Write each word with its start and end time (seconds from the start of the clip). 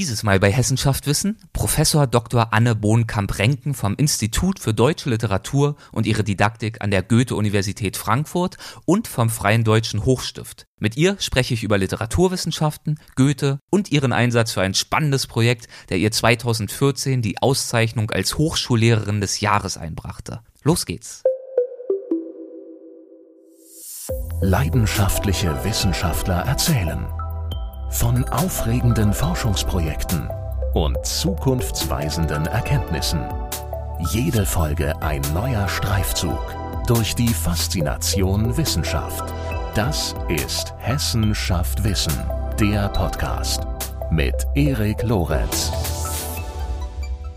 Dieses 0.00 0.22
Mal 0.22 0.40
bei 0.40 0.50
Hessenschaft 0.50 1.06
Wissen 1.06 1.36
Professor 1.52 2.06
Dr. 2.06 2.54
Anne 2.54 2.74
Bohnkamp-Renken 2.74 3.74
vom 3.74 3.96
Institut 3.96 4.58
für 4.58 4.72
Deutsche 4.72 5.10
Literatur 5.10 5.76
und 5.92 6.06
ihre 6.06 6.24
Didaktik 6.24 6.80
an 6.80 6.90
der 6.90 7.02
Goethe-Universität 7.02 7.98
Frankfurt 7.98 8.56
und 8.86 9.06
vom 9.06 9.28
Freien 9.28 9.62
Deutschen 9.62 10.06
Hochstift. 10.06 10.64
Mit 10.78 10.96
ihr 10.96 11.16
spreche 11.18 11.52
ich 11.52 11.62
über 11.62 11.76
Literaturwissenschaften, 11.76 12.98
Goethe 13.14 13.58
und 13.68 13.92
ihren 13.92 14.14
Einsatz 14.14 14.52
für 14.52 14.62
ein 14.62 14.72
spannendes 14.72 15.26
Projekt, 15.26 15.68
der 15.90 15.98
ihr 15.98 16.10
2014 16.10 17.20
die 17.20 17.36
Auszeichnung 17.42 18.10
als 18.10 18.38
Hochschullehrerin 18.38 19.20
des 19.20 19.40
Jahres 19.40 19.76
einbrachte. 19.76 20.40
Los 20.62 20.86
geht's. 20.86 21.22
Leidenschaftliche 24.40 25.62
Wissenschaftler 25.62 26.46
erzählen 26.46 27.06
von 27.90 28.24
aufregenden 28.28 29.12
Forschungsprojekten 29.12 30.28
und 30.74 31.04
zukunftsweisenden 31.04 32.46
Erkenntnissen. 32.46 33.20
Jede 34.12 34.46
Folge 34.46 34.94
ein 35.02 35.20
neuer 35.34 35.68
Streifzug 35.68 36.38
durch 36.86 37.14
die 37.14 37.28
Faszination 37.28 38.56
Wissenschaft. 38.56 39.34
Das 39.74 40.14
ist 40.28 40.72
Hessen 40.78 41.34
schafft 41.34 41.84
Wissen, 41.84 42.14
der 42.58 42.88
Podcast 42.88 43.66
mit 44.10 44.34
Erik 44.54 45.02
Lorenz. 45.02 45.72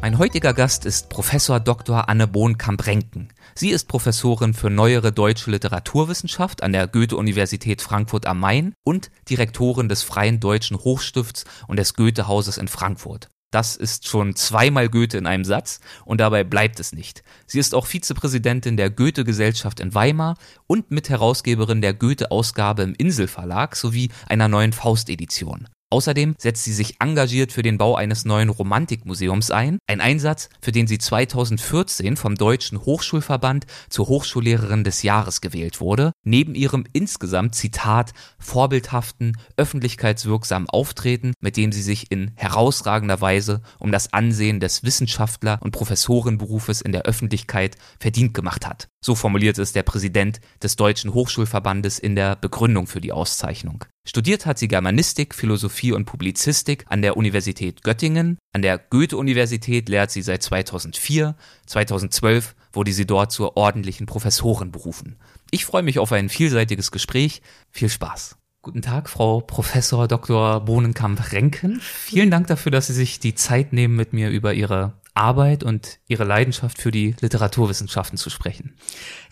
Mein 0.02 0.18
heutiger 0.18 0.54
Gast 0.54 0.86
ist 0.86 1.10
Professor 1.10 1.60
Dr. 1.60 2.10
Anne 2.10 2.28
Bohnkamp-Renken. 2.28 3.30
Sie 3.56 3.70
ist 3.70 3.88
Professorin 3.88 4.54
für 4.54 4.70
neuere 4.70 5.12
deutsche 5.12 5.52
Literaturwissenschaft 5.52 6.64
an 6.64 6.74
der 6.74 6.88
Goethe-Universität 6.88 7.82
Frankfurt 7.82 8.26
am 8.26 8.40
Main 8.40 8.74
und 8.84 9.12
Direktorin 9.30 9.90
des 9.90 10.02
Freien 10.02 10.40
Deutschen 10.40 10.78
Hochstifts 10.78 11.46
und 11.68 11.78
des 11.78 11.94
Goethe-Hauses 11.94 12.58
in 12.58 12.68
Frankfurt. 12.68 13.30
Das 13.52 13.76
ist 13.76 14.08
schon 14.08 14.36
zweimal 14.36 14.90
Goethe 14.90 15.20
in 15.20 15.28
einem 15.28 15.46
Satz 15.46 15.80
und 16.06 16.20
dabei 16.20 16.44
bleibt 16.44 16.80
es 16.80 16.92
nicht. 16.92 17.24
Sie 17.46 17.60
ist 17.60 17.76
auch 17.76 17.86
Vizepräsidentin 17.86 18.78
der 18.78 18.90
Goethe-Gesellschaft 18.90 19.80
in 19.80 19.94
Weimar 19.94 20.38
und 20.66 20.90
Mitherausgeberin 20.90 21.82
der 21.82 21.94
Goethe-Ausgabe 21.94 22.82
im 22.82 22.96
Inselverlag 22.96 23.76
sowie 23.76 24.10
einer 24.28 24.48
neuen 24.48 24.74
Faust-Edition. 24.74 25.68
Außerdem 25.94 26.34
setzt 26.40 26.64
sie 26.64 26.74
sich 26.74 26.96
engagiert 27.02 27.52
für 27.52 27.62
den 27.62 27.78
Bau 27.78 27.94
eines 27.96 28.26
neuen 28.26 28.50
Romantikmuseums 28.50 29.52
ein, 29.52 29.78
ein 29.86 30.02
Einsatz, 30.02 30.50
für 30.60 30.72
den 30.72 30.88
sie 30.88 30.98
2014 30.98 32.18
vom 32.18 32.34
Deutschen 32.34 32.80
Hochschulverband 32.84 33.68
zur 33.90 34.08
Hochschullehrerin 34.08 34.84
des 34.84 35.04
Jahres 35.04 35.40
gewählt 35.40 35.80
wurde, 35.80 36.12
neben 36.24 36.56
ihrem 36.56 36.86
insgesamt 36.94 37.54
Zitat 37.54 38.14
vorbildhaften, 38.40 39.38
öffentlichkeitswirksamen 39.56 40.68
Auftreten, 40.68 41.34
mit 41.40 41.58
dem 41.58 41.72
sie 41.72 41.84
sich 41.84 42.10
in 42.10 42.32
herausragender 42.38 43.22
Weise 43.22 43.62
um 43.78 43.92
das 43.92 44.14
Ansehen 44.14 44.60
des 44.60 44.84
Wissenschaftler- 44.84 45.60
und 45.62 45.74
Professorenberufes 45.74 46.82
in 46.82 46.92
der 46.92 47.04
Öffentlichkeit 47.04 47.76
verdient 48.00 48.34
gemacht 48.34 48.66
hat. 48.66 48.88
So 49.06 49.14
formuliert 49.14 49.60
es 49.60 49.74
der 49.74 49.84
Präsident 49.84 50.40
des 50.64 50.76
Deutschen 50.76 51.14
Hochschulverbandes 51.14 52.00
in 52.00 52.16
der 52.16 52.36
Begründung 52.36 52.88
für 52.88 53.02
die 53.02 53.12
Auszeichnung. 53.12 53.86
Studiert 54.06 54.46
hat 54.46 54.58
sie 54.58 54.68
Germanistik, 54.68 55.36
Philosophie 55.36 55.83
und 55.92 56.06
Publizistik 56.06 56.86
an 56.88 57.02
der 57.02 57.18
Universität 57.18 57.84
Göttingen. 57.84 58.38
An 58.54 58.62
der 58.62 58.78
Goethe-Universität 58.78 59.90
lehrt 59.90 60.12
sie 60.12 60.22
seit 60.22 60.42
2004. 60.44 61.36
2012 61.66 62.56
wurde 62.72 62.94
sie 62.94 63.06
dort 63.06 63.32
zur 63.32 63.58
ordentlichen 63.58 64.06
Professorin 64.06 64.72
berufen. 64.72 65.18
Ich 65.52 65.66
freue 65.66 65.84
mich 65.84 66.00
auf 66.00 66.12
ein 66.12 66.30
vielseitiges 66.30 66.92
Gespräch. 66.92 67.42
Viel 67.72 67.90
Spaß. 67.90 68.38
Guten 68.64 68.82
Tag, 68.82 69.10
Frau 69.10 69.42
Professor 69.42 70.08
Dr. 70.08 70.62
Bohnenkamp-Renken. 70.62 71.82
Vielen 71.82 72.32
Dank 72.32 72.48
dafür, 72.48 72.72
dass 72.72 72.88
Sie 72.88 72.94
sich 72.94 73.20
die 73.20 73.36
Zeit 73.36 73.74
nehmen, 73.74 73.98
mit 73.98 74.14
mir 74.14 74.30
über 74.30 74.54
Ihre 74.54 74.94
Arbeit 75.14 75.64
und 75.64 76.00
Ihre 76.08 76.24
Leidenschaft 76.24 76.82
für 76.82 76.90
die 76.90 77.16
Literaturwissenschaften 77.20 78.18
zu 78.18 78.30
sprechen. 78.30 78.74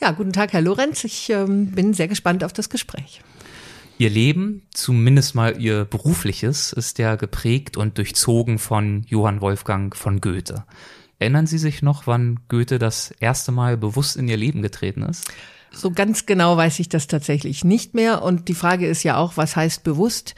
Ja, 0.01 0.11
guten 0.11 0.33
Tag, 0.33 0.53
Herr 0.53 0.61
Lorenz. 0.61 1.05
Ich 1.05 1.29
ähm, 1.29 1.71
bin 1.71 1.93
sehr 1.93 2.09
gespannt 2.09 2.43
auf 2.43 2.53
das 2.53 2.69
Gespräch. 2.69 3.21
Ihr 4.01 4.09
Leben, 4.09 4.63
zumindest 4.73 5.35
mal 5.35 5.61
Ihr 5.61 5.85
berufliches, 5.85 6.73
ist 6.73 6.97
ja 6.97 7.17
geprägt 7.17 7.77
und 7.77 7.99
durchzogen 7.99 8.57
von 8.57 9.03
Johann 9.07 9.41
Wolfgang 9.41 9.95
von 9.95 10.21
Goethe. 10.21 10.63
Erinnern 11.19 11.45
Sie 11.45 11.59
sich 11.59 11.83
noch, 11.83 12.07
wann 12.07 12.39
Goethe 12.49 12.79
das 12.79 13.11
erste 13.19 13.51
Mal 13.51 13.77
bewusst 13.77 14.17
in 14.17 14.27
Ihr 14.27 14.37
Leben 14.37 14.63
getreten 14.63 15.03
ist? 15.03 15.31
So 15.71 15.91
ganz 15.91 16.25
genau 16.25 16.57
weiß 16.57 16.79
ich 16.79 16.89
das 16.89 17.05
tatsächlich 17.05 17.63
nicht 17.63 17.93
mehr. 17.93 18.23
Und 18.23 18.47
die 18.47 18.55
Frage 18.55 18.87
ist 18.87 19.03
ja 19.03 19.17
auch, 19.17 19.37
was 19.37 19.55
heißt 19.55 19.83
bewusst? 19.83 20.33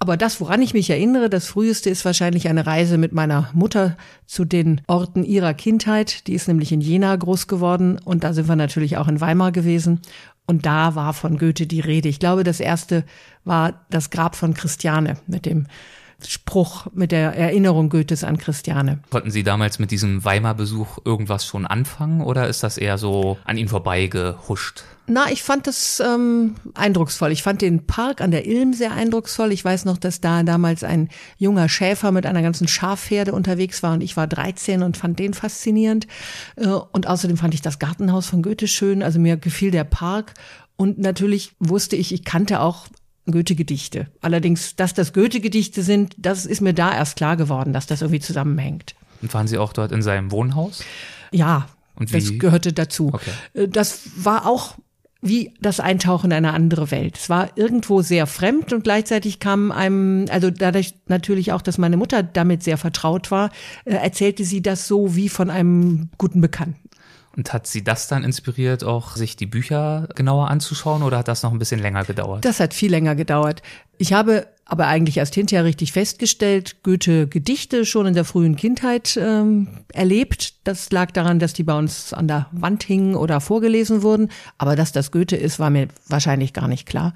Aber 0.00 0.16
das, 0.16 0.40
woran 0.40 0.60
ich 0.60 0.74
mich 0.74 0.90
erinnere, 0.90 1.30
das 1.30 1.46
früheste 1.46 1.88
ist 1.88 2.04
wahrscheinlich 2.04 2.48
eine 2.48 2.66
Reise 2.66 2.98
mit 2.98 3.12
meiner 3.12 3.48
Mutter 3.54 3.96
zu 4.26 4.44
den 4.44 4.80
Orten 4.88 5.24
ihrer 5.24 5.54
Kindheit. 5.54 6.26
Die 6.26 6.34
ist 6.34 6.48
nämlich 6.48 6.72
in 6.72 6.80
Jena 6.80 7.14
groß 7.14 7.46
geworden 7.46 8.00
und 8.04 8.24
da 8.24 8.32
sind 8.32 8.48
wir 8.48 8.56
natürlich 8.56 8.96
auch 8.96 9.06
in 9.06 9.20
Weimar 9.20 9.52
gewesen. 9.52 10.00
Und 10.46 10.66
da 10.66 10.94
war 10.94 11.14
von 11.14 11.38
Goethe 11.38 11.66
die 11.66 11.80
Rede. 11.80 12.08
Ich 12.08 12.18
glaube, 12.18 12.44
das 12.44 12.60
erste 12.60 13.04
war 13.44 13.84
das 13.90 14.10
Grab 14.10 14.36
von 14.36 14.54
Christiane 14.54 15.16
mit 15.26 15.46
dem 15.46 15.66
Spruch, 16.26 16.86
mit 16.92 17.12
der 17.12 17.36
Erinnerung 17.36 17.88
Goethes 17.88 18.24
an 18.24 18.38
Christiane. 18.38 19.00
Konnten 19.10 19.30
Sie 19.30 19.42
damals 19.42 19.78
mit 19.78 19.90
diesem 19.90 20.24
Weimar-Besuch 20.24 20.98
irgendwas 21.04 21.46
schon 21.46 21.66
anfangen 21.66 22.20
oder 22.20 22.48
ist 22.48 22.62
das 22.62 22.78
eher 22.78 22.98
so 22.98 23.38
an 23.44 23.56
Ihnen 23.56 23.68
vorbeigehuscht? 23.68 24.84
Na, 25.06 25.30
ich 25.30 25.42
fand 25.42 25.66
das 25.66 26.00
ähm, 26.00 26.54
eindrucksvoll. 26.72 27.30
Ich 27.30 27.42
fand 27.42 27.60
den 27.60 27.86
Park 27.86 28.22
an 28.22 28.30
der 28.30 28.46
Ilm 28.46 28.72
sehr 28.72 28.92
eindrucksvoll. 28.92 29.52
Ich 29.52 29.62
weiß 29.62 29.84
noch, 29.84 29.98
dass 29.98 30.22
da 30.22 30.42
damals 30.42 30.82
ein 30.82 31.10
junger 31.36 31.68
Schäfer 31.68 32.10
mit 32.10 32.24
einer 32.24 32.40
ganzen 32.40 32.68
Schafherde 32.68 33.32
unterwegs 33.32 33.82
war 33.82 33.92
und 33.92 34.02
ich 34.02 34.16
war 34.16 34.26
13 34.26 34.82
und 34.82 34.96
fand 34.96 35.18
den 35.18 35.34
faszinierend. 35.34 36.06
Äh, 36.56 36.68
und 36.68 37.06
außerdem 37.06 37.36
fand 37.36 37.52
ich 37.52 37.60
das 37.60 37.78
Gartenhaus 37.78 38.26
von 38.26 38.42
Goethe 38.42 38.66
schön. 38.66 39.02
Also 39.02 39.18
mir 39.18 39.36
gefiel 39.36 39.70
der 39.70 39.84
Park 39.84 40.32
und 40.76 40.98
natürlich 40.98 41.52
wusste 41.60 41.96
ich, 41.96 42.12
ich 42.12 42.24
kannte 42.24 42.60
auch 42.60 42.86
Goethe-Gedichte. 43.26 44.08
Allerdings, 44.20 44.76
dass 44.76 44.94
das 44.94 45.12
Goethe-Gedichte 45.12 45.82
sind, 45.82 46.14
das 46.18 46.46
ist 46.46 46.60
mir 46.60 46.74
da 46.74 46.94
erst 46.94 47.16
klar 47.16 47.36
geworden, 47.36 47.72
dass 47.72 47.86
das 47.86 48.02
irgendwie 48.02 48.20
zusammenhängt. 48.20 48.94
Und 49.22 49.32
waren 49.32 49.46
Sie 49.46 49.58
auch 49.58 49.72
dort 49.72 49.92
in 49.92 50.02
seinem 50.02 50.30
Wohnhaus? 50.30 50.82
Ja, 51.30 51.68
das 51.98 52.38
gehörte 52.38 52.72
dazu. 52.72 53.10
Okay. 53.12 53.30
Äh, 53.54 53.68
das 53.68 54.02
war 54.16 54.46
auch 54.46 54.76
wie 55.24 55.54
das 55.58 55.80
Eintauchen 55.80 56.30
in 56.30 56.36
eine 56.36 56.52
andere 56.52 56.90
Welt. 56.90 57.16
Es 57.16 57.30
war 57.30 57.48
irgendwo 57.56 58.02
sehr 58.02 58.26
fremd 58.26 58.74
und 58.74 58.84
gleichzeitig 58.84 59.40
kam 59.40 59.72
einem, 59.72 60.26
also 60.28 60.50
dadurch 60.50 60.94
natürlich 61.08 61.52
auch, 61.52 61.62
dass 61.62 61.78
meine 61.78 61.96
Mutter 61.96 62.22
damit 62.22 62.62
sehr 62.62 62.76
vertraut 62.76 63.30
war, 63.30 63.50
äh, 63.86 63.94
erzählte 63.94 64.44
sie 64.44 64.60
das 64.60 64.86
so 64.86 65.16
wie 65.16 65.30
von 65.30 65.48
einem 65.48 66.10
guten 66.18 66.42
Bekannten. 66.42 66.83
Und 67.36 67.52
hat 67.52 67.66
sie 67.66 67.82
das 67.82 68.06
dann 68.06 68.22
inspiriert, 68.22 68.84
auch 68.84 69.16
sich 69.16 69.36
die 69.36 69.46
Bücher 69.46 70.08
genauer 70.14 70.50
anzuschauen 70.50 71.02
oder 71.02 71.18
hat 71.18 71.28
das 71.28 71.42
noch 71.42 71.52
ein 71.52 71.58
bisschen 71.58 71.80
länger 71.80 72.04
gedauert? 72.04 72.44
Das 72.44 72.60
hat 72.60 72.74
viel 72.74 72.90
länger 72.90 73.14
gedauert. 73.16 73.62
Ich 73.98 74.12
habe 74.12 74.46
aber 74.66 74.86
eigentlich 74.86 75.18
erst 75.18 75.34
hinterher 75.34 75.64
richtig 75.64 75.92
festgestellt, 75.92 76.82
Goethe 76.82 77.26
Gedichte 77.26 77.84
schon 77.84 78.06
in 78.06 78.14
der 78.14 78.24
frühen 78.24 78.56
Kindheit 78.56 79.18
ähm, 79.20 79.68
erlebt. 79.92 80.54
Das 80.66 80.90
lag 80.90 81.10
daran, 81.10 81.38
dass 81.38 81.52
die 81.52 81.64
bei 81.64 81.76
uns 81.76 82.12
an 82.12 82.28
der 82.28 82.46
Wand 82.52 82.82
hingen 82.82 83.14
oder 83.14 83.40
vorgelesen 83.40 84.02
wurden. 84.02 84.30
Aber 84.56 84.74
dass 84.74 84.92
das 84.92 85.10
Goethe 85.10 85.36
ist, 85.36 85.58
war 85.58 85.70
mir 85.70 85.88
wahrscheinlich 86.08 86.52
gar 86.52 86.68
nicht 86.68 86.86
klar. 86.86 87.14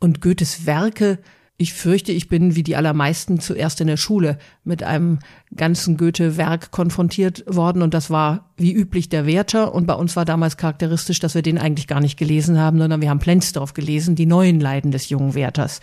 Und 0.00 0.22
Goethes 0.22 0.64
Werke 0.64 1.18
ich 1.58 1.72
fürchte, 1.72 2.12
ich 2.12 2.28
bin 2.28 2.54
wie 2.54 2.62
die 2.62 2.76
allermeisten 2.76 3.40
zuerst 3.40 3.80
in 3.80 3.86
der 3.86 3.96
Schule 3.96 4.38
mit 4.64 4.82
einem 4.82 5.20
ganzen 5.54 5.96
Goethe-Werk 5.96 6.70
konfrontiert 6.70 7.44
worden 7.46 7.80
und 7.80 7.94
das 7.94 8.10
war 8.10 8.50
wie 8.58 8.72
üblich 8.72 9.08
der 9.08 9.26
Werther 9.26 9.74
und 9.74 9.86
bei 9.86 9.94
uns 9.94 10.16
war 10.16 10.26
damals 10.26 10.58
charakteristisch, 10.58 11.18
dass 11.18 11.34
wir 11.34 11.42
den 11.42 11.58
eigentlich 11.58 11.86
gar 11.86 12.00
nicht 12.00 12.18
gelesen 12.18 12.58
haben, 12.58 12.78
sondern 12.78 13.00
wir 13.00 13.08
haben 13.08 13.20
Plenzdorf 13.20 13.72
gelesen, 13.72 14.16
die 14.16 14.26
neuen 14.26 14.60
Leiden 14.60 14.90
des 14.90 15.08
jungen 15.08 15.34
Werthers. 15.34 15.80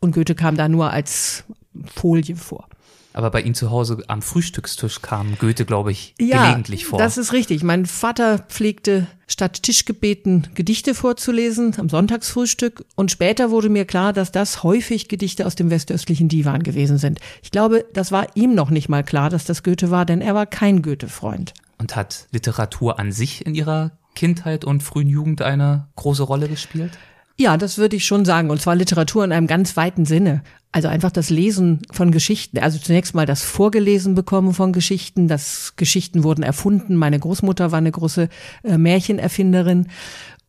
Und 0.00 0.14
Goethe 0.14 0.34
kam 0.34 0.56
da 0.56 0.68
nur 0.68 0.90
als 0.90 1.44
Folie 1.86 2.36
vor. 2.36 2.68
Aber 3.14 3.30
bei 3.30 3.42
Ihnen 3.42 3.54
zu 3.54 3.70
Hause 3.70 4.02
am 4.08 4.22
Frühstückstisch 4.22 5.00
kam 5.00 5.38
Goethe, 5.38 5.64
glaube 5.64 5.92
ich, 5.92 6.14
ja, 6.20 6.42
gelegentlich 6.42 6.84
vor. 6.84 6.98
Das 6.98 7.16
ist 7.16 7.32
richtig. 7.32 7.62
Mein 7.62 7.86
Vater 7.86 8.40
pflegte 8.40 9.06
statt 9.28 9.62
Tischgebeten 9.62 10.48
Gedichte 10.54 10.94
vorzulesen 10.94 11.76
am 11.78 11.88
Sonntagsfrühstück. 11.88 12.84
Und 12.96 13.12
später 13.12 13.52
wurde 13.52 13.68
mir 13.68 13.84
klar, 13.84 14.12
dass 14.12 14.32
das 14.32 14.64
häufig 14.64 15.08
Gedichte 15.08 15.46
aus 15.46 15.54
dem 15.54 15.70
westöstlichen 15.70 16.28
Divan 16.28 16.64
gewesen 16.64 16.98
sind. 16.98 17.20
Ich 17.40 17.52
glaube, 17.52 17.86
das 17.92 18.10
war 18.10 18.26
ihm 18.34 18.56
noch 18.56 18.70
nicht 18.70 18.88
mal 18.88 19.04
klar, 19.04 19.30
dass 19.30 19.44
das 19.44 19.62
Goethe 19.62 19.92
war, 19.92 20.04
denn 20.04 20.20
er 20.20 20.34
war 20.34 20.46
kein 20.46 20.82
Goethe-Freund. 20.82 21.54
Und 21.78 21.94
hat 21.94 22.26
Literatur 22.32 22.98
an 22.98 23.12
sich 23.12 23.46
in 23.46 23.54
Ihrer 23.54 23.92
Kindheit 24.16 24.64
und 24.64 24.82
frühen 24.82 25.08
Jugend 25.08 25.40
eine 25.40 25.86
große 25.94 26.24
Rolle 26.24 26.48
gespielt? 26.48 26.98
Ja, 27.36 27.56
das 27.56 27.78
würde 27.78 27.96
ich 27.96 28.04
schon 28.04 28.24
sagen. 28.24 28.50
Und 28.50 28.60
zwar 28.60 28.76
Literatur 28.76 29.24
in 29.24 29.32
einem 29.32 29.46
ganz 29.46 29.76
weiten 29.76 30.04
Sinne. 30.04 30.42
Also 30.70 30.88
einfach 30.88 31.10
das 31.10 31.30
Lesen 31.30 31.82
von 31.92 32.10
Geschichten. 32.10 32.58
Also 32.58 32.78
zunächst 32.78 33.14
mal 33.14 33.26
das 33.26 33.42
Vorgelesen 33.42 34.14
bekommen 34.14 34.54
von 34.54 34.72
Geschichten. 34.72 35.26
Das 35.28 35.74
Geschichten 35.76 36.22
wurden 36.22 36.42
erfunden. 36.42 36.96
Meine 36.96 37.18
Großmutter 37.18 37.72
war 37.72 37.78
eine 37.78 37.92
große 37.92 38.28
äh, 38.62 38.78
Märchenerfinderin. 38.78 39.88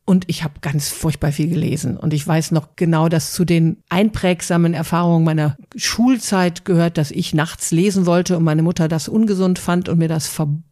Und 0.07 0.25
ich 0.27 0.43
habe 0.43 0.53
ganz 0.61 0.89
furchtbar 0.89 1.31
viel 1.31 1.49
gelesen. 1.49 1.97
Und 1.97 2.13
ich 2.13 2.25
weiß 2.27 2.51
noch 2.51 2.75
genau, 2.75 3.09
dass 3.09 3.33
zu 3.33 3.43
den 3.43 3.77
einprägsamen 3.89 4.75
Erfahrungen 4.75 5.25
meiner 5.25 5.57
Schulzeit 5.75 6.65
gehört, 6.65 6.99
dass 6.99 7.09
ich 7.09 7.33
nachts 7.33 7.71
lesen 7.71 8.05
wollte 8.05 8.37
und 8.37 8.43
meine 8.43 8.61
Mutter 8.61 8.87
das 8.87 9.07
ungesund 9.07 9.57
fand 9.57 9.89
und 9.89 9.97
mir 9.97 10.07
das 10.07 10.27
verboten 10.27 10.63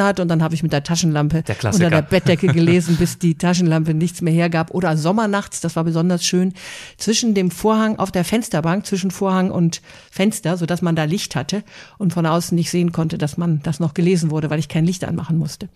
hat. 0.00 0.20
Und 0.20 0.28
dann 0.28 0.42
habe 0.42 0.54
ich 0.54 0.62
mit 0.62 0.72
der 0.72 0.82
Taschenlampe 0.82 1.42
Der 1.42 1.56
unter 1.72 1.90
der 1.90 2.02
Bettdecke 2.02 2.46
gelesen, 2.52 2.96
bis 2.96 3.18
die 3.18 3.36
Taschenlampe 3.36 3.94
nichts 3.94 4.20
mehr 4.20 4.32
hergab. 4.32 4.70
Oder 4.72 4.96
sommernachts, 4.96 5.60
das 5.60 5.76
war 5.76 5.84
besonders 5.84 6.24
schön, 6.24 6.54
zwischen 6.96 7.34
dem 7.34 7.50
Vorhang 7.50 7.98
auf 7.98 8.12
der 8.12 8.24
Fensterbank, 8.24 8.86
zwischen 8.86 9.10
Vorhang 9.10 9.50
und 9.50 9.82
Fenster, 10.10 10.56
sodass 10.56 10.82
man 10.82 10.96
da 10.96 11.04
Licht 11.04 11.36
hatte 11.36 11.62
und 11.98 12.12
von 12.12 12.26
außen 12.26 12.54
nicht 12.54 12.70
sehen 12.70 12.92
konnte, 12.92 13.18
dass 13.18 13.36
man 13.36 13.60
das 13.62 13.80
noch 13.80 13.94
gelesen 13.94 14.30
wurde, 14.30 14.50
weil 14.50 14.58
ich 14.58 14.68
kein 14.68 14.84
Licht 14.84 15.04
anmachen 15.04 15.38
musste. 15.38 15.68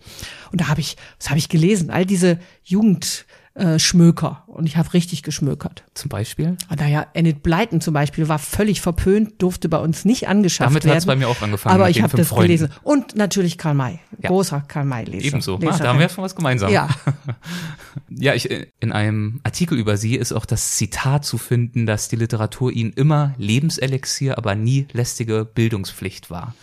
Und 0.51 0.61
da 0.61 0.67
habe 0.67 0.81
ich, 0.81 0.97
was 1.19 1.29
habe 1.29 1.39
ich 1.39 1.49
gelesen? 1.49 1.89
All 1.89 2.05
diese 2.05 2.39
Jugend 2.63 3.25
äh, 3.53 3.79
Schmöker 3.79 4.43
und 4.47 4.65
ich 4.65 4.77
habe 4.77 4.93
richtig 4.93 5.23
geschmökert. 5.23 5.83
Zum 5.93 6.07
Beispiel? 6.09 6.55
Naja, 6.73 7.05
Enid 7.13 7.43
Blyton 7.43 7.81
zum 7.81 7.93
Beispiel 7.93 8.29
war 8.29 8.39
völlig 8.39 8.79
verpönt, 8.79 9.41
durfte 9.41 9.67
bei 9.67 9.77
uns 9.77 10.05
nicht 10.05 10.27
angeschafft 10.29 10.69
Damit 10.69 10.85
werden. 10.85 10.95
hat's 10.95 11.05
bei 11.05 11.17
mir 11.17 11.27
auch 11.27 11.41
angefangen, 11.41 11.75
Aber 11.75 11.89
ich 11.89 12.01
habe 12.01 12.15
das 12.15 12.29
Freunden. 12.29 12.43
gelesen. 12.47 12.69
Und 12.83 13.15
natürlich 13.17 13.57
Karl 13.57 13.73
May, 13.73 13.99
Ja. 14.21 14.29
großer 14.29 14.61
Karl 14.67 14.85
May-Leser. 14.85 15.25
Ebenso. 15.25 15.55
Ah, 15.65 15.77
da 15.77 15.89
haben 15.89 15.99
wir 15.99 16.07
schon 16.07 16.23
was 16.23 16.35
gemeinsam. 16.35 16.71
Ja. 16.71 16.87
Ja, 18.09 18.33
ich, 18.35 18.49
in 18.79 18.91
einem 18.91 19.39
Artikel 19.43 19.77
über 19.77 19.97
sie 19.97 20.15
ist 20.15 20.31
auch 20.31 20.45
das 20.45 20.75
Zitat 20.77 21.25
zu 21.25 21.37
finden, 21.37 21.85
dass 21.85 22.07
die 22.07 22.15
Literatur 22.15 22.71
ihnen 22.71 22.93
immer 22.93 23.33
Lebenselixier, 23.37 24.37
aber 24.37 24.55
nie 24.55 24.87
lästige 24.93 25.43
Bildungspflicht 25.45 26.29
war. 26.29 26.55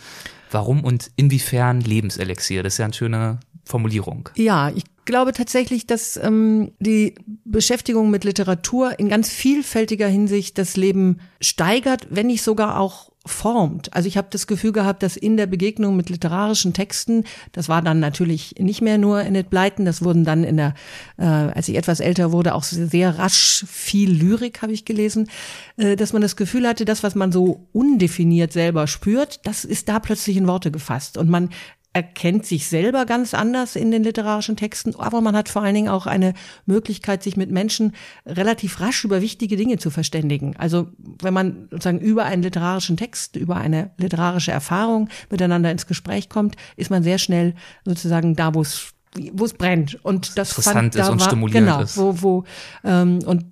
Warum 0.51 0.83
und 0.83 1.11
inwiefern 1.15 1.81
Lebenselixier? 1.81 2.63
Das 2.63 2.73
ist 2.73 2.77
ja 2.79 2.85
eine 2.85 2.93
schöne 2.93 3.39
Formulierung. 3.65 4.29
Ja, 4.35 4.69
ich 4.69 4.83
glaube 5.09 5.33
tatsächlich, 5.33 5.87
dass 5.87 6.17
ähm, 6.17 6.71
die 6.79 7.15
Beschäftigung 7.43 8.11
mit 8.11 8.23
Literatur 8.23 8.99
in 8.99 9.09
ganz 9.09 9.29
vielfältiger 9.29 10.07
Hinsicht 10.07 10.57
das 10.59 10.77
Leben 10.77 11.19
steigert, 11.41 12.07
wenn 12.11 12.27
nicht 12.27 12.43
sogar 12.43 12.79
auch 12.79 13.09
formt. 13.25 13.93
Also 13.93 14.07
ich 14.07 14.17
habe 14.17 14.27
das 14.29 14.47
Gefühl 14.47 14.71
gehabt, 14.71 15.03
dass 15.03 15.17
in 15.17 15.35
der 15.35 15.47
Begegnung 15.47 15.95
mit 15.95 16.09
literarischen 16.09 16.73
Texten, 16.73 17.23
das 17.51 17.67
war 17.67 17.81
dann 17.81 17.99
natürlich 17.99 18.55
nicht 18.59 18.81
mehr 18.81 18.97
nur 18.97 19.21
Enid 19.21 19.49
Blyton, 19.49 19.83
das 19.85 20.03
wurden 20.03 20.25
dann 20.25 20.43
in 20.43 20.57
der, 20.57 20.73
äh, 21.17 21.25
als 21.25 21.67
ich 21.67 21.75
etwas 21.75 21.99
älter 21.99 22.31
wurde, 22.31 22.53
auch 22.53 22.63
sehr 22.63 23.17
rasch 23.17 23.65
viel 23.67 24.11
Lyrik 24.11 24.61
habe 24.61 24.73
ich 24.73 24.85
gelesen, 24.85 25.29
äh, 25.77 25.95
dass 25.95 26.13
man 26.13 26.21
das 26.21 26.35
Gefühl 26.35 26.67
hatte, 26.67 26.85
das, 26.85 27.03
was 27.03 27.15
man 27.15 27.31
so 27.31 27.67
undefiniert 27.73 28.53
selber 28.53 28.87
spürt, 28.87 29.45
das 29.45 29.65
ist 29.65 29.89
da 29.89 29.99
plötzlich 29.99 30.37
in 30.37 30.47
Worte 30.47 30.71
gefasst 30.71 31.17
und 31.17 31.29
man 31.29 31.49
erkennt 31.99 32.45
sich 32.45 32.69
selber 32.69 33.05
ganz 33.05 33.33
anders 33.33 33.75
in 33.75 33.91
den 33.91 34.05
literarischen 34.05 34.55
Texten, 34.55 34.95
aber 34.95 35.19
man 35.19 35.35
hat 35.35 35.49
vor 35.49 35.63
allen 35.63 35.75
Dingen 35.75 35.89
auch 35.89 36.05
eine 36.05 36.33
Möglichkeit, 36.65 37.23
sich 37.23 37.35
mit 37.35 37.51
Menschen 37.51 37.93
relativ 38.25 38.79
rasch 38.79 39.03
über 39.03 39.21
wichtige 39.21 39.57
Dinge 39.57 39.79
zu 39.79 39.89
verständigen. 39.89 40.55
Also 40.57 40.87
wenn 41.21 41.33
man 41.33 41.67
sozusagen 41.71 41.99
über 41.99 42.23
einen 42.23 42.41
literarischen 42.41 42.95
Text, 42.95 43.35
über 43.35 43.57
eine 43.57 43.91
literarische 43.97 44.53
Erfahrung 44.53 45.09
miteinander 45.29 45.71
ins 45.71 45.87
Gespräch 45.87 46.29
kommt, 46.29 46.55
ist 46.77 46.89
man 46.89 47.03
sehr 47.03 47.17
schnell 47.17 47.53
sozusagen 47.83 48.33
da, 48.33 48.55
wo 48.55 48.61
es 48.61 48.93
wo 49.33 49.45
es 49.45 49.53
brennt 49.53 50.03
und 50.05 50.37
das 50.37 50.49
Interessant 50.49 50.75
fand, 50.75 50.95
da 50.95 51.03
ist 51.03 51.09
und 51.09 51.19
war, 51.19 51.27
stimulierend 51.27 51.67
genau, 51.67 51.81
ist. 51.81 51.97
wo, 51.97 52.21
wo 52.21 52.43
ähm, 52.83 53.19
und 53.25 53.43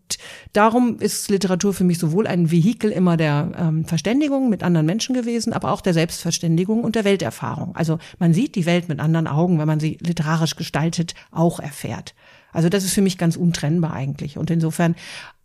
darum 0.54 1.00
ist 1.00 1.30
Literatur 1.30 1.74
für 1.74 1.84
mich 1.84 1.98
sowohl 1.98 2.28
ein 2.28 2.52
Vehikel 2.52 2.92
immer 2.92 3.18
der 3.18 3.52
ähm, 3.58 3.86
Verständigung 3.86 4.50
mit 4.50 4.62
anderen 4.62 4.86
Menschen 4.86 5.16
gewesen, 5.16 5.54
aber 5.54 5.72
auch 5.72 5.82
der 5.82 5.96
Selbstverständigung 5.96 6.84
und 6.84 6.96
der 6.96 7.06
Welterfahrung. 7.06 7.76
Also 7.76 7.98
man 8.20 8.34
sieht 8.34 8.56
die 8.56 8.68
Welt 8.68 8.88
mit 8.88 9.00
anderen 9.00 9.28
Augen, 9.28 9.58
wenn 9.58 9.68
man 9.68 9.80
sie 9.80 9.98
literarisch 10.00 10.56
gestaltet, 10.56 11.16
auch 11.32 11.60
erfährt. 11.60 12.14
Also 12.54 12.70
das 12.70 12.84
ist 12.84 12.94
für 12.94 13.02
mich 13.02 13.18
ganz 13.18 13.36
untrennbar 13.36 13.94
eigentlich. 13.94 14.38
Und 14.38 14.52
insofern 14.52 14.96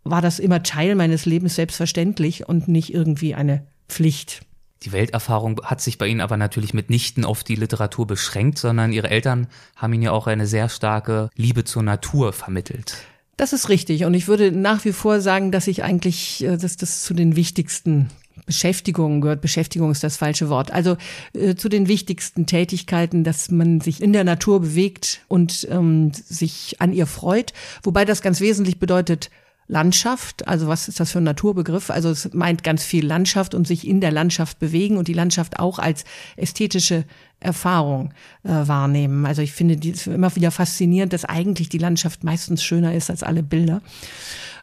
war 0.03 0.21
das 0.21 0.39
immer 0.39 0.63
Teil 0.63 0.95
meines 0.95 1.25
Lebens 1.25 1.55
selbstverständlich 1.55 2.47
und 2.47 2.67
nicht 2.67 2.93
irgendwie 2.93 3.33
eine 3.35 3.65
Pflicht. 3.87 4.41
Die 4.83 4.91
Welterfahrung 4.91 5.61
hat 5.63 5.81
sich 5.81 5.97
bei 5.97 6.07
Ihnen 6.07 6.21
aber 6.21 6.37
natürlich 6.37 6.73
mitnichten 6.73 7.23
auf 7.23 7.43
die 7.43 7.55
Literatur 7.55 8.05
beschränkt, 8.05 8.57
sondern 8.57 8.91
Ihre 8.91 9.09
Eltern 9.09 9.47
haben 9.75 9.93
Ihnen 9.93 10.03
ja 10.03 10.11
auch 10.11 10.27
eine 10.27 10.45
sehr 10.45 10.67
starke 10.69 11.29
Liebe 11.35 11.63
zur 11.63 11.83
Natur 11.83 12.33
vermittelt. 12.33 12.97
Das 13.37 13.53
ist 13.53 13.69
richtig. 13.69 14.05
Und 14.05 14.13
ich 14.13 14.27
würde 14.27 14.51
nach 14.51 14.85
wie 14.85 14.91
vor 14.91 15.21
sagen, 15.21 15.51
dass 15.51 15.67
ich 15.67 15.83
eigentlich, 15.83 16.43
äh, 16.43 16.57
dass 16.57 16.77
das 16.77 17.03
zu 17.03 17.13
den 17.13 17.35
wichtigsten 17.35 18.09
Beschäftigungen 18.45 19.21
gehört. 19.21 19.41
Beschäftigung 19.41 19.91
ist 19.91 20.03
das 20.03 20.17
falsche 20.17 20.49
Wort. 20.49 20.71
Also 20.71 20.97
äh, 21.33 21.55
zu 21.55 21.69
den 21.69 21.87
wichtigsten 21.87 22.45
Tätigkeiten, 22.45 23.23
dass 23.23 23.49
man 23.49 23.79
sich 23.79 24.01
in 24.01 24.13
der 24.13 24.23
Natur 24.23 24.61
bewegt 24.61 25.21
und 25.27 25.67
ähm, 25.71 26.11
sich 26.13 26.75
an 26.79 26.93
ihr 26.93 27.07
freut. 27.07 27.53
Wobei 27.83 28.05
das 28.05 28.21
ganz 28.21 28.41
wesentlich 28.41 28.79
bedeutet, 28.79 29.29
Landschaft, 29.67 30.47
also 30.47 30.67
was 30.67 30.87
ist 30.87 30.99
das 30.99 31.11
für 31.11 31.19
ein 31.19 31.23
Naturbegriff? 31.23 31.89
Also 31.89 32.09
es 32.09 32.33
meint 32.33 32.63
ganz 32.63 32.83
viel 32.83 33.05
Landschaft 33.05 33.55
und 33.55 33.65
sich 33.65 33.87
in 33.87 34.01
der 34.01 34.11
Landschaft 34.11 34.59
bewegen 34.59 34.97
und 34.97 35.07
die 35.07 35.13
Landschaft 35.13 35.59
auch 35.59 35.79
als 35.79 36.03
ästhetische 36.35 37.05
Erfahrung 37.39 38.13
äh, 38.43 38.49
wahrnehmen. 38.49 39.25
Also 39.25 39.41
ich 39.41 39.53
finde 39.53 39.77
die 39.77 39.93
immer 40.05 40.35
wieder 40.35 40.51
faszinierend, 40.51 41.13
dass 41.13 41.25
eigentlich 41.25 41.69
die 41.69 41.77
Landschaft 41.77 42.23
meistens 42.23 42.63
schöner 42.63 42.93
ist 42.93 43.09
als 43.09 43.23
alle 43.23 43.43
Bilder. 43.43 43.81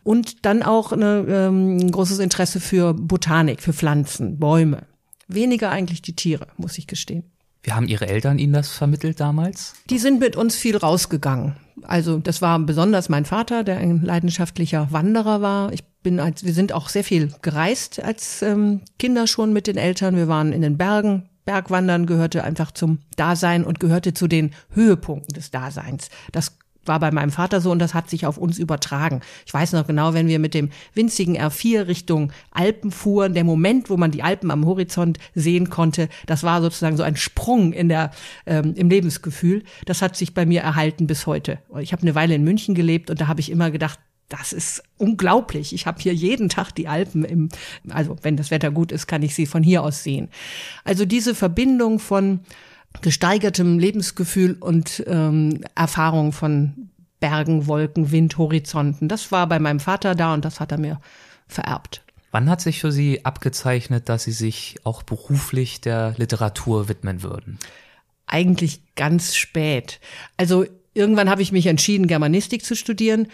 Und 0.02 0.44
dann 0.47 0.62
auch 0.62 0.93
ähm, 0.93 1.76
ein 1.76 1.91
großes 1.91 2.19
Interesse 2.19 2.61
für 2.61 2.94
Botanik, 2.94 3.61
für 3.61 3.73
Pflanzen, 3.73 4.38
Bäume. 4.38 4.87
Weniger 5.29 5.70
eigentlich 5.70 6.02
die 6.02 6.17
Tiere, 6.17 6.49
muss 6.56 6.79
ich 6.79 6.87
gestehen. 6.87 7.25
Wie 7.62 7.72
haben 7.72 7.88
Ihre 7.88 8.08
Eltern 8.08 8.38
Ihnen 8.38 8.52
das 8.52 8.70
vermittelt 8.70 9.20
damals? 9.20 9.74
Die 9.90 9.98
sind 9.98 10.20
mit 10.20 10.36
uns 10.36 10.56
viel 10.56 10.76
rausgegangen. 10.76 11.56
Also 11.82 12.18
das 12.18 12.42
war 12.42 12.58
besonders 12.58 13.08
mein 13.08 13.24
Vater, 13.24 13.64
der 13.64 13.78
ein 13.78 14.02
leidenschaftlicher 14.02 14.88
Wanderer 14.90 15.42
war. 15.42 15.72
Ich 15.72 15.84
bin 16.02 16.20
als 16.20 16.44
wir 16.44 16.54
sind 16.54 16.72
auch 16.72 16.88
sehr 16.88 17.04
viel 17.04 17.32
gereist 17.42 18.02
als 18.02 18.42
ähm, 18.42 18.80
Kinder 18.98 19.26
schon 19.26 19.52
mit 19.52 19.66
den 19.66 19.76
Eltern. 19.76 20.16
Wir 20.16 20.28
waren 20.28 20.52
in 20.52 20.62
den 20.62 20.78
Bergen. 20.78 21.28
Bergwandern 21.44 22.06
gehörte 22.06 22.44
einfach 22.44 22.70
zum 22.70 23.00
Dasein 23.16 23.64
und 23.64 23.80
gehörte 23.80 24.14
zu 24.14 24.28
den 24.28 24.52
Höhepunkten 24.70 25.34
des 25.34 25.50
Daseins. 25.50 26.08
Das 26.32 26.58
war 26.84 26.98
bei 27.00 27.10
meinem 27.10 27.30
Vater 27.30 27.60
so 27.60 27.70
und 27.70 27.78
das 27.78 27.94
hat 27.94 28.08
sich 28.08 28.26
auf 28.26 28.38
uns 28.38 28.58
übertragen. 28.58 29.20
Ich 29.46 29.52
weiß 29.52 29.72
noch 29.72 29.86
genau, 29.86 30.14
wenn 30.14 30.28
wir 30.28 30.38
mit 30.38 30.54
dem 30.54 30.70
winzigen 30.94 31.36
R4 31.36 31.86
Richtung 31.86 32.32
Alpen 32.50 32.90
fuhren, 32.90 33.34
der 33.34 33.44
Moment, 33.44 33.90
wo 33.90 33.96
man 33.96 34.10
die 34.10 34.22
Alpen 34.22 34.50
am 34.50 34.64
Horizont 34.64 35.18
sehen 35.34 35.70
konnte, 35.70 36.08
das 36.26 36.42
war 36.42 36.60
sozusagen 36.60 36.96
so 36.96 37.02
ein 37.02 37.16
Sprung 37.16 37.72
in 37.72 37.88
der 37.88 38.10
ähm, 38.46 38.74
im 38.76 38.88
Lebensgefühl. 38.88 39.62
Das 39.84 40.02
hat 40.02 40.16
sich 40.16 40.34
bei 40.34 40.46
mir 40.46 40.62
erhalten 40.62 41.06
bis 41.06 41.26
heute. 41.26 41.58
Ich 41.80 41.92
habe 41.92 42.02
eine 42.02 42.14
Weile 42.14 42.34
in 42.34 42.44
München 42.44 42.74
gelebt 42.74 43.10
und 43.10 43.20
da 43.20 43.28
habe 43.28 43.40
ich 43.40 43.50
immer 43.50 43.70
gedacht, 43.70 43.98
das 44.30 44.52
ist 44.52 44.82
unglaublich. 44.96 45.74
Ich 45.74 45.86
habe 45.86 46.00
hier 46.00 46.14
jeden 46.14 46.48
Tag 46.48 46.70
die 46.70 46.88
Alpen 46.88 47.24
im, 47.24 47.48
also 47.90 48.16
wenn 48.22 48.36
das 48.36 48.50
Wetter 48.50 48.70
gut 48.70 48.92
ist, 48.92 49.06
kann 49.06 49.22
ich 49.22 49.34
sie 49.34 49.44
von 49.44 49.62
hier 49.62 49.82
aus 49.82 50.04
sehen. 50.04 50.28
Also 50.84 51.04
diese 51.04 51.34
Verbindung 51.34 51.98
von 51.98 52.40
gesteigertem 53.02 53.78
Lebensgefühl 53.78 54.56
und 54.59 55.04
ähm, 55.06 55.64
Erfahrung 55.75 56.32
von 56.32 56.90
Bergen, 57.20 57.66
Wolken, 57.66 58.11
Wind, 58.11 58.38
Horizonten. 58.38 59.09
Das 59.09 59.30
war 59.30 59.47
bei 59.47 59.59
meinem 59.59 59.80
Vater 59.80 60.14
da 60.14 60.35
und 60.35 60.44
das 60.44 60.61
hat 60.61 60.73
er 60.73 60.78
mir 60.78 61.00
vererbt. 61.47 62.02
Wann 62.30 62.49
hat 62.49 62.61
sich 62.61 62.80
für 62.80 62.92
Sie 62.92 63.25
abgezeichnet, 63.25 64.09
dass 64.09 64.25
Sie 64.25 64.32
sich 64.32 64.76
auch 64.85 65.02
beruflich 65.02 65.80
der 65.80 66.14
Literatur 66.16 66.88
widmen 66.88 67.23
würden? 67.23 67.59
Eigentlich 68.26 68.82
ganz 68.94 69.35
spät. 69.35 70.00
Also 70.37 70.64
irgendwann 70.94 71.28
habe 71.28 71.42
ich 71.42 71.52
mich 71.52 71.66
entschieden, 71.66 72.06
Germanistik 72.06 72.64
zu 72.64 72.76
studieren 72.76 73.28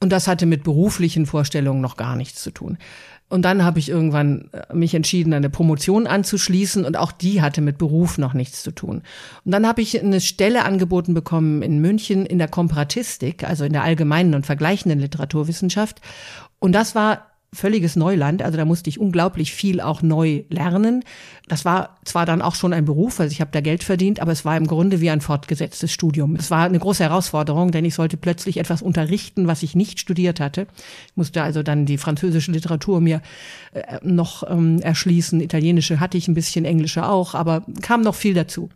und 0.00 0.10
das 0.10 0.28
hatte 0.28 0.46
mit 0.46 0.64
beruflichen 0.64 1.26
Vorstellungen 1.26 1.80
noch 1.80 1.96
gar 1.96 2.16
nichts 2.16 2.42
zu 2.42 2.50
tun. 2.50 2.78
Und 3.28 3.42
dann 3.42 3.64
habe 3.64 3.78
ich 3.78 3.90
irgendwann 3.90 4.48
äh, 4.52 4.74
mich 4.74 4.94
entschieden, 4.94 5.34
eine 5.34 5.50
Promotion 5.50 6.06
anzuschließen 6.06 6.84
und 6.84 6.96
auch 6.96 7.12
die 7.12 7.42
hatte 7.42 7.60
mit 7.60 7.76
Beruf 7.76 8.18
noch 8.18 8.32
nichts 8.32 8.62
zu 8.62 8.70
tun. 8.70 9.02
Und 9.44 9.52
dann 9.52 9.66
habe 9.66 9.82
ich 9.82 10.00
eine 10.00 10.20
Stelle 10.20 10.64
angeboten 10.64 11.14
bekommen 11.14 11.62
in 11.62 11.80
München 11.80 12.24
in 12.24 12.38
der 12.38 12.48
Komparatistik, 12.48 13.44
also 13.44 13.64
in 13.64 13.72
der 13.72 13.82
allgemeinen 13.82 14.34
und 14.34 14.46
vergleichenden 14.46 14.98
Literaturwissenschaft. 14.98 16.00
Und 16.58 16.72
das 16.72 16.94
war 16.94 17.26
völliges 17.52 17.96
Neuland, 17.96 18.42
also 18.42 18.58
da 18.58 18.64
musste 18.66 18.90
ich 18.90 19.00
unglaublich 19.00 19.52
viel 19.52 19.80
auch 19.80 20.02
neu 20.02 20.44
lernen. 20.50 21.02
Das 21.48 21.64
war 21.64 21.98
zwar 22.04 22.26
dann 22.26 22.42
auch 22.42 22.54
schon 22.54 22.74
ein 22.74 22.84
Beruf, 22.84 23.20
also 23.20 23.32
ich 23.32 23.40
habe 23.40 23.50
da 23.52 23.62
Geld 23.62 23.84
verdient, 23.84 24.20
aber 24.20 24.32
es 24.32 24.44
war 24.44 24.56
im 24.56 24.66
Grunde 24.66 25.00
wie 25.00 25.08
ein 25.08 25.22
fortgesetztes 25.22 25.90
Studium. 25.90 26.36
Es 26.36 26.50
war 26.50 26.64
eine 26.66 26.78
große 26.78 27.02
Herausforderung, 27.02 27.70
denn 27.70 27.86
ich 27.86 27.94
sollte 27.94 28.18
plötzlich 28.18 28.58
etwas 28.58 28.82
unterrichten, 28.82 29.46
was 29.46 29.62
ich 29.62 29.74
nicht 29.74 29.98
studiert 29.98 30.40
hatte. 30.40 30.66
Ich 31.06 31.16
musste 31.16 31.42
also 31.42 31.62
dann 31.62 31.86
die 31.86 31.96
französische 31.96 32.52
Literatur 32.52 33.00
mir 33.00 33.22
äh, 33.72 33.98
noch 34.02 34.48
ähm, 34.48 34.80
erschließen, 34.80 35.40
italienische 35.40 36.00
hatte 36.00 36.18
ich 36.18 36.28
ein 36.28 36.34
bisschen, 36.34 36.66
englische 36.66 37.08
auch, 37.08 37.34
aber 37.34 37.64
kam 37.80 38.02
noch 38.02 38.14
viel 38.14 38.34
dazu. 38.34 38.68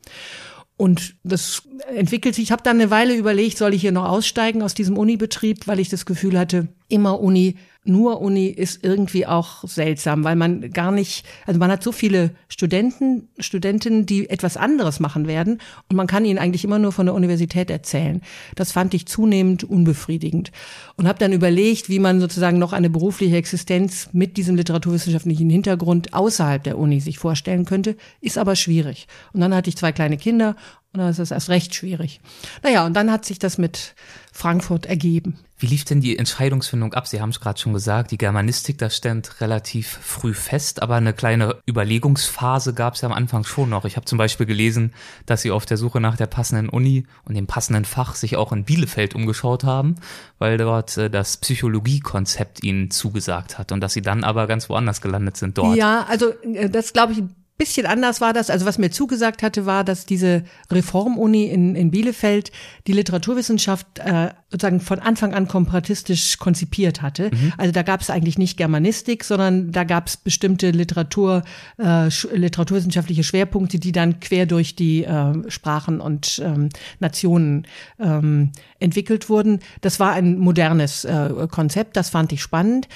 Und 0.78 1.14
das 1.22 1.62
entwickelt 1.94 2.34
sich. 2.34 2.44
Ich 2.44 2.52
habe 2.52 2.62
dann 2.62 2.80
eine 2.80 2.90
Weile 2.90 3.14
überlegt, 3.14 3.58
soll 3.58 3.74
ich 3.74 3.82
hier 3.82 3.92
noch 3.92 4.08
aussteigen 4.08 4.62
aus 4.62 4.74
diesem 4.74 4.96
Unibetrieb, 4.96 5.66
weil 5.66 5.78
ich 5.78 5.90
das 5.90 6.06
Gefühl 6.06 6.38
hatte, 6.38 6.68
immer 6.88 7.20
Uni 7.20 7.56
nur 7.84 8.20
Uni 8.20 8.46
ist 8.46 8.84
irgendwie 8.84 9.26
auch 9.26 9.64
seltsam, 9.64 10.22
weil 10.22 10.36
man 10.36 10.70
gar 10.70 10.92
nicht, 10.92 11.26
also 11.46 11.58
man 11.58 11.70
hat 11.70 11.82
so 11.82 11.90
viele 11.90 12.30
Studenten, 12.48 13.28
Studentinnen, 13.38 14.06
die 14.06 14.30
etwas 14.30 14.56
anderes 14.56 15.00
machen 15.00 15.26
werden 15.26 15.60
und 15.88 15.96
man 15.96 16.06
kann 16.06 16.24
ihnen 16.24 16.38
eigentlich 16.38 16.64
immer 16.64 16.78
nur 16.78 16.92
von 16.92 17.06
der 17.06 17.14
Universität 17.14 17.70
erzählen. 17.70 18.22
Das 18.54 18.70
fand 18.70 18.94
ich 18.94 19.06
zunehmend 19.06 19.64
unbefriedigend 19.64 20.52
und 20.96 21.08
habe 21.08 21.18
dann 21.18 21.32
überlegt, 21.32 21.88
wie 21.88 21.98
man 21.98 22.20
sozusagen 22.20 22.58
noch 22.58 22.72
eine 22.72 22.88
berufliche 22.88 23.36
Existenz 23.36 24.08
mit 24.12 24.36
diesem 24.36 24.54
literaturwissenschaftlichen 24.54 25.50
Hintergrund 25.50 26.14
außerhalb 26.14 26.62
der 26.62 26.78
Uni 26.78 27.00
sich 27.00 27.18
vorstellen 27.18 27.64
könnte, 27.64 27.96
ist 28.20 28.38
aber 28.38 28.54
schwierig. 28.54 29.08
Und 29.32 29.40
dann 29.40 29.54
hatte 29.54 29.68
ich 29.68 29.76
zwei 29.76 29.90
kleine 29.90 30.18
Kinder 30.18 30.54
und 30.92 31.00
dann 31.00 31.08
ist 31.08 31.18
es 31.18 31.30
erst 31.30 31.48
recht 31.48 31.74
schwierig. 31.74 32.20
Naja, 32.62 32.84
und 32.84 32.94
dann 32.94 33.10
hat 33.10 33.24
sich 33.24 33.38
das 33.38 33.58
mit 33.58 33.94
Frankfurt 34.32 34.86
ergeben. 34.86 35.38
Wie 35.58 35.66
lief 35.66 35.84
denn 35.84 36.00
die 36.00 36.18
Entscheidungsfindung 36.18 36.92
ab? 36.94 37.06
Sie 37.06 37.20
haben 37.20 37.28
es 37.28 37.38
gerade 37.38 37.60
schon 37.60 37.72
gesagt, 37.72 38.10
die 38.10 38.18
Germanistik, 38.18 38.78
das 38.78 38.96
stand 38.96 39.40
relativ 39.40 39.86
früh 39.86 40.34
fest, 40.34 40.82
aber 40.82 40.96
eine 40.96 41.12
kleine 41.12 41.60
Überlegungsphase 41.68 42.74
gab 42.74 42.94
es 42.94 43.02
ja 43.02 43.08
am 43.08 43.14
Anfang 43.14 43.44
schon 43.44 43.68
noch. 43.68 43.84
Ich 43.84 43.96
habe 43.96 44.06
zum 44.06 44.18
Beispiel 44.18 44.46
gelesen, 44.46 44.92
dass 45.26 45.42
Sie 45.42 45.52
auf 45.52 45.64
der 45.64 45.76
Suche 45.76 46.00
nach 46.00 46.16
der 46.16 46.26
passenden 46.26 46.68
Uni 46.68 47.06
und 47.24 47.36
dem 47.36 47.46
passenden 47.46 47.84
Fach 47.84 48.16
sich 48.16 48.36
auch 48.36 48.52
in 48.52 48.64
Bielefeld 48.64 49.14
umgeschaut 49.14 49.62
haben, 49.62 49.94
weil 50.38 50.56
dort 50.56 50.96
äh, 50.96 51.10
das 51.10 51.36
Psychologiekonzept 51.36 52.64
Ihnen 52.64 52.90
zugesagt 52.90 53.58
hat 53.58 53.70
und 53.70 53.80
dass 53.80 53.92
Sie 53.92 54.02
dann 54.02 54.24
aber 54.24 54.48
ganz 54.48 54.68
woanders 54.68 55.00
gelandet 55.00 55.36
sind 55.36 55.58
dort. 55.58 55.76
Ja, 55.76 56.06
also 56.08 56.32
äh, 56.42 56.70
das 56.70 56.92
glaube 56.92 57.12
ich 57.12 57.22
bisschen 57.62 57.86
anders 57.86 58.20
war 58.20 58.32
das. 58.32 58.50
Also 58.50 58.66
was 58.66 58.76
mir 58.76 58.90
zugesagt 58.90 59.44
hatte, 59.44 59.66
war, 59.66 59.84
dass 59.84 60.04
diese 60.04 60.42
Reformuni 60.68 61.44
in, 61.44 61.76
in 61.76 61.92
Bielefeld 61.92 62.50
die 62.88 62.92
Literaturwissenschaft 62.92 64.00
äh, 64.00 64.30
sozusagen 64.50 64.80
von 64.80 64.98
Anfang 64.98 65.32
an 65.32 65.46
komparatistisch 65.46 66.38
konzipiert 66.38 67.02
hatte. 67.02 67.30
Mhm. 67.32 67.52
Also 67.56 67.72
da 67.72 67.82
gab 67.82 68.00
es 68.00 68.10
eigentlich 68.10 68.36
nicht 68.36 68.56
Germanistik, 68.56 69.22
sondern 69.22 69.70
da 69.70 69.84
gab 69.84 70.08
es 70.08 70.16
bestimmte 70.16 70.72
Literatur, 70.72 71.44
äh, 71.78 72.08
literaturwissenschaftliche 72.34 73.22
Schwerpunkte, 73.22 73.78
die 73.78 73.92
dann 73.92 74.18
quer 74.18 74.46
durch 74.46 74.74
die 74.74 75.04
äh, 75.04 75.48
Sprachen 75.48 76.00
und 76.00 76.42
ähm, 76.44 76.68
Nationen 76.98 77.68
ähm, 78.00 78.50
entwickelt 78.80 79.28
wurden. 79.28 79.60
Das 79.82 80.00
war 80.00 80.14
ein 80.14 80.36
modernes 80.36 81.04
äh, 81.04 81.46
Konzept, 81.48 81.96
das 81.96 82.10
fand 82.10 82.32
ich 82.32 82.42
spannend. 82.42 82.88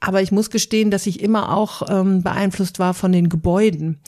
Aber 0.00 0.22
ich 0.22 0.32
muss 0.32 0.50
gestehen, 0.50 0.90
dass 0.90 1.06
ich 1.06 1.20
immer 1.20 1.56
auch 1.56 1.82
ähm, 1.88 2.22
beeinflusst 2.22 2.78
war 2.78 2.94
von 2.94 3.12
den 3.12 3.28
Gebäuden. 3.28 3.98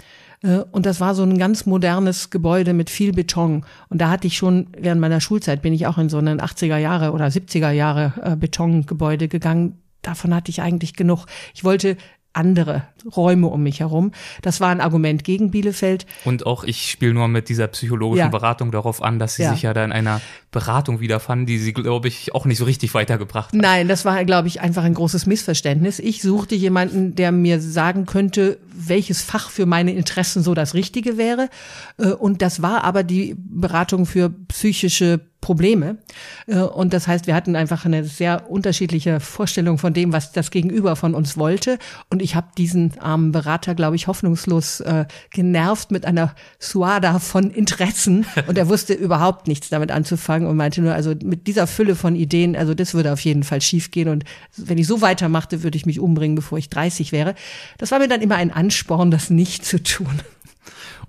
Äh, 0.42 0.59
und 0.71 0.87
das 0.87 1.00
war 1.00 1.14
so 1.14 1.23
ein 1.23 1.38
ganz 1.38 1.66
modernes 1.66 2.30
Gebäude 2.30 2.73
mit 2.73 2.90
viel 2.90 3.12
Beton. 3.12 3.64
Und 3.88 4.00
da 4.00 4.11
hatte 4.11 4.26
ich 4.26 4.37
schon, 4.37 4.68
während 4.76 5.00
meiner 5.00 5.21
Schulzeit 5.21 5.62
bin 5.62 5.73
ich 5.73 5.87
auch 5.87 5.99
in 5.99 6.09
so 6.09 6.18
einen 6.18 6.40
80er 6.40 6.76
Jahre 6.76 7.12
oder 7.12 7.26
70er 7.26 7.71
Jahre 7.71 8.12
äh, 8.23 8.37
Betongebäude 8.37 9.28
gegangen. 9.28 9.78
Davon 10.02 10.35
hatte 10.35 10.50
ich 10.50 10.62
eigentlich 10.62 10.95
genug. 10.95 11.26
Ich 11.54 11.64
wollte 11.64 11.97
andere 12.38 12.85
Räume 13.16 13.49
um 13.49 13.62
mich 13.62 13.80
herum. 13.80 14.12
Das 14.42 14.61
war 14.61 14.71
ein 14.71 14.80
Argument 14.80 15.25
gegen 15.25 15.50
Bielefeld. 15.50 16.07
Und 16.25 16.47
auch 16.47 16.64
ich 16.64 16.90
spiele 16.90 17.12
nur 17.12 17.28
mit 17.28 17.49
dieser 17.49 17.66
psychologischen 17.66 18.26
ja. 18.26 18.28
Beratung 18.28 18.71
darauf 18.71 19.02
an, 19.02 19.18
dass 19.18 19.35
sie 19.35 19.42
ja. 19.42 19.52
sich 19.52 19.62
ja 19.62 19.75
da 19.75 19.85
in 19.85 19.92
einer 19.92 20.21
Beratung 20.50 21.00
wiederfanden, 21.00 21.47
die 21.47 21.59
sie, 21.59 21.73
glaube 21.73 22.09
ich, 22.09 22.35
auch 22.35 22.47
nicht 22.47 22.59
so 22.59 22.64
richtig 22.64 22.95
weitergebracht 22.95 23.52
hat. 23.52 23.61
Nein, 23.61 23.88
das 23.88 24.04
war, 24.04 24.25
glaube 24.25 24.49
ich, 24.49 24.61
einfach 24.61 24.85
ein 24.85 24.95
großes 24.95 25.26
Missverständnis. 25.26 25.99
Ich 25.99 26.23
suchte 26.23 26.54
jemanden, 26.54 27.14
der 27.14 27.33
mir 27.33 27.61
sagen 27.61 28.07
könnte, 28.07 28.59
welches 28.73 29.23
Fach 29.23 29.50
für 29.50 29.66
meine 29.66 29.92
Interessen 29.92 30.42
so 30.42 30.54
das 30.54 30.75
Richtige 30.75 31.18
wäre. 31.18 31.50
Äh, 31.99 32.12
und 32.12 32.40
das 32.40 32.62
war 32.62 32.85
aber 32.85 33.02
die 33.02 33.35
Beratung 33.37 34.07
für 34.07 34.30
psychische 34.30 35.21
Probleme. 35.40 35.99
Äh, 36.47 36.59
und 36.59 36.92
das 36.92 37.07
heißt, 37.07 37.26
wir 37.26 37.35
hatten 37.35 37.57
einfach 37.57 37.85
eine 37.85 38.04
sehr 38.04 38.50
unterschiedliche 38.50 39.21
Vorstellung 39.21 39.78
von 39.78 39.92
dem, 39.92 40.12
was 40.12 40.33
das 40.33 40.50
Gegenüber 40.50 40.97
von 40.97 41.14
uns 41.14 41.37
wollte. 41.37 41.78
Und 42.11 42.23
ich 42.23 42.35
habe 42.35 42.49
diesen 42.57 42.99
armen 42.99 43.33
Berater, 43.33 43.75
glaube 43.75 43.97
ich, 43.97 44.07
hoffnungslos 44.07 44.80
äh, 44.80 45.07
genervt 45.30 45.90
mit 45.90 46.04
einer 46.07 46.35
Suada 46.59 47.18
von 47.18 47.50
Interessen. 47.50 48.26
Und 48.47 48.59
er 48.59 48.68
wusste 48.68 48.95
überhaupt 48.95 49.47
nichts 49.47 49.68
damit 49.68 49.90
anzufangen 49.90 50.49
und 50.49 50.57
meinte 50.57 50.83
nur, 50.83 50.95
also 50.95 51.14
mit 51.23 51.47
dieser 51.47 51.66
Fülle 51.66 51.95
von 51.95 52.16
Ideen, 52.16 52.57
also 52.57 52.75
das 52.75 52.95
würde 52.95 53.12
auf 53.12 53.21
jeden 53.21 53.42
Fall 53.42 53.61
schiefgehen. 53.61 54.09
Und 54.09 54.25
wenn 54.57 54.78
ich 54.78 54.87
so 54.87 55.00
weitermachte, 55.00 55.62
würde 55.62 55.76
ich 55.76 55.87
mich 55.87 56.00
umbringen, 56.00 56.35
bevor 56.35 56.59
ich 56.59 56.68
30 56.68 57.12
wäre. 57.12 57.35
Das 57.78 57.90
war 57.90 57.99
mir 57.99 58.09
dann 58.09 58.23
immer 58.23 58.37
ein 58.37 58.50
Ansporn, 58.50 59.11
das 59.11 59.30
nicht 59.30 59.64
zu 59.64 59.83
tun. 59.83 60.21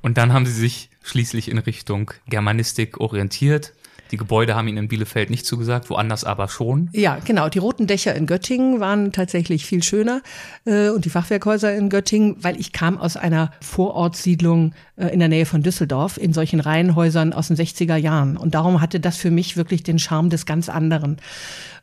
Und 0.01 0.17
dann 0.17 0.33
haben 0.33 0.45
Sie 0.45 0.53
sich 0.53 0.89
schließlich 1.03 1.49
in 1.49 1.57
Richtung 1.57 2.11
Germanistik 2.27 2.99
orientiert, 2.99 3.73
die 4.11 4.17
Gebäude 4.17 4.55
haben 4.55 4.67
Ihnen 4.67 4.77
in 4.77 4.87
Bielefeld 4.87 5.29
nicht 5.29 5.45
zugesagt, 5.45 5.89
woanders 5.89 6.23
aber 6.23 6.47
schon. 6.47 6.89
Ja, 6.93 7.19
genau. 7.23 7.49
Die 7.49 7.59
roten 7.59 7.87
Dächer 7.87 8.15
in 8.15 8.25
Göttingen 8.25 8.79
waren 8.79 9.11
tatsächlich 9.11 9.65
viel 9.65 9.83
schöner 9.83 10.21
äh, 10.65 10.89
und 10.89 11.05
die 11.05 11.09
Fachwerkhäuser 11.09 11.75
in 11.75 11.89
Göttingen, 11.89 12.37
weil 12.41 12.59
ich 12.59 12.71
kam 12.71 12.97
aus 12.97 13.17
einer 13.17 13.51
Vorortsiedlung 13.61 14.73
äh, 14.95 15.07
in 15.07 15.19
der 15.19 15.29
Nähe 15.29 15.45
von 15.45 15.61
Düsseldorf 15.61 16.17
in 16.17 16.33
solchen 16.33 16.59
Reihenhäusern 16.59 17.33
aus 17.33 17.47
den 17.49 17.57
60er 17.57 17.95
Jahren. 17.95 18.37
Und 18.37 18.55
darum 18.55 18.81
hatte 18.81 18.99
das 18.99 19.17
für 19.17 19.31
mich 19.31 19.57
wirklich 19.57 19.83
den 19.83 19.99
Charme 19.99 20.29
des 20.29 20.45
ganz 20.45 20.69
anderen. 20.69 21.17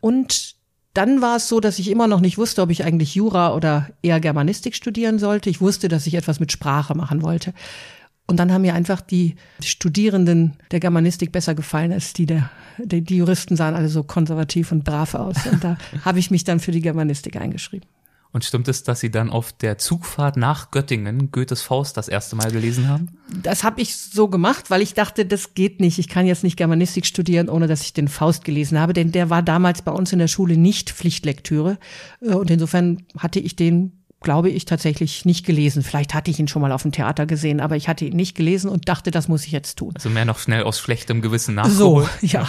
Und 0.01 0.57
dann 0.97 1.21
war 1.21 1.37
es 1.37 1.49
so, 1.49 1.61
dass 1.61 1.79
ich 1.79 1.91
immer 1.91 2.07
noch 2.07 2.21
nicht 2.21 2.39
wusste, 2.39 2.63
ob 2.63 2.71
ich 2.71 2.83
eigentlich 2.83 3.15
Jura 3.15 3.55
oder 3.55 3.91
eher 4.01 4.19
Germanistik 4.19 4.75
studieren 4.75 5.19
sollte. 5.19 5.51
Ich 5.51 5.61
wusste, 5.61 5.89
dass 5.89 6.07
ich 6.07 6.15
etwas 6.15 6.41
mit 6.41 6.53
Sprache 6.53 6.95
machen 6.95 7.23
wollte. 7.23 7.53
Und 8.27 8.39
dann 8.39 8.53
haben 8.53 8.63
mir 8.63 8.75
einfach 8.75 9.01
die 9.01 9.37
Studierenden 9.63 10.55
der 10.73 10.81
Germanistik 10.81 11.31
besser 11.31 11.55
gefallen 11.55 11.93
als 11.93 12.13
die 12.13 12.27
der, 12.27 12.51
die, 12.79 13.03
die 13.03 13.19
Juristen 13.19 13.57
sahen 13.57 13.75
alle 13.75 13.89
so 13.89 14.03
konservativ 14.03 14.73
und 14.73 14.85
brav 14.85 15.15
aus. 15.15 15.47
Und 15.47 15.63
da 15.63 15.79
habe 16.05 16.19
ich 16.19 16.31
mich 16.31 16.45
dann 16.45 16.59
für 16.59 16.73
die 16.73 16.81
Germanistik 16.83 17.37
eingeschrieben. 17.37 17.89
Und 18.33 18.45
stimmt 18.45 18.69
es, 18.69 18.83
dass 18.83 19.01
Sie 19.01 19.11
dann 19.11 19.31
auf 19.31 19.53
der 19.53 19.79
Zugfahrt 19.79 20.37
nach 20.37 20.71
Göttingen 20.71 21.31
Goethes 21.31 21.63
Faust 21.63 21.97
das 21.97 22.07
erste 22.07 22.37
Mal 22.37 22.51
gelesen 22.51 22.87
haben? 22.87 23.09
Das 23.43 23.65
habe 23.65 23.81
ich 23.81 23.97
so 23.97 24.29
gemacht, 24.29 24.69
weil 24.69 24.83
ich 24.83 24.93
dachte, 24.93 25.25
das 25.25 25.55
geht 25.55 25.81
nicht. 25.81 25.99
Ich 25.99 26.09
kann 26.09 26.27
jetzt 26.27 26.45
nicht 26.45 26.59
Germanistik 26.59 27.07
studieren, 27.07 27.49
ohne 27.49 27.67
dass 27.67 27.81
ich 27.81 27.95
den 27.95 28.09
Faust 28.09 28.45
gelesen 28.45 28.79
habe, 28.79 28.93
denn 28.93 29.11
der 29.11 29.31
war 29.31 29.43
damals 29.43 29.81
bei 29.81 29.93
uns 29.93 30.13
in 30.13 30.19
der 30.19 30.29
Schule 30.29 30.59
nicht 30.59 30.91
Pflichtlektüre. 30.91 31.79
Und 32.21 32.51
insofern 32.51 33.05
hatte 33.17 33.41
ich 33.41 33.57
den 33.57 34.05
glaube 34.27 34.51
ich, 34.51 34.65
tatsächlich 34.65 35.25
nicht 35.25 35.47
gelesen. 35.47 35.85
Vielleicht 35.85 36.13
hatte 36.13 36.33
ich 36.33 36.41
ihn 36.41 36.49
schon 36.49 36.61
mal 36.61 36.73
auf 36.73 36.83
dem 36.83 36.91
Theater 36.91 37.27
gesehen, 37.27 37.61
aber 37.61 37.77
ich 37.77 37.89
hatte 37.89 38.05
ihn 38.05 38.17
nicht 38.17 38.35
gelesen 38.37 38.69
und 38.69 38.89
dachte, 38.89 39.13
das 39.13 39.29
muss 39.29 39.47
ich 39.47 39.53
jetzt 39.53 39.79
tun. 39.79 39.93
Also 39.95 40.11
mehr 40.11 40.25
noch 40.25 40.41
schnell 40.41 40.65
aus 40.65 40.81
schlechtem 40.81 41.23
Gewissen 41.23 41.55
nachholen. 41.55 41.77
So, 41.77 42.09
ja. 42.27 42.49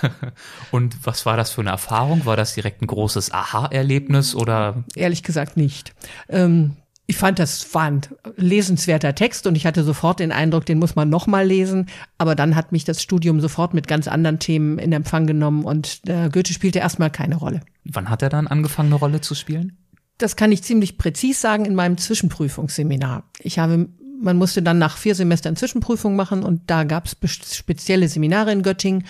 Und 0.70 0.96
was 1.04 1.26
war 1.26 1.36
das 1.36 1.50
für 1.50 1.60
eine 1.60 1.68
Erfahrung? 1.68 2.24
War 2.24 2.38
das 2.38 2.54
direkt 2.54 2.80
ein 2.80 2.86
großes 2.86 3.30
Aha-Erlebnis 3.30 4.34
oder? 4.34 4.84
Ehrlich 4.94 5.22
gesagt 5.22 5.58
nicht. 5.58 5.92
Ähm, 6.30 6.76
ich 7.06 7.18
fand, 7.18 7.38
das 7.38 7.74
war 7.74 7.82
ein 7.82 8.00
lesenswerter 8.36 9.14
Text 9.14 9.46
und 9.46 9.54
ich 9.54 9.66
hatte 9.66 9.84
sofort 9.84 10.18
den 10.18 10.32
Eindruck, 10.32 10.64
den 10.64 10.78
muss 10.78 10.96
man 10.96 11.10
nochmal 11.10 11.46
lesen. 11.46 11.90
Aber 12.16 12.34
dann 12.34 12.56
hat 12.56 12.72
mich 12.72 12.84
das 12.84 13.02
Studium 13.02 13.42
sofort 13.42 13.74
mit 13.74 13.86
ganz 13.86 14.08
anderen 14.08 14.38
Themen 14.38 14.78
in 14.78 14.94
Empfang 14.94 15.26
genommen 15.26 15.64
und 15.64 16.00
äh, 16.06 16.30
Goethe 16.30 16.54
spielte 16.54 16.78
erstmal 16.78 17.10
keine 17.10 17.36
Rolle. 17.36 17.60
Wann 17.84 18.08
hat 18.08 18.22
er 18.22 18.30
dann 18.30 18.46
angefangen, 18.46 18.88
eine 18.88 18.94
Rolle 18.94 19.20
zu 19.20 19.34
spielen? 19.34 19.76
Das 20.18 20.36
kann 20.36 20.52
ich 20.52 20.62
ziemlich 20.62 20.98
präzis 20.98 21.40
sagen 21.40 21.64
in 21.64 21.74
meinem 21.74 21.98
Zwischenprüfungsseminar. 21.98 23.24
Ich 23.40 23.58
habe 23.58 23.88
man 24.22 24.36
musste 24.36 24.62
dann 24.62 24.78
nach 24.78 24.96
vier 24.96 25.16
Semestern 25.16 25.56
Zwischenprüfung 25.56 26.14
machen 26.14 26.44
und 26.44 26.62
da 26.68 26.84
gab 26.84 27.06
es 27.06 27.16
spezielle 27.56 28.08
Seminare 28.08 28.52
in 28.52 28.62
Göttingen 28.62 29.04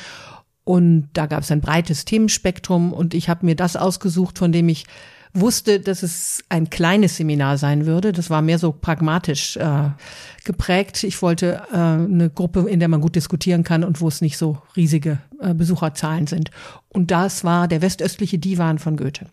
und 0.64 1.10
da 1.12 1.26
gab 1.26 1.42
es 1.42 1.50
ein 1.50 1.60
breites 1.60 2.04
Themenspektrum 2.04 2.92
und 2.92 3.14
ich 3.14 3.28
habe 3.28 3.44
mir 3.44 3.54
das 3.54 3.76
ausgesucht, 3.76 4.38
von 4.38 4.52
dem 4.52 4.68
ich 4.68 4.86
wusste, 5.34 5.80
dass 5.80 6.02
es 6.02 6.44
ein 6.50 6.68
kleines 6.70 7.16
Seminar 7.16 7.56
sein 7.56 7.86
würde. 7.86 8.12
Das 8.12 8.28
war 8.28 8.42
mehr 8.42 8.58
so 8.58 8.70
pragmatisch 8.72 9.56
äh, 9.56 9.90
geprägt. 10.44 11.04
Ich 11.04 11.22
wollte 11.22 11.62
äh, 11.72 11.76
eine 11.76 12.30
Gruppe, 12.30 12.68
in 12.68 12.80
der 12.80 12.88
man 12.88 13.00
gut 13.00 13.16
diskutieren 13.16 13.64
kann 13.64 13.82
und 13.82 14.00
wo 14.00 14.08
es 14.08 14.20
nicht 14.20 14.36
so 14.36 14.58
riesige 14.76 15.18
äh, 15.40 15.54
Besucherzahlen 15.54 16.26
sind. 16.26 16.50
Und 16.90 17.10
das 17.10 17.44
war 17.44 17.66
der 17.66 17.80
westöstliche 17.80 18.38
Divan 18.38 18.78
von 18.78 18.96
Goethe. 18.96 19.26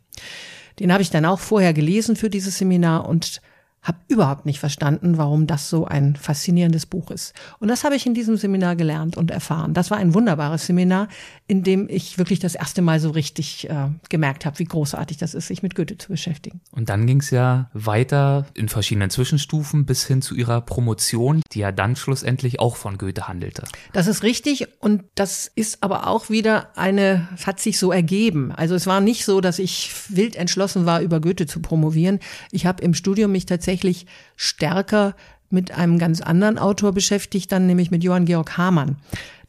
Den 0.80 0.92
habe 0.92 1.02
ich 1.02 1.10
dann 1.10 1.26
auch 1.26 1.40
vorher 1.40 1.74
gelesen 1.74 2.16
für 2.16 2.30
dieses 2.30 2.58
Seminar 2.58 3.08
und 3.08 3.42
habe 3.82 3.98
überhaupt 4.08 4.46
nicht 4.46 4.60
verstanden, 4.60 5.18
warum 5.18 5.48
das 5.48 5.70
so 5.70 5.86
ein 5.86 6.16
faszinierendes 6.16 6.86
Buch 6.86 7.12
ist. 7.12 7.34
Und 7.60 7.70
das 7.70 7.84
habe 7.84 7.96
ich 7.96 8.06
in 8.06 8.14
diesem 8.14 8.36
Seminar 8.36 8.76
gelernt 8.76 9.16
und 9.16 9.32
erfahren. 9.32 9.74
Das 9.74 9.90
war 9.90 9.98
ein 9.98 10.14
wunderbares 10.14 10.66
Seminar, 10.66 11.08
in 11.48 11.64
dem 11.64 11.88
ich 11.90 12.18
wirklich 12.18 12.40
das 12.40 12.56
erste 12.56 12.82
Mal 12.82 13.00
so 13.00 13.12
richtig 13.12 13.70
äh, 13.70 13.88
gemerkt 14.10 14.46
habe, 14.46 14.60
wie 14.60 14.66
großartig 14.66 15.18
das 15.18 15.34
ist, 15.34 15.48
sich 15.48 15.64
mit 15.64 15.76
Goethe 15.76 15.98
zu 15.98 16.10
beschäftigen. 16.10 16.60
Und 16.72 16.90
dann 16.90 17.08
ging 17.08 17.22
es 17.22 17.30
ja 17.30 17.70
weiter 17.74 18.46
in 18.54 18.68
verschiedenen 18.68 19.10
Zwischenstufen 19.10 19.86
bis 19.86 20.06
hin 20.06 20.22
zu 20.22 20.36
ihrer 20.36 20.62
Promotion, 20.62 21.42
die 21.54 21.60
ja 21.60 21.72
dann 21.72 21.96
schlussendlich 21.96 22.60
auch 22.60 22.76
von 22.76 22.98
Goethe 22.98 23.28
handelte. 23.28 23.64
Das 23.94 24.08
ist 24.08 24.24
richtig 24.24 24.68
und 24.80 25.04
das 25.16 25.50
ist 25.56 25.82
aber 25.82 26.08
auch 26.08 26.30
wieder 26.30 26.78
eine, 26.78 27.30
hat 27.46 27.62
sich 27.62 27.80
so 27.80 27.92
ergeben. 27.92 28.52
Also 28.52 28.76
es 28.76 28.88
war 28.88 29.00
nicht 29.00 29.24
so, 29.24 29.40
dass 29.40 29.58
ich 29.58 29.92
wild 30.10 30.36
entschlossen 30.36 30.86
war, 30.86 31.02
über 31.02 31.22
Goethe 31.22 31.48
zu 31.48 31.62
promovieren. 31.62 32.20
Ich 32.52 32.66
habe 32.66 32.84
im 32.84 32.94
Studium 32.94 33.32
mich 33.32 33.46
tatsächlich 33.46 33.69
tatsächlich 33.70 34.08
stärker 34.36 35.16
mit 35.52 35.72
einem 35.72 36.00
ganz 36.00 36.22
anderen 36.22 36.58
Autor 36.58 36.92
beschäftigt, 36.92 37.52
dann 37.52 37.68
nämlich 37.68 37.92
mit 37.92 38.04
Johann 38.04 38.26
Georg 38.26 38.58
Hamann, 38.58 38.98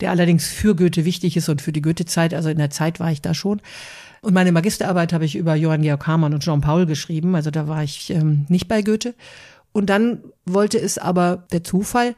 der 0.00 0.10
allerdings 0.10 0.46
für 0.46 0.74
Goethe 0.74 1.06
wichtig 1.06 1.36
ist 1.38 1.48
und 1.48 1.62
für 1.62 1.72
die 1.72 1.80
Goethe-Zeit, 1.80 2.34
also 2.34 2.50
in 2.50 2.58
der 2.58 2.70
Zeit 2.70 3.00
war 3.00 3.10
ich 3.10 3.22
da 3.22 3.32
schon. 3.32 3.62
Und 4.20 4.34
meine 4.34 4.52
Magisterarbeit 4.52 5.14
habe 5.14 5.24
ich 5.24 5.36
über 5.36 5.54
Johann 5.54 5.82
Georg 5.82 6.06
Hamann 6.06 6.34
und 6.34 6.42
Jean 6.42 6.60
Paul 6.60 6.84
geschrieben, 6.84 7.34
also 7.34 7.50
da 7.50 7.66
war 7.66 7.82
ich 7.82 8.10
ähm, 8.10 8.44
nicht 8.48 8.68
bei 8.68 8.82
Goethe. 8.82 9.14
Und 9.72 9.88
dann 9.88 10.20
wollte 10.44 10.78
es 10.78 10.98
aber 10.98 11.44
der 11.52 11.64
Zufall, 11.64 12.14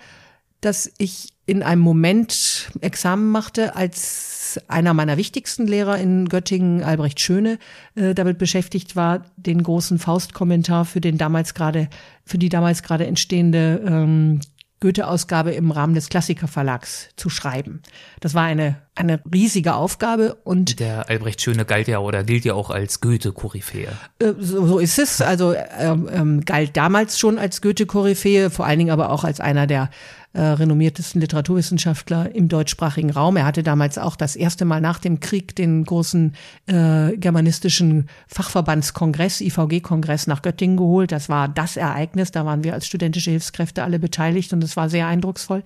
dass 0.63 0.91
ich 0.99 1.29
in 1.45 1.63
einem 1.63 1.83
Moment 1.83 2.71
Examen 2.81 3.31
machte, 3.31 3.77
als 3.77 4.61
einer 4.69 4.95
meiner 4.95 5.17
wichtigsten 5.17 5.67
Lehrer 5.67 5.99
in 5.99 6.29
Göttingen, 6.29 6.83
Albrecht 6.83 7.21
Schöne, 7.21 7.59
äh, 7.95 8.15
damit 8.15 8.39
beschäftigt 8.39 8.97
war, 8.97 9.25
den 9.37 9.63
großen 9.63 9.99
Faustkommentar 9.99 10.85
für 10.85 11.01
den 11.01 11.19
damals 11.19 11.55
gerade, 11.55 11.89
für 12.25 12.39
die 12.39 12.49
damals 12.49 12.83
gerade 12.83 13.07
entstehende 13.07 13.83
ähm, 13.87 14.41
Goethe-Ausgabe 14.83 15.53
im 15.53 15.71
Rahmen 15.71 15.95
des 15.95 16.09
Klassikerverlags 16.09 17.11
zu 17.17 17.31
schreiben. 17.31 17.83
Das 18.19 18.35
war 18.35 18.43
eine, 18.43 18.79
eine 18.97 19.21
riesige 19.33 19.75
Aufgabe 19.75 20.35
und 20.43 20.81
der 20.81 21.09
Albrecht 21.09 21.41
Schöne 21.41 21.65
galt 21.65 21.87
ja 21.87 22.01
oder 22.01 22.25
gilt 22.25 22.45
ja 22.45 22.55
auch 22.55 22.69
als 22.71 23.01
Goethe-Koryphäe. 23.01 23.93
Äh, 24.19 24.33
so, 24.39 24.67
so 24.67 24.79
ist 24.81 24.99
es. 24.99 25.21
Also 25.21 25.55
ähm, 25.79 26.09
ähm, 26.13 26.41
galt 26.45 26.77
damals 26.77 27.19
schon 27.19 27.39
als 27.39 27.63
Goethe-Koryphäe, 27.63 28.51
vor 28.51 28.67
allen 28.67 28.81
Dingen 28.81 28.91
aber 28.91 29.11
auch 29.11 29.23
als 29.23 29.39
einer 29.41 29.69
der 29.69 29.89
äh, 30.33 30.41
renommiertesten 30.41 31.21
Literaturwissenschaftler 31.21 32.35
im 32.35 32.49
deutschsprachigen 32.49 33.11
Raum. 33.11 33.37
Er 33.37 33.45
hatte 33.45 33.63
damals 33.63 33.99
auch 33.99 34.17
das 34.17 34.37
erste 34.37 34.65
Mal 34.65 34.81
nach 34.81 34.99
dem 34.99 35.21
Krieg 35.21 35.55
den 35.55 35.85
großen 35.85 36.35
äh, 36.67 37.17
germanistischen 37.17 38.09
Fachverbandskongress, 38.29 39.41
IVG-Kongress 39.41 40.27
nach 40.27 40.43
Göttingen 40.43 40.77
geholt. 40.77 41.13
Das 41.13 41.29
war 41.29 41.49
das 41.49 41.77
Ereignis. 41.77 42.31
Da 42.31 42.47
waren 42.47 42.65
wir 42.65 42.75
als 42.75 42.87
studentische 42.87 43.31
Hilfskräfte 43.31 43.83
alle 43.85 43.99
beteiligt 43.99 44.53
und 44.53 44.65
es 44.65 44.77
war 44.77 44.89
sehr 44.89 45.07
eindrucksvoll. 45.07 45.63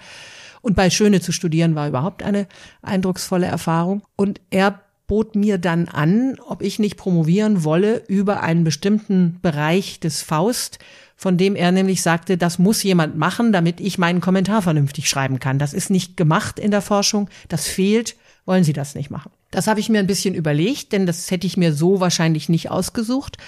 Und 0.62 0.74
bei 0.74 0.90
Schöne 0.90 1.20
zu 1.20 1.30
studieren 1.30 1.74
war 1.76 1.86
überhaupt 1.86 2.22
eine 2.24 2.48
eindrucksvolle 2.82 3.46
Erfahrung. 3.46 4.02
Und 4.16 4.40
er 4.50 4.80
bot 5.06 5.36
mir 5.36 5.58
dann 5.58 5.88
an, 5.88 6.36
ob 6.44 6.62
ich 6.62 6.78
nicht 6.78 6.96
promovieren 6.96 7.64
wolle 7.64 8.02
über 8.08 8.42
einen 8.42 8.64
bestimmten 8.64 9.38
Bereich 9.42 10.00
des 10.00 10.22
Faust, 10.22 10.80
von 11.16 11.38
dem 11.38 11.56
er 11.56 11.72
nämlich 11.72 12.02
sagte, 12.02 12.36
das 12.36 12.58
muss 12.58 12.82
jemand 12.82 13.16
machen, 13.16 13.52
damit 13.52 13.80
ich 13.80 13.98
meinen 13.98 14.20
Kommentar 14.20 14.62
vernünftig 14.62 15.08
schreiben 15.08 15.40
kann. 15.40 15.58
Das 15.58 15.72
ist 15.72 15.90
nicht 15.90 16.16
gemacht 16.16 16.58
in 16.58 16.70
der 16.70 16.82
Forschung, 16.82 17.28
das 17.48 17.66
fehlt, 17.66 18.16
wollen 18.44 18.64
Sie 18.64 18.74
das 18.74 18.94
nicht 18.94 19.10
machen. 19.10 19.32
Das 19.50 19.66
habe 19.66 19.80
ich 19.80 19.88
mir 19.88 19.98
ein 19.98 20.06
bisschen 20.06 20.34
überlegt, 20.34 20.92
denn 20.92 21.06
das 21.06 21.30
hätte 21.30 21.46
ich 21.46 21.56
mir 21.56 21.72
so 21.72 22.00
wahrscheinlich 22.00 22.48
nicht 22.48 22.70
ausgesucht. 22.70 23.38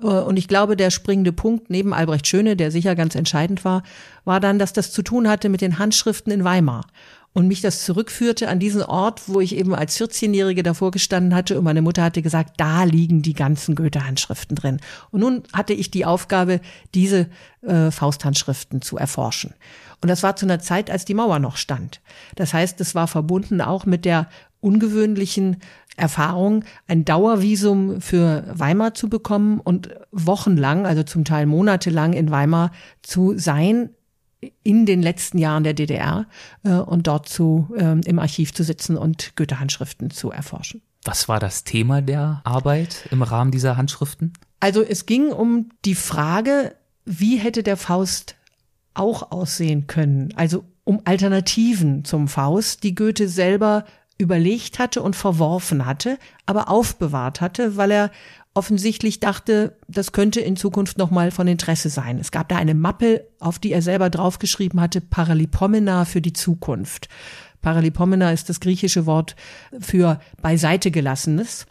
Äh, 0.00 0.06
und 0.06 0.38
ich 0.38 0.48
glaube, 0.48 0.76
der 0.76 0.90
springende 0.90 1.32
Punkt 1.32 1.70
neben 1.70 1.92
Albrecht 1.92 2.26
Schöne, 2.26 2.56
der 2.56 2.70
sicher 2.70 2.94
ganz 2.94 3.14
entscheidend 3.14 3.64
war, 3.64 3.82
war 4.24 4.40
dann, 4.40 4.58
dass 4.58 4.72
das 4.72 4.92
zu 4.92 5.02
tun 5.02 5.28
hatte 5.28 5.48
mit 5.48 5.60
den 5.60 5.78
Handschriften 5.78 6.32
in 6.32 6.44
Weimar 6.44 6.86
und 7.36 7.48
mich 7.48 7.60
das 7.60 7.84
zurückführte 7.84 8.48
an 8.48 8.58
diesen 8.58 8.82
Ort, 8.82 9.24
wo 9.26 9.42
ich 9.42 9.54
eben 9.56 9.74
als 9.74 10.00
14-Jährige 10.00 10.62
davor 10.62 10.90
gestanden 10.90 11.34
hatte 11.34 11.58
und 11.58 11.64
meine 11.64 11.82
Mutter 11.82 12.02
hatte 12.02 12.22
gesagt, 12.22 12.54
da 12.56 12.84
liegen 12.84 13.20
die 13.20 13.34
ganzen 13.34 13.74
Goethe-Handschriften 13.74 14.56
drin. 14.56 14.80
Und 15.10 15.20
nun 15.20 15.42
hatte 15.52 15.74
ich 15.74 15.90
die 15.90 16.06
Aufgabe, 16.06 16.62
diese 16.94 17.28
äh, 17.60 17.90
Fausthandschriften 17.90 18.80
zu 18.80 18.96
erforschen. 18.96 19.52
Und 20.00 20.08
das 20.08 20.22
war 20.22 20.34
zu 20.36 20.46
einer 20.46 20.60
Zeit, 20.60 20.90
als 20.90 21.04
die 21.04 21.12
Mauer 21.12 21.38
noch 21.38 21.58
stand. 21.58 22.00
Das 22.36 22.54
heißt, 22.54 22.80
es 22.80 22.94
war 22.94 23.06
verbunden 23.06 23.60
auch 23.60 23.84
mit 23.84 24.06
der 24.06 24.30
ungewöhnlichen 24.60 25.58
Erfahrung, 25.98 26.64
ein 26.88 27.04
Dauervisum 27.04 28.00
für 28.00 28.44
Weimar 28.50 28.94
zu 28.94 29.10
bekommen 29.10 29.60
und 29.60 29.90
wochenlang, 30.10 30.86
also 30.86 31.02
zum 31.02 31.26
Teil 31.26 31.44
monatelang 31.44 32.14
in 32.14 32.30
Weimar 32.30 32.70
zu 33.02 33.36
sein, 33.36 33.90
in 34.62 34.86
den 34.86 35.02
letzten 35.02 35.38
Jahren 35.38 35.64
der 35.64 35.74
DDR 35.74 36.26
äh, 36.62 36.70
und 36.70 37.06
dort 37.06 37.28
zu, 37.28 37.74
ähm, 37.76 38.00
im 38.04 38.18
Archiv 38.18 38.52
zu 38.52 38.62
sitzen 38.62 38.96
und 38.96 39.34
Goethe-Handschriften 39.36 40.10
zu 40.10 40.30
erforschen. 40.30 40.82
Was 41.04 41.28
war 41.28 41.40
das 41.40 41.64
Thema 41.64 42.02
der 42.02 42.42
Arbeit 42.44 43.08
im 43.10 43.22
Rahmen 43.22 43.50
dieser 43.50 43.76
Handschriften? 43.76 44.32
Also 44.60 44.82
es 44.82 45.06
ging 45.06 45.28
um 45.28 45.70
die 45.84 45.94
Frage, 45.94 46.74
wie 47.04 47.36
hätte 47.36 47.62
der 47.62 47.76
Faust 47.76 48.36
auch 48.94 49.30
aussehen 49.30 49.86
können? 49.86 50.32
Also 50.36 50.64
um 50.84 51.00
Alternativen 51.04 52.04
zum 52.04 52.28
Faust, 52.28 52.82
die 52.82 52.94
Goethe 52.94 53.28
selber 53.28 53.84
überlegt 54.18 54.78
hatte 54.78 55.02
und 55.02 55.14
verworfen 55.14 55.84
hatte, 55.84 56.18
aber 56.46 56.70
aufbewahrt 56.70 57.40
hatte, 57.40 57.76
weil 57.76 57.90
er 57.90 58.10
offensichtlich 58.56 59.20
dachte, 59.20 59.76
das 59.86 60.12
könnte 60.12 60.40
in 60.40 60.56
Zukunft 60.56 60.98
nochmal 60.98 61.30
von 61.30 61.46
Interesse 61.46 61.90
sein. 61.90 62.18
Es 62.18 62.30
gab 62.30 62.48
da 62.48 62.56
eine 62.56 62.74
Mappe, 62.74 63.26
auf 63.38 63.58
die 63.58 63.72
er 63.72 63.82
selber 63.82 64.10
draufgeschrieben 64.10 64.80
hatte, 64.80 65.00
Paralipomena 65.00 66.04
für 66.06 66.22
die 66.22 66.32
Zukunft. 66.32 67.08
Paralipomena 67.60 68.30
ist 68.30 68.48
das 68.48 68.60
griechische 68.60 69.06
Wort 69.06 69.36
für 69.80 70.20
beiseite 70.40 70.90
gelassenes. 70.90 71.66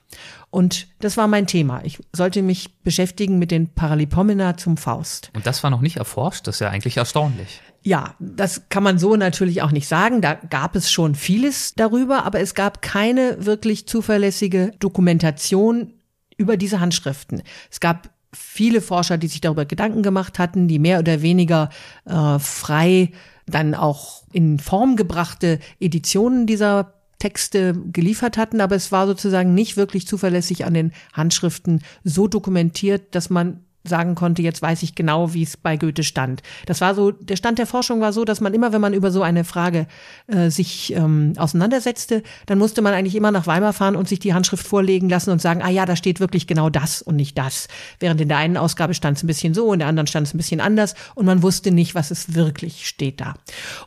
Und 0.50 0.88
das 1.00 1.18
war 1.18 1.28
mein 1.28 1.48
Thema. 1.48 1.82
Ich 1.84 2.00
sollte 2.14 2.42
mich 2.42 2.82
beschäftigen 2.82 3.40
mit 3.40 3.50
den 3.50 3.74
Paralipomena 3.74 4.58
zum 4.58 4.78
Faust. 4.78 5.32
Und 5.34 5.46
das 5.48 5.64
war 5.64 5.70
noch 5.70 5.82
nicht 5.82 5.98
erforscht? 5.98 6.48
Das 6.48 6.58
ist 6.58 6.60
ja 6.60 6.70
eigentlich 6.70 6.98
erstaunlich. 6.98 7.62
Ja, 7.82 8.16
das 8.20 8.68
kann 8.70 8.84
man 8.84 8.98
so 9.00 9.16
natürlich 9.16 9.62
auch 9.62 9.72
nicht 9.72 9.88
sagen. 9.88 10.22
Da 10.22 10.34
gab 10.34 10.76
es 10.76 10.92
schon 10.92 11.16
vieles 11.16 11.76
darüber, 11.76 12.26
aber 12.26 12.40
es 12.40 12.56
gab 12.56 12.82
keine 12.82 13.46
wirklich 13.46 13.88
zuverlässige 13.88 14.72
Dokumentation 14.80 15.94
über 16.38 16.58
diese 16.58 16.80
Handschriften. 16.80 17.42
Es 17.72 17.80
gab 17.80 18.10
viele 18.34 18.82
Forscher, 18.82 19.18
die 19.18 19.28
sich 19.28 19.42
darüber 19.42 19.66
Gedanken 19.66 20.04
gemacht 20.04 20.40
hatten, 20.40 20.68
die 20.68 20.80
mehr 20.80 21.00
oder 21.00 21.22
weniger 21.22 21.70
äh, 22.06 22.40
frei 22.40 23.12
dann 23.48 23.76
auch 23.76 24.24
in 24.34 24.60
Form 24.60 24.96
gebrachte 24.96 25.60
Editionen 25.80 26.48
dieser 26.48 26.94
Texte 27.20 27.74
geliefert 27.92 28.38
hatten, 28.38 28.60
aber 28.60 28.76
es 28.76 28.92
war 28.92 29.08
sozusagen 29.08 29.54
nicht 29.54 29.78
wirklich 29.78 30.08
zuverlässig 30.08 30.66
an 30.66 30.74
den 30.74 30.92
Handschriften 31.14 31.82
so 32.04 32.28
dokumentiert, 32.28 33.16
dass 33.16 33.30
man 33.30 33.62
sagen 33.88 34.16
konnte, 34.16 34.42
jetzt 34.42 34.62
weiß 34.62 34.84
ich 34.84 34.96
genau, 34.96 35.34
wie 35.34 35.44
es 35.44 35.58
bei 35.58 35.78
Goethe 35.78 36.04
stand. 36.04 36.42
Das 36.66 36.82
war 36.82 36.96
so, 36.96 37.12
der 37.12 37.36
Stand 37.36 37.60
der 37.60 37.68
Forschung 37.68 38.02
war 38.02 38.14
so, 38.14 38.26
dass 38.26 38.42
man 38.42 38.54
immer, 38.54 38.74
wenn 38.74 38.82
man 38.82 38.94
über 38.94 39.12
so 39.12 39.22
eine 39.22 39.44
Frage 39.44 39.88
äh, 40.28 40.50
sich 40.50 40.94
ähm, 40.94 41.34
auseinandersetzte, 41.38 42.24
dann 42.46 42.58
musste 42.58 42.82
man 42.82 42.94
eigentlich 42.94 43.16
immer 43.16 43.32
nach 43.32 43.48
Weimar 43.48 43.74
fahren 43.74 43.96
und 43.96 44.08
sich 44.08 44.20
die 44.20 44.34
Handschrift 44.34 44.66
vorlegen 44.66 45.10
lassen 45.10 45.32
und 45.32 45.42
sagen, 45.42 45.62
ah 45.62 45.70
ja, 45.70 45.86
da 45.86 45.96
steht 45.96 46.20
wirklich 46.20 46.48
genau 46.48 46.70
das 46.70 47.02
und 47.02 47.16
nicht 47.16 47.38
das. 47.38 47.68
Während 48.00 48.22
in 48.22 48.30
der 48.30 48.38
einen 48.38 48.58
Ausgabe 48.58 48.94
stand 48.94 49.18
es 49.18 49.24
ein 49.24 49.28
bisschen 49.28 49.54
so, 49.54 49.72
in 49.74 49.80
der 49.80 49.88
anderen 49.88 50.08
stand 50.08 50.28
es 50.28 50.34
ein 50.34 50.38
bisschen 50.38 50.62
anders 50.62 50.96
und 51.16 51.26
man 51.26 51.44
wusste 51.44 51.72
nicht, 51.72 51.96
was 51.96 52.12
es 52.12 52.36
wirklich 52.36 52.88
steht 52.88 53.22
da. 53.22 53.36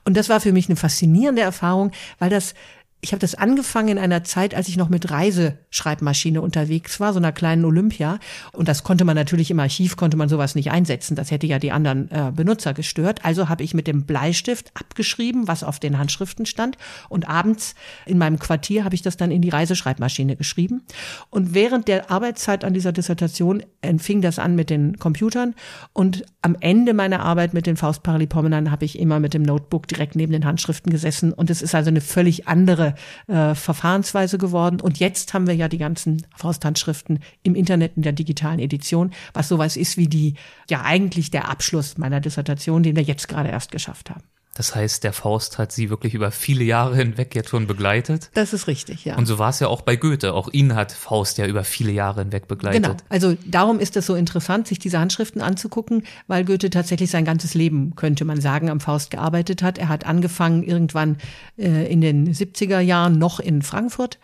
Und 0.04 0.16
das 0.16 0.28
war 0.28 0.40
für 0.40 0.52
mich 0.52 0.68
eine 0.68 0.76
faszinierende 0.76 1.42
Erfahrung, 1.42 1.92
weil 2.18 2.30
das 2.30 2.54
ich 3.00 3.12
habe 3.12 3.20
das 3.20 3.36
angefangen 3.36 3.90
in 3.90 3.98
einer 3.98 4.24
Zeit, 4.24 4.54
als 4.54 4.66
ich 4.66 4.76
noch 4.76 4.88
mit 4.88 5.08
Reiseschreibmaschine 5.10 6.42
unterwegs 6.42 6.98
war, 6.98 7.12
so 7.12 7.20
einer 7.20 7.30
kleinen 7.30 7.64
Olympia. 7.64 8.18
Und 8.52 8.66
das 8.66 8.82
konnte 8.82 9.04
man 9.04 9.14
natürlich 9.14 9.52
im 9.52 9.60
Archiv, 9.60 9.96
konnte 9.96 10.16
man 10.16 10.28
sowas 10.28 10.56
nicht 10.56 10.72
einsetzen. 10.72 11.14
Das 11.14 11.30
hätte 11.30 11.46
ja 11.46 11.60
die 11.60 11.70
anderen 11.70 12.10
äh, 12.10 12.32
Benutzer 12.34 12.74
gestört. 12.74 13.24
Also 13.24 13.48
habe 13.48 13.62
ich 13.62 13.72
mit 13.72 13.86
dem 13.86 14.04
Bleistift 14.04 14.72
abgeschrieben, 14.74 15.46
was 15.46 15.62
auf 15.62 15.78
den 15.78 15.96
Handschriften 15.96 16.44
stand. 16.44 16.76
Und 17.08 17.28
abends 17.28 17.76
in 18.04 18.18
meinem 18.18 18.40
Quartier 18.40 18.82
habe 18.84 18.96
ich 18.96 19.02
das 19.02 19.16
dann 19.16 19.30
in 19.30 19.42
die 19.42 19.50
Reiseschreibmaschine 19.50 20.34
geschrieben. 20.34 20.82
Und 21.30 21.54
während 21.54 21.86
der 21.86 22.10
Arbeitszeit 22.10 22.64
an 22.64 22.74
dieser 22.74 22.90
Dissertation 22.90 23.62
fing 23.98 24.22
das 24.22 24.40
an 24.40 24.56
mit 24.56 24.70
den 24.70 24.98
Computern. 24.98 25.54
Und 25.92 26.24
am 26.42 26.56
Ende 26.58 26.94
meiner 26.94 27.20
Arbeit 27.20 27.54
mit 27.54 27.66
den 27.66 27.76
Faustparalipomenern 27.76 28.72
habe 28.72 28.84
ich 28.84 28.98
immer 28.98 29.20
mit 29.20 29.34
dem 29.34 29.42
Notebook 29.42 29.86
direkt 29.86 30.16
neben 30.16 30.32
den 30.32 30.44
Handschriften 30.44 30.90
gesessen. 30.90 31.32
Und 31.32 31.48
es 31.48 31.62
ist 31.62 31.76
also 31.76 31.90
eine 31.90 32.00
völlig 32.00 32.48
andere 32.48 32.87
äh, 33.26 33.54
Verfahrensweise 33.54 34.38
geworden. 34.38 34.80
Und 34.80 34.98
jetzt 34.98 35.34
haben 35.34 35.46
wir 35.46 35.54
ja 35.54 35.68
die 35.68 35.78
ganzen 35.78 36.26
Fausthandschriften 36.36 37.20
im 37.42 37.54
Internet 37.54 37.96
in 37.96 38.02
der 38.02 38.12
digitalen 38.12 38.58
Edition, 38.58 39.12
was 39.32 39.48
sowas 39.48 39.76
ist 39.76 39.96
wie 39.96 40.08
die, 40.08 40.34
ja 40.70 40.82
eigentlich 40.82 41.30
der 41.30 41.48
Abschluss 41.48 41.98
meiner 41.98 42.20
Dissertation, 42.20 42.82
den 42.82 42.96
wir 42.96 43.02
jetzt 43.02 43.28
gerade 43.28 43.50
erst 43.50 43.70
geschafft 43.70 44.10
haben. 44.10 44.22
Das 44.58 44.74
heißt, 44.74 45.04
der 45.04 45.12
Faust 45.12 45.56
hat 45.56 45.70
sie 45.70 45.88
wirklich 45.88 46.14
über 46.14 46.32
viele 46.32 46.64
Jahre 46.64 46.96
hinweg 46.96 47.32
jetzt 47.36 47.50
schon 47.50 47.68
begleitet. 47.68 48.28
Das 48.34 48.52
ist 48.52 48.66
richtig, 48.66 49.04
ja. 49.04 49.16
Und 49.16 49.26
so 49.26 49.38
war 49.38 49.50
es 49.50 49.60
ja 49.60 49.68
auch 49.68 49.82
bei 49.82 49.94
Goethe. 49.94 50.34
Auch 50.34 50.48
ihn 50.52 50.74
hat 50.74 50.90
Faust 50.90 51.38
ja 51.38 51.46
über 51.46 51.62
viele 51.62 51.92
Jahre 51.92 52.22
hinweg 52.22 52.48
begleitet. 52.48 52.82
Genau. 52.82 52.96
Also 53.08 53.36
darum 53.46 53.78
ist 53.78 53.96
es 53.96 54.06
so 54.06 54.16
interessant, 54.16 54.66
sich 54.66 54.80
diese 54.80 54.98
Handschriften 54.98 55.42
anzugucken, 55.42 56.02
weil 56.26 56.44
Goethe 56.44 56.70
tatsächlich 56.70 57.08
sein 57.08 57.24
ganzes 57.24 57.54
Leben, 57.54 57.94
könnte 57.94 58.24
man 58.24 58.40
sagen, 58.40 58.68
am 58.68 58.80
Faust 58.80 59.12
gearbeitet 59.12 59.62
hat. 59.62 59.78
Er 59.78 59.88
hat 59.88 60.06
angefangen 60.06 60.64
irgendwann 60.64 61.18
äh, 61.56 61.88
in 61.88 62.00
den 62.00 62.34
70er 62.34 62.80
Jahren 62.80 63.16
noch 63.16 63.38
in 63.38 63.62
Frankfurt 63.62 64.18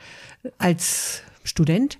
als 0.58 1.22
Student 1.44 1.98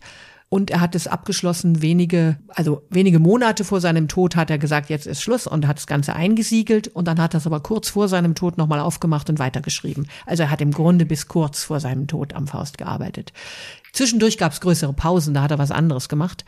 und 0.54 0.70
er 0.70 0.80
hat 0.80 0.94
es 0.94 1.08
abgeschlossen 1.08 1.82
wenige, 1.82 2.38
also 2.46 2.86
wenige 2.88 3.18
Monate 3.18 3.64
vor 3.64 3.80
seinem 3.80 4.06
Tod 4.06 4.36
hat 4.36 4.50
er 4.50 4.58
gesagt, 4.58 4.88
jetzt 4.88 5.04
ist 5.04 5.20
Schluss 5.20 5.48
und 5.48 5.66
hat 5.66 5.78
das 5.78 5.88
Ganze 5.88 6.14
eingesiegelt 6.14 6.86
und 6.86 7.08
dann 7.08 7.20
hat 7.20 7.34
er 7.34 7.38
es 7.38 7.46
aber 7.48 7.58
kurz 7.58 7.88
vor 7.88 8.06
seinem 8.06 8.36
Tod 8.36 8.56
nochmal 8.56 8.78
aufgemacht 8.78 9.28
und 9.28 9.40
weitergeschrieben. 9.40 10.06
Also 10.26 10.44
er 10.44 10.52
hat 10.52 10.60
im 10.60 10.70
Grunde 10.70 11.06
bis 11.06 11.26
kurz 11.26 11.64
vor 11.64 11.80
seinem 11.80 12.06
Tod 12.06 12.34
am 12.34 12.46
Faust 12.46 12.78
gearbeitet. 12.78 13.32
Zwischendurch 13.92 14.38
gab 14.38 14.52
es 14.52 14.60
größere 14.60 14.92
Pausen, 14.92 15.34
da 15.34 15.42
hat 15.42 15.50
er 15.50 15.58
was 15.58 15.72
anderes 15.72 16.08
gemacht. 16.08 16.44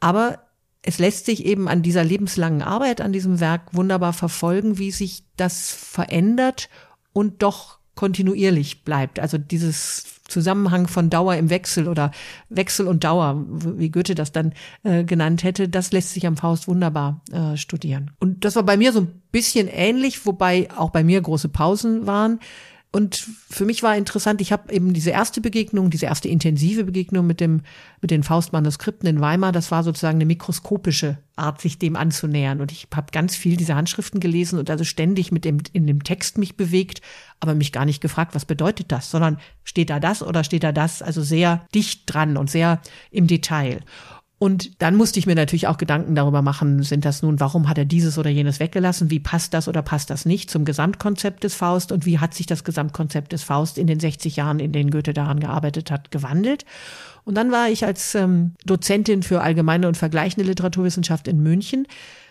Aber 0.00 0.38
es 0.80 0.98
lässt 0.98 1.26
sich 1.26 1.44
eben 1.44 1.68
an 1.68 1.82
dieser 1.82 2.02
lebenslangen 2.02 2.62
Arbeit 2.62 3.02
an 3.02 3.12
diesem 3.12 3.40
Werk 3.40 3.74
wunderbar 3.74 4.14
verfolgen, 4.14 4.78
wie 4.78 4.90
sich 4.90 5.24
das 5.36 5.70
verändert 5.70 6.70
und 7.12 7.42
doch 7.42 7.78
kontinuierlich 7.94 8.84
bleibt. 8.84 9.18
Also 9.18 9.36
dieses 9.36 10.19
Zusammenhang 10.30 10.88
von 10.88 11.10
Dauer 11.10 11.34
im 11.36 11.50
Wechsel 11.50 11.88
oder 11.88 12.10
Wechsel 12.48 12.86
und 12.86 13.04
Dauer, 13.04 13.44
wie 13.48 13.90
Goethe 13.90 14.14
das 14.14 14.32
dann 14.32 14.52
äh, 14.82 15.04
genannt 15.04 15.42
hätte, 15.42 15.68
das 15.68 15.92
lässt 15.92 16.12
sich 16.12 16.26
am 16.26 16.36
Faust 16.36 16.68
wunderbar 16.68 17.20
äh, 17.32 17.56
studieren. 17.56 18.10
Und 18.18 18.44
das 18.44 18.56
war 18.56 18.62
bei 18.62 18.76
mir 18.76 18.92
so 18.92 19.00
ein 19.00 19.22
bisschen 19.32 19.68
ähnlich, 19.68 20.24
wobei 20.26 20.68
auch 20.76 20.90
bei 20.90 21.04
mir 21.04 21.20
große 21.20 21.48
Pausen 21.48 22.06
waren. 22.06 22.40
Und 22.92 23.14
für 23.48 23.64
mich 23.64 23.84
war 23.84 23.96
interessant, 23.96 24.40
ich 24.40 24.50
habe 24.50 24.72
eben 24.72 24.92
diese 24.92 25.10
erste 25.10 25.40
Begegnung, 25.40 25.90
diese 25.90 26.06
erste 26.06 26.28
intensive 26.28 26.82
Begegnung 26.82 27.24
mit 27.24 27.38
dem 27.38 27.62
mit 28.00 28.10
den 28.10 28.24
Faustmanuskripten 28.24 29.08
in 29.08 29.20
Weimar, 29.20 29.52
das 29.52 29.70
war 29.70 29.84
sozusagen 29.84 30.16
eine 30.16 30.26
mikroskopische 30.26 31.18
Art, 31.36 31.60
sich 31.60 31.78
dem 31.78 31.94
anzunähern. 31.94 32.60
Und 32.60 32.72
ich 32.72 32.88
habe 32.92 33.12
ganz 33.12 33.36
viel 33.36 33.56
diese 33.56 33.76
Handschriften 33.76 34.18
gelesen 34.18 34.58
und 34.58 34.70
also 34.70 34.82
ständig 34.82 35.30
mit 35.30 35.44
dem 35.44 35.58
in 35.72 35.86
dem 35.86 36.02
Text 36.02 36.36
mich 36.36 36.56
bewegt, 36.56 37.00
aber 37.38 37.54
mich 37.54 37.70
gar 37.70 37.84
nicht 37.84 38.00
gefragt, 38.00 38.34
was 38.34 38.44
bedeutet 38.44 38.90
das, 38.90 39.08
sondern 39.08 39.38
steht 39.62 39.90
da 39.90 40.00
das 40.00 40.20
oder 40.22 40.42
steht 40.42 40.64
da 40.64 40.72
das? 40.72 41.00
Also 41.00 41.22
sehr 41.22 41.66
dicht 41.72 42.12
dran 42.12 42.36
und 42.36 42.50
sehr 42.50 42.80
im 43.12 43.28
Detail. 43.28 43.82
Und 44.42 44.80
dann 44.80 44.96
musste 44.96 45.18
ich 45.18 45.26
mir 45.26 45.34
natürlich 45.34 45.66
auch 45.66 45.76
Gedanken 45.76 46.14
darüber 46.14 46.40
machen, 46.40 46.82
sind 46.82 47.04
das 47.04 47.20
nun, 47.20 47.40
warum 47.40 47.68
hat 47.68 47.76
er 47.76 47.84
dieses 47.84 48.16
oder 48.16 48.30
jenes 48.30 48.58
weggelassen? 48.58 49.10
Wie 49.10 49.20
passt 49.20 49.52
das 49.52 49.68
oder 49.68 49.82
passt 49.82 50.08
das 50.08 50.24
nicht 50.24 50.48
zum 50.50 50.64
Gesamtkonzept 50.64 51.44
des 51.44 51.54
Faust? 51.54 51.92
Und 51.92 52.06
wie 52.06 52.20
hat 52.20 52.32
sich 52.32 52.46
das 52.46 52.64
Gesamtkonzept 52.64 53.32
des 53.32 53.42
Faust 53.42 53.76
in 53.76 53.86
den 53.86 54.00
60 54.00 54.36
Jahren, 54.36 54.58
in 54.58 54.72
denen 54.72 54.90
Goethe 54.90 55.12
daran 55.12 55.40
gearbeitet 55.40 55.90
hat, 55.90 56.10
gewandelt? 56.10 56.64
Und 57.26 57.34
dann 57.34 57.52
war 57.52 57.68
ich 57.68 57.84
als 57.84 58.14
ähm, 58.14 58.52
Dozentin 58.64 59.22
für 59.22 59.42
allgemeine 59.42 59.86
und 59.86 59.98
vergleichende 59.98 60.48
Literaturwissenschaft 60.48 61.28
in 61.28 61.42
München. 61.42 61.86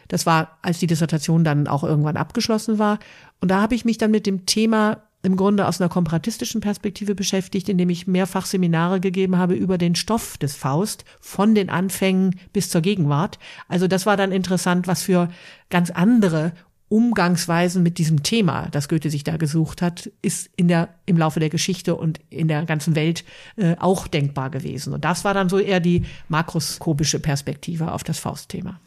Das 0.08 0.26
war, 0.26 0.58
als 0.63 0.80
die 0.80 0.88
Dissertation 0.88 1.43
dann 1.43 1.67
auch 1.67 1.84
irgendwann 1.84 2.17
abgeschlossen 2.17 2.80
war. 2.80 2.98
Und 3.39 3.52
da 3.52 3.62
habe 3.62 3.76
ich 3.76 3.86
mich 3.86 4.00
dann 4.00 4.10
mit 4.10 4.26
dem 4.26 4.48
Thema 4.48 4.98
im 5.22 5.36
Grunde 5.36 5.68
aus 5.68 5.82
einer 5.82 5.90
komparatistischen 5.90 6.62
Perspektive 6.62 7.14
beschäftigt, 7.14 7.68
indem 7.68 7.90
ich 7.90 8.08
mehrfach 8.08 8.46
Seminare 8.46 9.00
gegeben 9.00 9.38
habe 9.38 9.54
über 9.54 9.78
den 9.78 9.96
Stoff 9.96 10.38
des 10.38 10.56
Faust 10.56 11.04
von 11.20 11.56
den 11.56 11.70
Anfängen 11.70 12.40
bis 12.54 12.70
zur 12.70 12.82
Gegenwart. 12.82 13.38
Also 13.68 13.88
das 13.88 14.06
war 14.06 14.16
dann 14.16 14.32
interessant, 14.32 14.88
was 14.88 15.04
für 15.04 15.30
ganz 15.70 15.90
andere 15.92 16.54
Umgangsweisen 16.88 17.84
mit 17.84 18.00
diesem 18.00 18.24
Thema, 18.24 18.68
das 18.72 18.90
Goethe 18.90 19.12
sich 19.12 19.24
da 19.24 19.38
gesucht 19.38 19.82
hat, 19.82 20.10
ist 20.24 20.50
in 20.56 20.68
der, 20.68 20.90
im 21.06 21.18
Laufe 21.18 21.40
der 21.40 21.50
Geschichte 21.50 21.96
und 21.96 22.20
in 22.32 22.48
der 22.48 22.66
ganzen 22.66 22.96
Welt 22.96 23.24
äh, 23.58 23.76
auch 23.78 24.08
denkbar 24.08 24.50
gewesen. 24.50 24.94
Und 24.94 25.06
das 25.06 25.24
war 25.24 25.36
dann 25.36 25.50
so 25.50 25.60
eher 25.60 25.80
die 25.80 26.06
makroskopische 26.30 27.20
Perspektive 27.20 27.92
auf 27.92 28.04
das 28.04 28.18
Faustthema. 28.18 28.80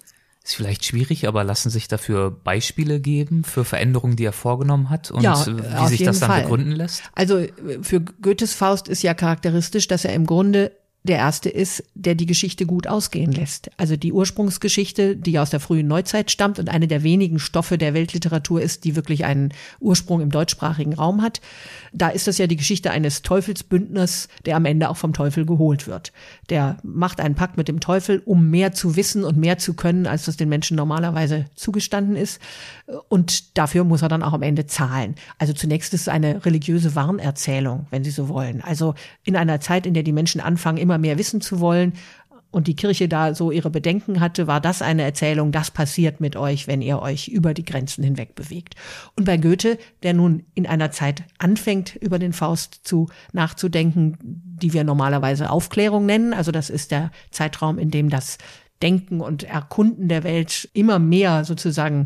Ist 0.44 0.56
vielleicht 0.56 0.84
schwierig, 0.84 1.28
aber 1.28 1.44
lassen 1.44 1.70
sich 1.70 1.86
dafür 1.86 2.30
Beispiele 2.30 2.98
geben 2.98 3.44
für 3.44 3.64
Veränderungen, 3.64 4.16
die 4.16 4.24
er 4.24 4.32
vorgenommen 4.32 4.90
hat 4.90 5.12
und 5.12 5.22
ja, 5.22 5.46
wie 5.46 5.88
sich 5.88 6.02
das 6.02 6.18
dann 6.18 6.30
Fall. 6.30 6.42
begründen 6.42 6.72
lässt? 6.72 7.04
Also 7.14 7.46
für 7.82 8.00
Goethes 8.00 8.52
Faust 8.52 8.88
ist 8.88 9.02
ja 9.02 9.14
charakteristisch, 9.14 9.86
dass 9.86 10.04
er 10.04 10.14
im 10.14 10.26
Grunde 10.26 10.72
der 11.04 11.16
erste 11.18 11.48
ist, 11.48 11.84
der 11.94 12.14
die 12.14 12.26
Geschichte 12.26 12.64
gut 12.64 12.86
ausgehen 12.86 13.32
lässt. 13.32 13.70
Also 13.76 13.96
die 13.96 14.12
Ursprungsgeschichte, 14.12 15.16
die 15.16 15.38
aus 15.38 15.50
der 15.50 15.58
frühen 15.58 15.88
Neuzeit 15.88 16.30
stammt 16.30 16.60
und 16.60 16.68
eine 16.68 16.86
der 16.86 17.02
wenigen 17.02 17.40
Stoffe 17.40 17.76
der 17.76 17.92
Weltliteratur 17.92 18.62
ist, 18.62 18.84
die 18.84 18.94
wirklich 18.94 19.24
einen 19.24 19.52
Ursprung 19.80 20.20
im 20.20 20.30
deutschsprachigen 20.30 20.94
Raum 20.94 21.22
hat. 21.22 21.40
Da 21.92 22.08
ist 22.08 22.26
das 22.26 22.38
ja 22.38 22.46
die 22.46 22.56
Geschichte 22.56 22.90
eines 22.90 23.22
Teufelsbündners, 23.22 24.28
der 24.46 24.56
am 24.56 24.64
Ende 24.64 24.88
auch 24.88 24.96
vom 24.96 25.12
Teufel 25.12 25.44
geholt 25.44 25.86
wird. 25.86 26.12
Der 26.48 26.78
macht 26.82 27.20
einen 27.20 27.34
Pakt 27.34 27.56
mit 27.56 27.68
dem 27.68 27.80
Teufel, 27.80 28.22
um 28.24 28.50
mehr 28.50 28.72
zu 28.72 28.96
wissen 28.96 29.24
und 29.24 29.36
mehr 29.36 29.58
zu 29.58 29.74
können, 29.74 30.06
als 30.06 30.24
das 30.24 30.36
den 30.36 30.48
Menschen 30.48 30.76
normalerweise 30.76 31.46
zugestanden 31.54 32.16
ist. 32.16 32.40
Und 33.08 33.58
dafür 33.58 33.84
muss 33.84 34.02
er 34.02 34.08
dann 34.08 34.22
auch 34.22 34.32
am 34.32 34.42
Ende 34.42 34.66
zahlen. 34.66 35.14
Also 35.38 35.52
zunächst 35.52 35.92
ist 35.94 36.02
es 36.02 36.08
eine 36.08 36.44
religiöse 36.44 36.94
Warnerzählung, 36.94 37.86
wenn 37.90 38.04
Sie 38.04 38.10
so 38.10 38.28
wollen. 38.28 38.62
Also 38.62 38.94
in 39.24 39.36
einer 39.36 39.60
Zeit, 39.60 39.86
in 39.86 39.94
der 39.94 40.02
die 40.02 40.12
Menschen 40.12 40.40
anfangen, 40.40 40.78
immer 40.78 40.98
mehr 40.98 41.18
wissen 41.18 41.40
zu 41.40 41.60
wollen 41.60 41.92
und 42.52 42.68
die 42.68 42.76
Kirche 42.76 43.08
da 43.08 43.34
so 43.34 43.50
ihre 43.50 43.70
Bedenken 43.70 44.20
hatte, 44.20 44.46
war 44.46 44.60
das 44.60 44.82
eine 44.82 45.02
Erzählung, 45.02 45.50
das 45.50 45.72
passiert 45.72 46.20
mit 46.20 46.36
euch, 46.36 46.68
wenn 46.68 46.82
ihr 46.82 47.00
euch 47.00 47.28
über 47.28 47.54
die 47.54 47.64
Grenzen 47.64 48.04
hinweg 48.04 48.36
bewegt. 48.36 48.76
Und 49.16 49.24
bei 49.24 49.38
Goethe, 49.38 49.78
der 50.04 50.12
nun 50.12 50.44
in 50.54 50.66
einer 50.66 50.92
Zeit 50.92 51.24
anfängt, 51.38 51.96
über 51.96 52.18
den 52.18 52.32
Faust 52.32 52.80
zu 52.84 53.08
nachzudenken, 53.32 54.18
die 54.22 54.72
wir 54.72 54.84
normalerweise 54.84 55.50
Aufklärung 55.50 56.06
nennen, 56.06 56.34
also 56.34 56.52
das 56.52 56.70
ist 56.70 56.92
der 56.92 57.10
Zeitraum, 57.30 57.78
in 57.78 57.90
dem 57.90 58.10
das 58.10 58.38
Denken 58.82 59.20
und 59.20 59.44
Erkunden 59.44 60.08
der 60.08 60.24
Welt 60.24 60.68
immer 60.74 60.98
mehr 60.98 61.44
sozusagen 61.44 62.04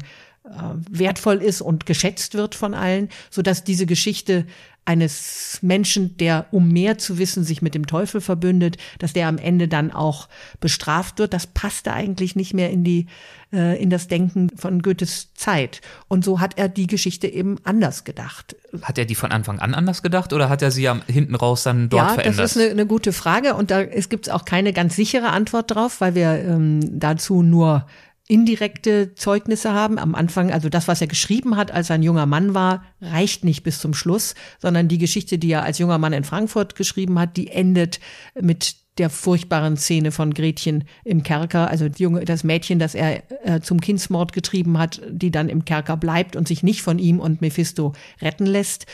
wertvoll 0.88 1.36
ist 1.36 1.60
und 1.60 1.86
geschätzt 1.86 2.34
wird 2.34 2.54
von 2.54 2.74
allen, 2.74 3.08
so 3.30 3.42
dass 3.42 3.64
diese 3.64 3.86
Geschichte 3.86 4.46
eines 4.86 5.58
Menschen, 5.62 6.16
der 6.16 6.46
um 6.52 6.68
mehr 6.68 6.96
zu 6.96 7.18
wissen 7.18 7.42
sich 7.42 7.60
mit 7.60 7.74
dem 7.74 7.86
Teufel 7.88 8.20
verbündet, 8.20 8.76
dass 9.00 9.12
der 9.12 9.26
am 9.26 9.36
Ende 9.36 9.66
dann 9.66 9.90
auch 9.90 10.28
bestraft 10.60 11.18
wird, 11.18 11.34
das 11.34 11.48
passte 11.48 11.92
eigentlich 11.92 12.36
nicht 12.36 12.54
mehr 12.54 12.70
in 12.70 12.84
die 12.84 13.06
äh, 13.52 13.82
in 13.82 13.90
das 13.90 14.06
Denken 14.06 14.50
von 14.56 14.82
Goethes 14.82 15.34
Zeit. 15.34 15.80
Und 16.06 16.24
so 16.24 16.38
hat 16.38 16.56
er 16.56 16.68
die 16.68 16.86
Geschichte 16.86 17.26
eben 17.26 17.56
anders 17.64 18.04
gedacht. 18.04 18.54
Hat 18.82 18.96
er 18.96 19.06
die 19.06 19.16
von 19.16 19.32
Anfang 19.32 19.58
an 19.58 19.74
anders 19.74 20.04
gedacht 20.04 20.32
oder 20.32 20.48
hat 20.48 20.62
er 20.62 20.70
sie 20.70 20.88
am 20.88 21.02
hinten 21.08 21.34
raus 21.34 21.64
dann 21.64 21.88
dort 21.88 22.02
ja, 22.02 22.14
verändert? 22.14 22.36
Ja, 22.36 22.42
das 22.42 22.56
ist 22.56 22.62
eine, 22.62 22.70
eine, 22.70 22.86
gute 22.86 23.12
Frage 23.12 23.54
und 23.54 23.72
da 23.72 23.82
es 23.82 24.08
gibt 24.08 24.30
auch 24.30 24.44
keine 24.44 24.72
ganz 24.72 24.94
sichere 24.94 25.30
Antwort 25.30 25.72
drauf, 25.72 26.00
weil 26.00 26.14
wir 26.14 26.30
ähm, 26.44 26.80
dazu 27.00 27.42
nur 27.42 27.86
indirekte 28.28 29.14
Zeugnisse 29.14 29.72
haben. 29.72 29.98
Am 29.98 30.14
Anfang, 30.14 30.50
also 30.50 30.68
das, 30.68 30.88
was 30.88 31.00
er 31.00 31.06
geschrieben 31.06 31.56
hat, 31.56 31.70
als 31.70 31.90
er 31.90 31.94
ein 31.94 32.02
junger 32.02 32.26
Mann 32.26 32.54
war, 32.54 32.84
reicht 33.00 33.44
nicht 33.44 33.62
bis 33.62 33.78
zum 33.78 33.94
Schluss, 33.94 34.34
sondern 34.58 34.88
die 34.88 34.98
Geschichte, 34.98 35.38
die 35.38 35.50
er 35.50 35.62
als 35.62 35.78
junger 35.78 35.98
Mann 35.98 36.12
in 36.12 36.24
Frankfurt 36.24 36.74
geschrieben 36.74 37.18
hat, 37.18 37.36
die 37.36 37.48
endet 37.48 38.00
mit 38.40 38.76
der 38.98 39.10
furchtbaren 39.10 39.76
Szene 39.76 40.10
von 40.10 40.32
Gretchen 40.32 40.84
im 41.04 41.22
Kerker, 41.22 41.68
also 41.68 41.88
das 41.88 42.44
Mädchen, 42.44 42.78
das 42.78 42.94
er 42.94 43.22
äh, 43.44 43.60
zum 43.60 43.80
Kindsmord 43.80 44.32
getrieben 44.32 44.78
hat, 44.78 45.02
die 45.10 45.30
dann 45.30 45.50
im 45.50 45.66
Kerker 45.66 45.98
bleibt 45.98 46.34
und 46.34 46.48
sich 46.48 46.62
nicht 46.62 46.80
von 46.80 46.98
ihm 46.98 47.20
und 47.20 47.42
Mephisto 47.42 47.92
retten 48.22 48.46
lässt. 48.46 48.86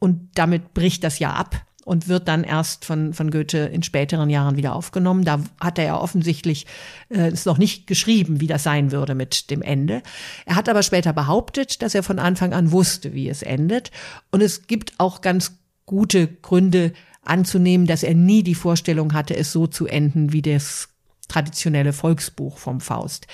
Und 0.00 0.30
damit 0.34 0.74
bricht 0.74 1.04
das 1.04 1.20
ja 1.20 1.32
ab 1.32 1.64
und 1.86 2.08
wird 2.08 2.26
dann 2.26 2.42
erst 2.42 2.84
von, 2.84 3.14
von 3.14 3.30
Goethe 3.30 3.58
in 3.58 3.84
späteren 3.84 4.28
Jahren 4.28 4.56
wieder 4.56 4.74
aufgenommen. 4.74 5.24
Da 5.24 5.40
hat 5.60 5.78
er 5.78 5.84
ja 5.84 6.00
offensichtlich 6.00 6.66
äh, 7.10 7.28
es 7.28 7.46
noch 7.46 7.58
nicht 7.58 7.86
geschrieben, 7.86 8.40
wie 8.40 8.48
das 8.48 8.64
sein 8.64 8.90
würde 8.90 9.14
mit 9.14 9.52
dem 9.52 9.62
Ende. 9.62 10.02
Er 10.46 10.56
hat 10.56 10.68
aber 10.68 10.82
später 10.82 11.12
behauptet, 11.12 11.82
dass 11.82 11.94
er 11.94 12.02
von 12.02 12.18
Anfang 12.18 12.52
an 12.52 12.72
wusste, 12.72 13.14
wie 13.14 13.28
es 13.28 13.42
endet. 13.42 13.92
Und 14.32 14.42
es 14.42 14.66
gibt 14.66 14.94
auch 14.98 15.20
ganz 15.20 15.58
gute 15.86 16.26
Gründe 16.26 16.92
anzunehmen, 17.22 17.86
dass 17.86 18.02
er 18.02 18.14
nie 18.14 18.42
die 18.42 18.56
Vorstellung 18.56 19.12
hatte, 19.12 19.36
es 19.36 19.52
so 19.52 19.68
zu 19.68 19.86
enden, 19.86 20.32
wie 20.32 20.42
das 20.42 20.88
traditionelle 21.28 21.92
Volksbuch 21.92 22.58
vom 22.58 22.80
Faust. 22.80 23.26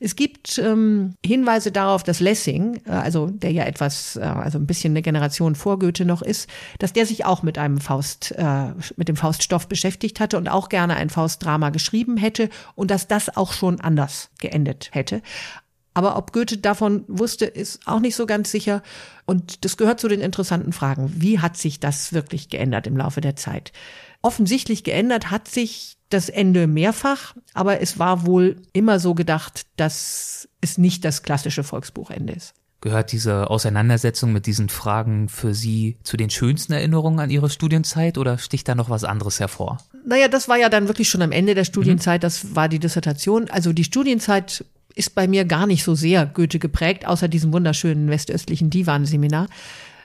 Es 0.00 0.16
gibt 0.16 0.58
ähm, 0.58 1.14
Hinweise 1.24 1.72
darauf, 1.72 2.02
dass 2.02 2.20
Lessing, 2.20 2.80
äh, 2.86 2.90
also 2.90 3.26
der 3.26 3.52
ja 3.52 3.64
etwas, 3.64 4.16
äh, 4.16 4.20
also 4.20 4.58
ein 4.58 4.66
bisschen 4.66 4.92
eine 4.92 5.02
Generation 5.02 5.54
vor 5.54 5.78
Goethe 5.78 6.04
noch 6.04 6.22
ist, 6.22 6.48
dass 6.78 6.92
der 6.92 7.06
sich 7.06 7.24
auch 7.24 7.42
mit 7.42 7.58
einem 7.58 7.78
Faust, 7.78 8.32
äh, 8.36 8.72
mit 8.96 9.08
dem 9.08 9.16
Fauststoff 9.16 9.68
beschäftigt 9.68 10.20
hatte 10.20 10.36
und 10.36 10.48
auch 10.48 10.68
gerne 10.68 10.96
ein 10.96 11.10
Faustdrama 11.10 11.70
geschrieben 11.70 12.16
hätte 12.16 12.50
und 12.74 12.90
dass 12.90 13.08
das 13.08 13.36
auch 13.36 13.52
schon 13.52 13.80
anders 13.80 14.30
geendet 14.38 14.90
hätte. 14.92 15.22
Aber 15.98 16.16
ob 16.16 16.32
Goethe 16.32 16.58
davon 16.58 17.04
wusste, 17.08 17.44
ist 17.44 17.80
auch 17.88 17.98
nicht 17.98 18.14
so 18.14 18.24
ganz 18.24 18.52
sicher. 18.52 18.84
Und 19.26 19.64
das 19.64 19.76
gehört 19.76 19.98
zu 19.98 20.06
den 20.06 20.20
interessanten 20.20 20.72
Fragen. 20.72 21.12
Wie 21.16 21.40
hat 21.40 21.56
sich 21.56 21.80
das 21.80 22.12
wirklich 22.12 22.50
geändert 22.50 22.86
im 22.86 22.96
Laufe 22.96 23.20
der 23.20 23.34
Zeit? 23.34 23.72
Offensichtlich 24.22 24.84
geändert 24.84 25.30
hat 25.30 25.48
sich 25.48 25.96
das 26.10 26.28
Ende 26.28 26.66
mehrfach, 26.66 27.34
aber 27.54 27.80
es 27.80 27.98
war 27.98 28.26
wohl 28.26 28.56
immer 28.72 28.98
so 28.98 29.14
gedacht, 29.14 29.66
dass 29.76 30.48
es 30.60 30.78
nicht 30.78 31.04
das 31.04 31.22
klassische 31.22 31.62
Volksbuchende 31.62 32.32
ist. 32.32 32.54
Gehört 32.80 33.10
diese 33.10 33.50
Auseinandersetzung 33.50 34.32
mit 34.32 34.46
diesen 34.46 34.68
Fragen 34.68 35.28
für 35.28 35.52
Sie 35.52 35.96
zu 36.04 36.16
den 36.16 36.30
schönsten 36.30 36.72
Erinnerungen 36.72 37.18
an 37.18 37.28
Ihre 37.28 37.50
Studienzeit 37.50 38.18
oder 38.18 38.38
sticht 38.38 38.68
da 38.68 38.76
noch 38.76 38.88
was 38.88 39.02
anderes 39.02 39.40
hervor? 39.40 39.78
Naja, 40.06 40.28
das 40.28 40.48
war 40.48 40.56
ja 40.56 40.68
dann 40.68 40.86
wirklich 40.86 41.08
schon 41.08 41.22
am 41.22 41.32
Ende 41.32 41.56
der 41.56 41.64
Studienzeit, 41.64 42.22
das 42.22 42.54
war 42.54 42.68
die 42.68 42.78
Dissertation. 42.78 43.50
Also 43.50 43.72
die 43.72 43.84
Studienzeit 43.84 44.64
ist 44.94 45.14
bei 45.14 45.26
mir 45.26 45.44
gar 45.44 45.66
nicht 45.66 45.82
so 45.84 45.94
sehr 45.94 46.24
Goethe 46.26 46.60
geprägt, 46.60 47.06
außer 47.06 47.28
diesem 47.28 47.52
wunderschönen 47.52 48.08
westöstlichen 48.10 48.70
Divan-Seminar, 48.70 49.48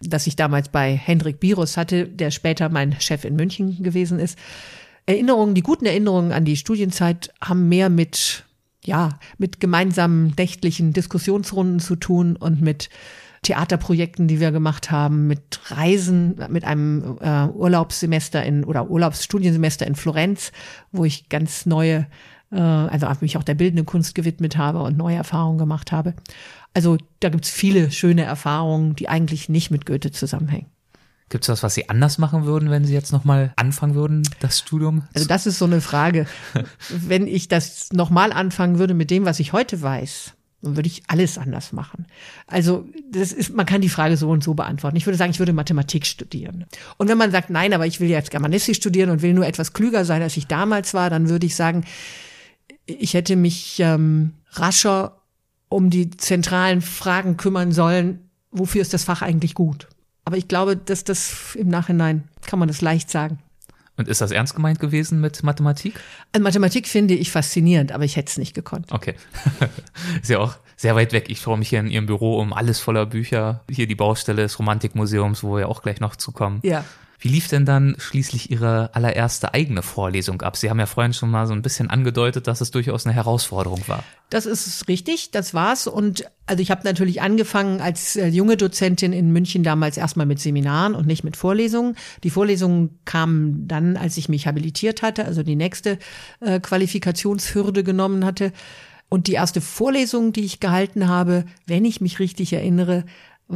das 0.07 0.27
ich 0.27 0.35
damals 0.35 0.69
bei 0.69 0.95
Hendrik 0.95 1.39
Birus 1.39 1.77
hatte, 1.77 2.07
der 2.07 2.31
später 2.31 2.69
mein 2.69 2.99
Chef 2.99 3.25
in 3.25 3.35
München 3.35 3.81
gewesen 3.83 4.19
ist. 4.19 4.37
Erinnerungen, 5.05 5.53
die 5.53 5.63
guten 5.63 5.85
Erinnerungen 5.85 6.31
an 6.31 6.45
die 6.45 6.55
Studienzeit 6.55 7.33
haben 7.41 7.67
mehr 7.67 7.89
mit, 7.89 8.45
ja, 8.83 9.19
mit 9.37 9.59
gemeinsamen 9.59 10.33
nächtlichen 10.37 10.93
Diskussionsrunden 10.93 11.79
zu 11.79 11.95
tun 11.95 12.35
und 12.35 12.61
mit 12.61 12.89
Theaterprojekten, 13.43 14.27
die 14.27 14.39
wir 14.39 14.51
gemacht 14.51 14.89
haben, 14.89 15.27
mit 15.27 15.59
Reisen, 15.67 16.35
mit 16.49 16.63
einem 16.63 17.17
äh, 17.19 17.47
Urlaubssemester 17.47 18.41
in 18.43 18.63
oder 18.63 18.89
Urlaubsstudiensemester 18.89 19.85
in 19.85 19.95
Florenz, 19.95 20.53
wo 20.93 21.03
ich 21.03 21.27
ganz 21.27 21.65
neue, 21.65 22.07
äh, 22.51 22.59
also 22.59 23.07
mich 23.19 23.35
auch 23.35 23.43
der 23.43 23.55
bildenden 23.55 23.85
Kunst 23.85 24.15
gewidmet 24.15 24.57
habe 24.57 24.81
und 24.81 24.97
neue 24.97 25.17
Erfahrungen 25.17 25.57
gemacht 25.57 25.91
habe. 25.91 26.13
Also 26.73 26.97
da 27.19 27.29
gibt's 27.29 27.49
viele 27.49 27.91
schöne 27.91 28.23
Erfahrungen, 28.23 28.95
die 28.95 29.09
eigentlich 29.09 29.49
nicht 29.49 29.71
mit 29.71 29.85
Goethe 29.85 30.11
zusammenhängen. 30.11 30.67
Gibt 31.29 31.45
es 31.45 31.49
was, 31.49 31.63
was 31.63 31.73
Sie 31.73 31.89
anders 31.89 32.17
machen 32.17 32.45
würden, 32.45 32.69
wenn 32.69 32.85
Sie 32.85 32.93
jetzt 32.93 33.11
nochmal 33.11 33.53
anfangen 33.55 33.95
würden, 33.95 34.27
das 34.39 34.59
Studium? 34.59 35.03
Also 35.13 35.27
das 35.27 35.47
ist 35.47 35.57
so 35.57 35.65
eine 35.65 35.81
Frage. 35.81 36.27
wenn 36.89 37.27
ich 37.27 37.47
das 37.47 37.91
nochmal 37.91 38.31
anfangen 38.31 38.77
würde 38.77 38.93
mit 38.93 39.09
dem, 39.09 39.25
was 39.25 39.39
ich 39.39 39.53
heute 39.53 39.81
weiß, 39.81 40.33
dann 40.61 40.75
würde 40.75 40.87
ich 40.87 41.03
alles 41.07 41.37
anders 41.37 41.73
machen. 41.73 42.05
Also 42.47 42.87
das 43.11 43.31
ist, 43.31 43.53
man 43.53 43.65
kann 43.65 43.81
die 43.81 43.89
Frage 43.89 44.15
so 44.15 44.29
und 44.29 44.43
so 44.43 44.53
beantworten. 44.53 44.95
Ich 44.95 45.05
würde 45.05 45.17
sagen, 45.17 45.31
ich 45.31 45.39
würde 45.39 45.53
Mathematik 45.53 46.05
studieren. 46.05 46.65
Und 46.97 47.09
wenn 47.09 47.17
man 47.17 47.31
sagt, 47.31 47.49
nein, 47.49 47.73
aber 47.73 47.85
ich 47.85 47.99
will 47.99 48.09
jetzt 48.09 48.31
Germanistik 48.31 48.75
studieren 48.75 49.09
und 49.09 49.21
will 49.21 49.33
nur 49.33 49.45
etwas 49.45 49.73
klüger 49.73 50.05
sein, 50.05 50.21
als 50.21 50.37
ich 50.37 50.47
damals 50.47 50.93
war, 50.93 51.09
dann 51.09 51.29
würde 51.29 51.45
ich 51.45 51.55
sagen, 51.55 51.83
ich 52.85 53.13
hätte 53.13 53.35
mich 53.35 53.79
ähm, 53.79 54.33
rascher 54.51 55.22
um 55.73 55.89
die 55.89 56.09
zentralen 56.11 56.81
Fragen 56.81 57.37
kümmern 57.37 57.71
sollen, 57.71 58.29
wofür 58.51 58.81
ist 58.81 58.93
das 58.93 59.03
Fach 59.03 59.21
eigentlich 59.21 59.55
gut? 59.55 59.87
Aber 60.25 60.37
ich 60.37 60.47
glaube, 60.47 60.77
dass 60.77 61.03
das 61.03 61.55
im 61.55 61.67
Nachhinein 61.67 62.23
kann 62.45 62.59
man 62.59 62.67
das 62.67 62.81
leicht 62.81 63.09
sagen. 63.09 63.39
Und 63.95 64.07
ist 64.07 64.21
das 64.21 64.31
ernst 64.31 64.55
gemeint 64.55 64.79
gewesen 64.79 65.21
mit 65.21 65.43
Mathematik? 65.43 65.93
Also 66.31 66.43
Mathematik 66.43 66.87
finde 66.87 67.13
ich 67.13 67.31
faszinierend, 67.31 67.91
aber 67.91 68.05
ich 68.05 68.15
hätte 68.15 68.29
es 68.29 68.37
nicht 68.37 68.55
gekonnt. 68.55 68.91
Okay. 68.91 69.13
ist 70.21 70.29
ja 70.29 70.39
auch 70.39 70.55
sehr 70.75 70.95
weit 70.95 71.13
weg. 71.13 71.25
Ich 71.27 71.41
schaue 71.41 71.57
mich 71.57 71.69
hier 71.69 71.79
in 71.79 71.87
Ihrem 71.87 72.07
Büro 72.07 72.39
um, 72.39 72.53
alles 72.53 72.79
voller 72.79 73.05
Bücher. 73.05 73.61
Hier 73.69 73.85
die 73.85 73.95
Baustelle 73.95 74.41
des 74.41 74.57
Romantikmuseums, 74.57 75.43
wo 75.43 75.57
wir 75.57 75.69
auch 75.69 75.83
gleich 75.83 75.99
noch 75.99 76.15
zukommen. 76.15 76.59
Ja. 76.63 76.83
Wie 77.23 77.29
lief 77.29 77.47
denn 77.47 77.63
dann 77.63 77.95
schließlich 77.99 78.51
Ihre 78.51 78.93
allererste 78.93 79.53
eigene 79.53 79.81
Vorlesung 79.81 80.41
ab? 80.41 80.57
Sie 80.57 80.69
haben 80.69 80.79
ja 80.79 80.87
vorhin 80.87 81.13
schon 81.13 81.31
mal 81.31 81.47
so 81.47 81.53
ein 81.53 81.61
bisschen 81.61 81.89
angedeutet, 81.89 82.47
dass 82.47 82.59
es 82.59 82.69
durchaus 82.69 83.05
eine 83.05 83.15
Herausforderung 83.15 83.81
war. 83.87 84.03
Das 84.29 84.45
ist 84.45 84.89
richtig, 84.89 85.31
das 85.31 85.53
war's. 85.53 85.87
Und 85.87 86.25
also 86.47 86.61
ich 86.61 86.69
habe 86.69 86.81
natürlich 86.83 87.21
angefangen 87.21 87.79
als 87.79 88.17
äh, 88.17 88.27
junge 88.27 88.57
Dozentin 88.57 89.13
in 89.13 89.31
München 89.31 89.63
damals 89.63 89.95
erstmal 89.95 90.25
mit 90.25 90.41
Seminaren 90.41 90.95
und 90.95 91.07
nicht 91.07 91.23
mit 91.23 91.37
Vorlesungen. 91.37 91.95
Die 92.25 92.29
Vorlesungen 92.29 92.99
kamen 93.05 93.69
dann, 93.69 93.95
als 93.95 94.17
ich 94.17 94.27
mich 94.27 94.45
habilitiert 94.45 95.01
hatte, 95.01 95.23
also 95.23 95.43
die 95.43 95.55
nächste 95.55 95.99
äh, 96.41 96.59
Qualifikationshürde 96.59 97.85
genommen 97.85 98.25
hatte. 98.25 98.51
Und 99.07 99.27
die 99.27 99.33
erste 99.33 99.61
Vorlesung, 99.61 100.33
die 100.33 100.43
ich 100.43 100.59
gehalten 100.59 101.07
habe, 101.07 101.45
wenn 101.67 101.85
ich 101.85 102.01
mich 102.01 102.19
richtig 102.19 102.51
erinnere, 102.51 103.05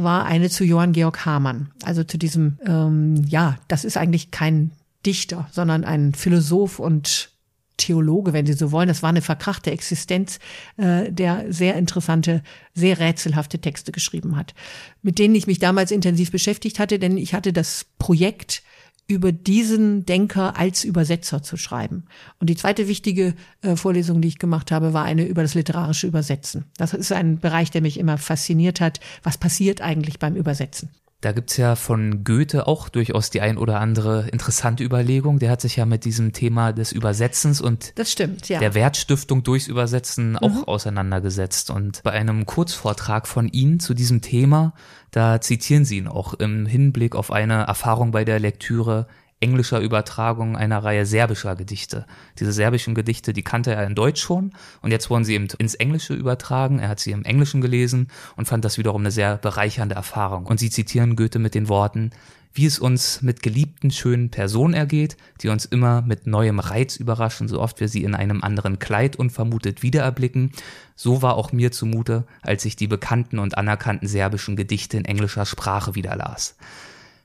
war 0.02 0.24
eine 0.24 0.50
zu 0.50 0.64
Johann 0.64 0.92
Georg 0.92 1.24
Hamann. 1.24 1.70
Also 1.82 2.04
zu 2.04 2.18
diesem, 2.18 2.58
ähm, 2.66 3.24
ja, 3.28 3.58
das 3.68 3.84
ist 3.84 3.96
eigentlich 3.96 4.30
kein 4.30 4.72
Dichter, 5.04 5.48
sondern 5.52 5.84
ein 5.84 6.14
Philosoph 6.14 6.78
und 6.78 7.30
Theologe, 7.78 8.32
wenn 8.32 8.44
Sie 8.44 8.52
so 8.52 8.72
wollen. 8.72 8.88
Das 8.88 9.02
war 9.02 9.08
eine 9.08 9.22
verkrachte 9.22 9.70
Existenz, 9.70 10.38
äh, 10.76 11.10
der 11.10 11.46
sehr 11.52 11.76
interessante, 11.76 12.42
sehr 12.74 12.98
rätselhafte 12.98 13.60
Texte 13.60 13.92
geschrieben 13.92 14.36
hat, 14.36 14.54
mit 15.02 15.18
denen 15.18 15.34
ich 15.34 15.46
mich 15.46 15.60
damals 15.60 15.90
intensiv 15.90 16.30
beschäftigt 16.30 16.78
hatte, 16.78 16.98
denn 16.98 17.16
ich 17.16 17.34
hatte 17.34 17.52
das 17.52 17.86
Projekt 17.98 18.62
über 19.08 19.32
diesen 19.32 20.04
Denker 20.04 20.58
als 20.58 20.84
Übersetzer 20.84 21.42
zu 21.42 21.56
schreiben. 21.56 22.04
Und 22.38 22.50
die 22.50 22.56
zweite 22.56 22.88
wichtige 22.88 23.34
äh, 23.62 23.74
Vorlesung, 23.74 24.20
die 24.20 24.28
ich 24.28 24.38
gemacht 24.38 24.70
habe, 24.70 24.92
war 24.92 25.04
eine 25.04 25.24
über 25.24 25.42
das 25.42 25.54
literarische 25.54 26.06
Übersetzen. 26.06 26.66
Das 26.76 26.92
ist 26.92 27.10
ein 27.10 27.38
Bereich, 27.40 27.70
der 27.70 27.80
mich 27.80 27.98
immer 27.98 28.18
fasziniert 28.18 28.80
hat. 28.80 29.00
Was 29.22 29.38
passiert 29.38 29.80
eigentlich 29.80 30.18
beim 30.18 30.36
Übersetzen? 30.36 30.90
Da 31.20 31.32
gibt's 31.32 31.56
ja 31.56 31.74
von 31.74 32.22
Goethe 32.22 32.68
auch 32.68 32.88
durchaus 32.88 33.28
die 33.30 33.40
ein 33.40 33.58
oder 33.58 33.80
andere 33.80 34.28
interessante 34.28 34.84
Überlegung. 34.84 35.40
Der 35.40 35.50
hat 35.50 35.60
sich 35.60 35.74
ja 35.74 35.84
mit 35.84 36.04
diesem 36.04 36.32
Thema 36.32 36.72
des 36.72 36.92
Übersetzens 36.92 37.60
und 37.60 37.92
das 37.98 38.12
stimmt, 38.12 38.48
ja. 38.48 38.60
der 38.60 38.74
Wertstiftung 38.74 39.42
durchs 39.42 39.66
Übersetzen 39.66 40.38
auch 40.38 40.48
mhm. 40.48 40.64
auseinandergesetzt. 40.64 41.70
Und 41.70 42.04
bei 42.04 42.12
einem 42.12 42.46
Kurzvortrag 42.46 43.26
von 43.26 43.48
Ihnen 43.48 43.80
zu 43.80 43.94
diesem 43.94 44.20
Thema, 44.20 44.74
da 45.10 45.40
zitieren 45.40 45.84
Sie 45.84 45.98
ihn 45.98 46.08
auch 46.08 46.34
im 46.34 46.66
Hinblick 46.66 47.14
auf 47.14 47.30
eine 47.30 47.62
Erfahrung 47.64 48.10
bei 48.10 48.24
der 48.24 48.40
Lektüre 48.40 49.06
englischer 49.40 49.80
Übertragung 49.80 50.56
einer 50.56 50.82
Reihe 50.82 51.06
serbischer 51.06 51.54
Gedichte. 51.54 52.06
Diese 52.38 52.52
serbischen 52.52 52.94
Gedichte, 52.94 53.32
die 53.32 53.42
kannte 53.42 53.72
er 53.72 53.86
in 53.86 53.94
Deutsch 53.94 54.20
schon 54.20 54.52
und 54.82 54.90
jetzt 54.90 55.10
wurden 55.10 55.24
sie 55.24 55.34
eben 55.34 55.48
ins 55.58 55.74
Englische 55.74 56.14
übertragen. 56.14 56.80
Er 56.80 56.88
hat 56.88 57.00
sie 57.00 57.12
im 57.12 57.24
Englischen 57.24 57.60
gelesen 57.60 58.08
und 58.36 58.48
fand 58.48 58.64
das 58.64 58.78
wiederum 58.78 59.02
eine 59.02 59.10
sehr 59.10 59.36
bereichernde 59.36 59.94
Erfahrung. 59.94 60.46
Und 60.46 60.58
sie 60.58 60.70
zitieren 60.70 61.14
Goethe 61.14 61.38
mit 61.38 61.54
den 61.54 61.68
Worten, 61.68 62.10
wie 62.52 62.66
es 62.66 62.78
uns 62.78 63.22
mit 63.22 63.42
geliebten, 63.42 63.90
schönen 63.90 64.30
Personen 64.30 64.74
ergeht, 64.74 65.16
die 65.42 65.48
uns 65.48 65.64
immer 65.64 66.02
mit 66.02 66.26
neuem 66.26 66.58
Reiz 66.58 66.96
überraschen, 66.96 67.48
so 67.48 67.60
oft 67.60 67.80
wir 67.80 67.88
sie 67.88 68.02
in 68.02 68.14
einem 68.14 68.42
anderen 68.42 68.78
Kleid 68.78 69.16
unvermutet 69.16 69.82
wiedererblicken, 69.82 70.52
so 70.96 71.22
war 71.22 71.36
auch 71.36 71.52
mir 71.52 71.70
zumute, 71.70 72.24
als 72.42 72.64
ich 72.64 72.76
die 72.76 72.88
bekannten 72.88 73.38
und 73.38 73.56
anerkannten 73.56 74.08
serbischen 74.08 74.56
Gedichte 74.56 74.96
in 74.96 75.04
englischer 75.04 75.46
Sprache 75.46 75.94
wiederlas. 75.94 76.56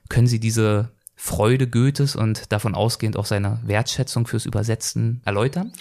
Können 0.08 0.26
Sie 0.26 0.38
diese 0.38 0.90
Freude 1.16 1.66
Goethes 1.68 2.16
und 2.16 2.52
davon 2.52 2.74
ausgehend 2.74 3.16
auch 3.16 3.26
seine 3.26 3.60
Wertschätzung 3.64 4.26
fürs 4.26 4.46
Übersetzen 4.46 5.20
erläutern? 5.24 5.72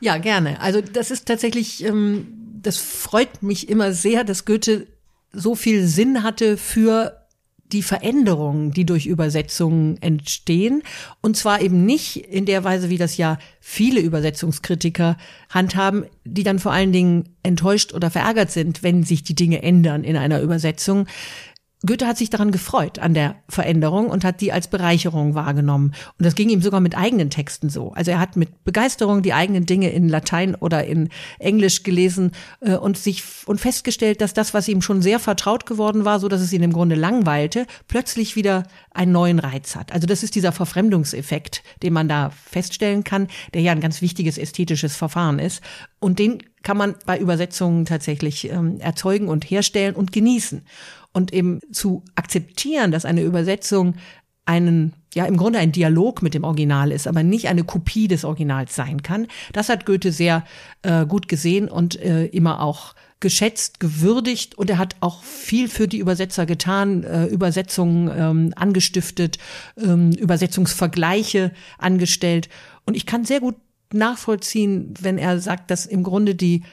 Ja, 0.00 0.18
gerne. 0.18 0.60
Also 0.60 0.80
das 0.80 1.10
ist 1.10 1.26
tatsächlich, 1.26 1.84
ähm, 1.84 2.26
das 2.60 2.76
freut 2.76 3.42
mich 3.42 3.68
immer 3.68 3.92
sehr, 3.92 4.24
dass 4.24 4.44
Goethe 4.44 4.86
so 5.32 5.54
viel 5.54 5.86
Sinn 5.86 6.22
hatte 6.22 6.58
für 6.58 7.21
die 7.72 7.82
Veränderungen, 7.82 8.72
die 8.72 8.84
durch 8.84 9.06
Übersetzungen 9.06 10.00
entstehen. 10.00 10.82
Und 11.20 11.36
zwar 11.36 11.60
eben 11.60 11.84
nicht 11.84 12.16
in 12.16 12.46
der 12.46 12.64
Weise, 12.64 12.90
wie 12.90 12.98
das 12.98 13.16
ja 13.16 13.38
viele 13.60 14.00
Übersetzungskritiker 14.00 15.16
handhaben, 15.48 16.04
die 16.24 16.42
dann 16.42 16.58
vor 16.58 16.72
allen 16.72 16.92
Dingen 16.92 17.30
enttäuscht 17.42 17.92
oder 17.94 18.10
verärgert 18.10 18.50
sind, 18.50 18.82
wenn 18.82 19.02
sich 19.04 19.22
die 19.22 19.34
Dinge 19.34 19.62
ändern 19.62 20.04
in 20.04 20.16
einer 20.16 20.40
Übersetzung. 20.40 21.06
Goethe 21.84 22.06
hat 22.06 22.16
sich 22.16 22.30
daran 22.30 22.52
gefreut, 22.52 23.00
an 23.00 23.12
der 23.12 23.36
Veränderung 23.48 24.08
und 24.08 24.24
hat 24.24 24.40
die 24.40 24.52
als 24.52 24.68
Bereicherung 24.68 25.34
wahrgenommen. 25.34 25.94
Und 26.18 26.24
das 26.24 26.36
ging 26.36 26.48
ihm 26.48 26.62
sogar 26.62 26.80
mit 26.80 26.96
eigenen 26.96 27.28
Texten 27.28 27.70
so. 27.70 27.92
Also 27.92 28.12
er 28.12 28.20
hat 28.20 28.36
mit 28.36 28.62
Begeisterung 28.64 29.22
die 29.22 29.32
eigenen 29.32 29.66
Dinge 29.66 29.90
in 29.90 30.08
Latein 30.08 30.54
oder 30.54 30.84
in 30.84 31.08
Englisch 31.40 31.82
gelesen 31.82 32.32
äh, 32.60 32.76
und 32.76 32.96
sich 32.96 33.24
und 33.46 33.60
festgestellt, 33.60 34.20
dass 34.20 34.32
das, 34.32 34.54
was 34.54 34.68
ihm 34.68 34.80
schon 34.80 35.02
sehr 35.02 35.18
vertraut 35.18 35.66
geworden 35.66 36.04
war, 36.04 36.20
so 36.20 36.28
dass 36.28 36.40
es 36.40 36.52
ihn 36.52 36.62
im 36.62 36.72
Grunde 36.72 36.94
langweilte, 36.94 37.66
plötzlich 37.88 38.36
wieder 38.36 38.62
einen 38.92 39.12
neuen 39.12 39.40
Reiz 39.40 39.74
hat. 39.74 39.92
Also 39.92 40.06
das 40.06 40.22
ist 40.22 40.36
dieser 40.36 40.52
Verfremdungseffekt, 40.52 41.64
den 41.82 41.92
man 41.92 42.08
da 42.08 42.30
feststellen 42.30 43.02
kann, 43.02 43.26
der 43.54 43.62
ja 43.62 43.72
ein 43.72 43.80
ganz 43.80 44.02
wichtiges 44.02 44.38
ästhetisches 44.38 44.94
Verfahren 44.94 45.40
ist. 45.40 45.62
Und 45.98 46.18
den 46.18 46.42
kann 46.62 46.76
man 46.76 46.94
bei 47.06 47.18
Übersetzungen 47.18 47.86
tatsächlich 47.86 48.48
ähm, 48.50 48.78
erzeugen 48.78 49.28
und 49.28 49.44
herstellen 49.50 49.94
und 49.94 50.12
genießen 50.12 50.62
und 51.12 51.32
eben 51.32 51.60
zu 51.72 52.02
akzeptieren, 52.14 52.90
dass 52.90 53.04
eine 53.04 53.22
Übersetzung 53.22 53.94
einen, 54.44 54.92
ja, 55.14 55.24
im 55.26 55.36
Grunde 55.36 55.58
ein 55.58 55.72
Dialog 55.72 56.22
mit 56.22 56.34
dem 56.34 56.44
Original 56.44 56.90
ist, 56.90 57.06
aber 57.06 57.22
nicht 57.22 57.48
eine 57.48 57.64
Kopie 57.64 58.08
des 58.08 58.24
Originals 58.24 58.74
sein 58.74 59.02
kann. 59.02 59.28
Das 59.52 59.68
hat 59.68 59.86
Goethe 59.86 60.10
sehr 60.10 60.44
äh, 60.82 61.06
gut 61.06 61.28
gesehen 61.28 61.68
und 61.68 62.00
äh, 62.00 62.26
immer 62.26 62.60
auch 62.60 62.94
geschätzt, 63.20 63.78
gewürdigt 63.78 64.56
und 64.56 64.68
er 64.68 64.78
hat 64.78 64.96
auch 65.00 65.22
viel 65.22 65.68
für 65.68 65.86
die 65.86 65.98
Übersetzer 65.98 66.44
getan, 66.44 67.04
äh, 67.04 67.26
Übersetzungen 67.26 68.10
ähm, 68.14 68.52
angestiftet, 68.56 69.38
ähm, 69.80 70.10
Übersetzungsvergleiche 70.10 71.52
angestellt. 71.78 72.48
Und 72.84 72.96
ich 72.96 73.06
kann 73.06 73.24
sehr 73.24 73.38
gut 73.38 73.54
nachvollziehen, 73.92 74.92
wenn 75.00 75.18
er 75.18 75.38
sagt, 75.38 75.70
dass 75.70 75.86
im 75.86 76.02
Grunde 76.02 76.34
die 76.34 76.64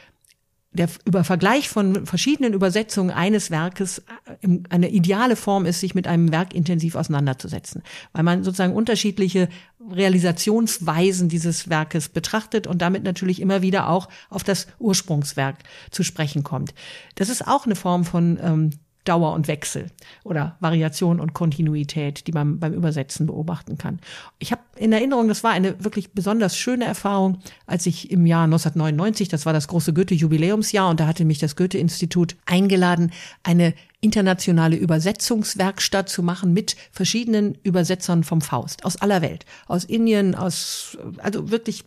der 0.71 0.87
über 1.05 1.23
Vergleich 1.23 1.67
von 1.67 2.05
verschiedenen 2.05 2.53
Übersetzungen 2.53 3.09
eines 3.09 3.49
Werkes 3.49 4.03
äh, 4.41 4.59
eine 4.69 4.89
ideale 4.89 5.35
Form 5.35 5.65
ist, 5.65 5.79
sich 5.79 5.95
mit 5.95 6.07
einem 6.07 6.31
Werk 6.31 6.53
intensiv 6.53 6.95
auseinanderzusetzen, 6.95 7.81
weil 8.13 8.23
man 8.23 8.43
sozusagen 8.43 8.73
unterschiedliche 8.73 9.49
Realisationsweisen 9.91 11.27
dieses 11.27 11.69
Werkes 11.69 12.09
betrachtet 12.09 12.67
und 12.67 12.81
damit 12.81 13.03
natürlich 13.03 13.41
immer 13.41 13.61
wieder 13.61 13.89
auch 13.89 14.09
auf 14.29 14.43
das 14.43 14.67
Ursprungswerk 14.77 15.57
zu 15.89 16.03
sprechen 16.03 16.43
kommt. 16.43 16.73
Das 17.15 17.29
ist 17.29 17.47
auch 17.47 17.65
eine 17.65 17.75
Form 17.75 18.05
von 18.05 18.39
ähm, 18.41 18.69
Dauer 19.05 19.33
und 19.33 19.47
Wechsel 19.47 19.87
oder 20.23 20.57
Variation 20.59 21.19
und 21.19 21.33
Kontinuität, 21.33 22.27
die 22.27 22.31
man 22.31 22.59
beim 22.59 22.73
Übersetzen 22.73 23.25
beobachten 23.25 23.77
kann. 23.77 23.99
Ich 24.39 24.51
habe 24.51 24.61
in 24.75 24.91
Erinnerung, 24.91 25.27
das 25.27 25.43
war 25.43 25.51
eine 25.51 25.83
wirklich 25.83 26.11
besonders 26.11 26.57
schöne 26.57 26.85
Erfahrung, 26.85 27.39
als 27.65 27.85
ich 27.85 28.11
im 28.11 28.25
Jahr 28.25 28.43
1999, 28.43 29.27
das 29.27 29.45
war 29.45 29.53
das 29.53 29.67
große 29.67 29.93
Goethe-Jubiläumsjahr, 29.93 30.89
und 30.89 30.99
da 30.99 31.07
hatte 31.07 31.25
mich 31.25 31.39
das 31.39 31.55
Goethe-Institut 31.55 32.35
eingeladen, 32.45 33.11
eine 33.43 33.73
internationale 34.01 34.77
Übersetzungswerkstatt 34.77 36.07
zu 36.07 36.23
machen 36.23 36.53
mit 36.53 36.77
verschiedenen 36.91 37.57
Übersetzern 37.63 38.23
vom 38.23 38.39
Faust 38.39 38.85
aus 38.85 38.95
aller 39.01 39.21
Welt, 39.21 39.45
aus 39.67 39.83
Indien, 39.83 40.35
aus 40.35 40.97
also 41.17 41.51
wirklich, 41.51 41.83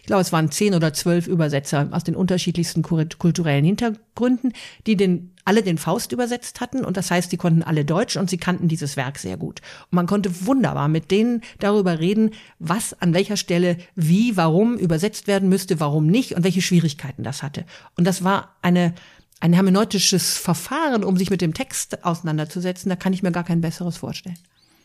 ich 0.00 0.06
glaube, 0.06 0.20
es 0.20 0.32
waren 0.32 0.50
zehn 0.50 0.74
oder 0.74 0.92
zwölf 0.92 1.26
Übersetzer 1.26 1.88
aus 1.92 2.04
den 2.04 2.14
unterschiedlichsten 2.14 2.82
kulturellen 2.82 3.64
Hintergründen, 3.64 4.52
die 4.86 4.96
den 4.96 5.32
alle 5.46 5.62
den 5.62 5.78
Faust 5.78 6.12
übersetzt 6.12 6.60
hatten 6.60 6.84
und 6.84 6.98
das 6.98 7.10
heißt, 7.10 7.32
die 7.32 7.38
konnten 7.38 7.62
alle 7.62 7.86
Deutsch 7.86 8.16
und 8.16 8.28
sie 8.28 8.36
kannten 8.36 8.68
dieses 8.68 8.98
Werk 8.98 9.18
sehr 9.18 9.38
gut. 9.38 9.62
Und 9.90 9.96
man 9.96 10.06
konnte 10.06 10.46
wunderbar 10.46 10.88
mit 10.88 11.10
denen 11.10 11.40
darüber 11.58 11.98
reden, 11.98 12.32
was 12.58 13.00
an 13.00 13.14
welcher 13.14 13.38
Stelle 13.38 13.78
wie, 13.94 14.36
warum 14.36 14.76
übersetzt 14.76 15.26
werden 15.26 15.48
müsste, 15.48 15.80
warum 15.80 16.06
nicht 16.06 16.36
und 16.36 16.44
welche 16.44 16.60
Schwierigkeiten 16.60 17.22
das 17.22 17.42
hatte. 17.42 17.64
Und 17.96 18.06
das 18.06 18.22
war 18.22 18.56
eine 18.60 18.94
ein 19.40 19.52
hermeneutisches 19.52 20.36
Verfahren, 20.36 21.02
um 21.02 21.16
sich 21.16 21.30
mit 21.30 21.40
dem 21.40 21.54
Text 21.54 22.04
auseinanderzusetzen, 22.04 22.90
da 22.90 22.96
kann 22.96 23.12
ich 23.12 23.22
mir 23.22 23.32
gar 23.32 23.44
kein 23.44 23.60
besseres 23.60 23.96
vorstellen. 23.96 24.38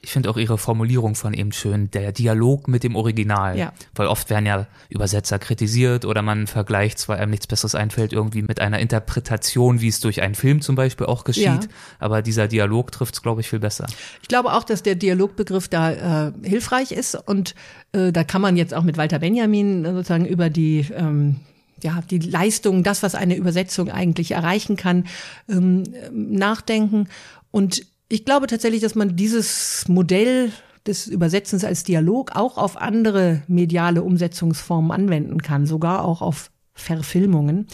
Ich 0.06 0.12
finde 0.12 0.30
auch 0.30 0.38
ihre 0.38 0.60
Formulierung 0.60 1.16
von 1.16 1.34
eben 1.34 1.52
schön, 1.52 1.90
der 1.90 2.12
Dialog 2.12 2.68
mit 2.68 2.84
dem 2.84 2.96
Original. 2.96 3.58
Ja. 3.58 3.74
Weil 3.96 4.06
oft 4.06 4.30
werden 4.30 4.46
ja 4.46 4.68
Übersetzer 4.88 5.40
kritisiert 5.40 6.06
oder 6.06 6.22
man 6.22 6.46
vergleicht, 6.46 7.10
weil 7.10 7.18
einem 7.18 7.32
nichts 7.32 7.48
Besseres 7.48 7.74
einfällt, 7.74 8.14
irgendwie 8.14 8.44
mit 8.44 8.60
einer 8.60 8.78
Interpretation, 8.78 9.82
wie 9.82 9.88
es 9.88 10.02
durch 10.02 10.22
einen 10.22 10.36
Film 10.36 10.62
zum 10.62 10.76
Beispiel 10.76 11.08
auch 11.08 11.24
geschieht. 11.24 11.46
Ja. 11.46 11.60
Aber 11.98 12.22
dieser 12.22 12.48
Dialog 12.48 12.92
trifft 12.92 13.16
es, 13.16 13.24
glaube 13.24 13.42
ich, 13.42 13.50
viel 13.50 13.58
besser. 13.58 13.88
Ich 14.22 14.28
glaube 14.28 14.54
auch, 14.54 14.64
dass 14.64 14.84
der 14.84 14.94
Dialogbegriff 14.94 15.70
da 15.70 16.28
äh, 16.28 16.32
hilfreich 16.44 16.92
ist 16.92 17.16
und 17.16 17.56
äh, 17.92 18.12
da 18.12 18.24
kann 18.24 18.44
man 18.44 18.58
jetzt 18.58 18.76
auch 18.76 18.84
mit 18.84 18.98
Walter 18.98 19.18
Benjamin 19.18 19.86
äh, 19.86 19.94
sozusagen 19.94 20.28
über 20.28 20.52
die 20.52 20.86
ähm, 20.96 21.38
ja, 21.84 22.02
die 22.10 22.20
Leistung, 22.20 22.84
das, 22.84 23.04
was 23.04 23.16
eine 23.16 23.36
Übersetzung 23.36 23.90
eigentlich 23.90 24.32
erreichen 24.32 24.76
kann, 24.76 25.06
ähm, 25.50 25.84
nachdenken. 26.12 27.08
Und 27.52 27.86
ich 28.10 28.26
glaube 28.26 28.48
tatsächlich, 28.48 28.82
dass 28.82 28.96
man 28.96 29.16
dieses 29.16 29.88
Modell 29.88 30.52
des 30.86 31.08
Übersetzens 31.08 31.64
als 31.64 31.84
Dialog 31.84 32.36
auch 32.36 32.58
auf 32.58 32.78
andere 32.78 33.42
mediale 33.48 34.04
Umsetzungsformen 34.04 34.92
anwenden 34.92 35.42
kann, 35.42 35.66
sogar 35.66 36.06
auch 36.06 36.22
auf 36.22 36.52
Verfilmungen. 36.74 37.68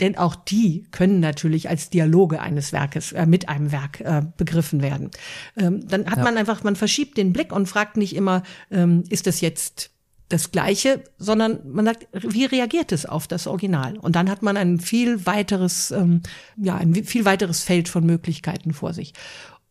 Denn 0.00 0.16
auch 0.16 0.34
die 0.34 0.86
können 0.90 1.20
natürlich 1.20 1.68
als 1.68 1.90
Dialoge 1.90 2.40
eines 2.40 2.72
Werkes 2.72 3.12
äh, 3.12 3.26
mit 3.26 3.48
einem 3.48 3.72
Werk 3.72 4.00
äh, 4.00 4.22
begriffen 4.36 4.80
werden. 4.82 5.10
Ähm, 5.56 5.86
dann 5.86 6.06
hat 6.06 6.18
Ja. 6.18 6.24
man 6.24 6.36
einfach, 6.38 6.64
man 6.64 6.74
verschiebt 6.74 7.16
den 7.18 7.32
Blick 7.32 7.52
und 7.52 7.66
fragt 7.66 7.96
nicht 7.96 8.16
immer, 8.16 8.42
ähm, 8.70 9.04
ist 9.10 9.26
das 9.26 9.40
jetzt 9.40 9.90
das 10.28 10.50
Gleiche, 10.50 11.04
sondern 11.18 11.60
man 11.72 11.86
sagt, 11.86 12.06
wie 12.12 12.44
reagiert 12.44 12.92
es 12.92 13.06
auf 13.06 13.26
das 13.26 13.46
Original? 13.46 13.96
Und 13.96 14.14
dann 14.14 14.28
hat 14.28 14.42
man 14.42 14.56
ein 14.56 14.78
viel 14.78 15.24
weiteres, 15.24 15.90
ähm, 15.90 16.22
ja, 16.56 16.76
ein 16.76 16.94
viel 16.94 17.24
weiteres 17.24 17.62
Feld 17.62 17.88
von 17.88 18.04
Möglichkeiten 18.04 18.74
vor 18.74 18.92
sich. 18.92 19.14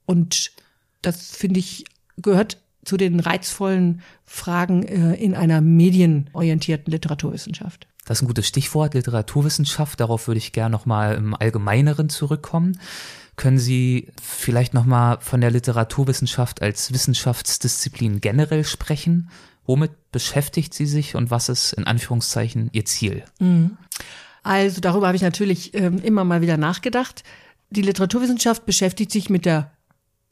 Und 0.05 0.51
das 1.01 1.35
finde 1.35 1.59
ich 1.59 1.85
gehört 2.17 2.57
zu 2.83 2.97
den 2.97 3.19
reizvollen 3.19 4.01
Fragen 4.25 4.83
äh, 4.83 5.13
in 5.15 5.35
einer 5.35 5.61
medienorientierten 5.61 6.91
Literaturwissenschaft. 6.91 7.87
Das 8.05 8.17
ist 8.17 8.23
ein 8.23 8.27
gutes 8.27 8.47
Stichwort, 8.47 8.93
Literaturwissenschaft. 8.93 9.99
Darauf 9.99 10.27
würde 10.27 10.37
ich 10.37 10.53
gerne 10.53 10.71
nochmal 10.71 11.15
im 11.15 11.35
Allgemeineren 11.35 12.09
zurückkommen. 12.09 12.79
Können 13.35 13.59
Sie 13.59 14.07
vielleicht 14.21 14.73
nochmal 14.73 15.19
von 15.19 15.41
der 15.41 15.51
Literaturwissenschaft 15.51 16.61
als 16.61 16.91
Wissenschaftsdisziplin 16.93 18.21
generell 18.21 18.63
sprechen? 18.63 19.29
Womit 19.67 19.91
beschäftigt 20.11 20.73
sie 20.73 20.85
sich 20.85 21.15
und 21.15 21.29
was 21.29 21.49
ist 21.49 21.73
in 21.73 21.83
Anführungszeichen 21.83 22.69
ihr 22.71 22.85
Ziel? 22.85 23.23
Also 24.41 24.81
darüber 24.81 25.07
habe 25.07 25.17
ich 25.17 25.21
natürlich 25.21 25.73
ähm, 25.73 25.99
immer 26.01 26.23
mal 26.23 26.41
wieder 26.41 26.57
nachgedacht. 26.57 27.23
Die 27.69 27.81
Literaturwissenschaft 27.81 28.65
beschäftigt 28.65 29.11
sich 29.11 29.29
mit 29.29 29.45
der 29.45 29.71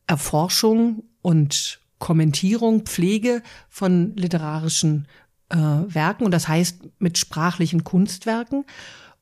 Erforschung 0.08 1.04
und 1.22 1.82
Kommentierung, 2.00 2.86
Pflege 2.86 3.44
von 3.70 4.16
literarischen 4.16 5.08
äh, 5.50 5.58
Werken 5.58 6.24
und 6.24 6.32
das 6.32 6.48
heißt 6.48 6.80
mit 7.00 7.18
sprachlichen 7.18 7.84
Kunstwerken 7.84 8.66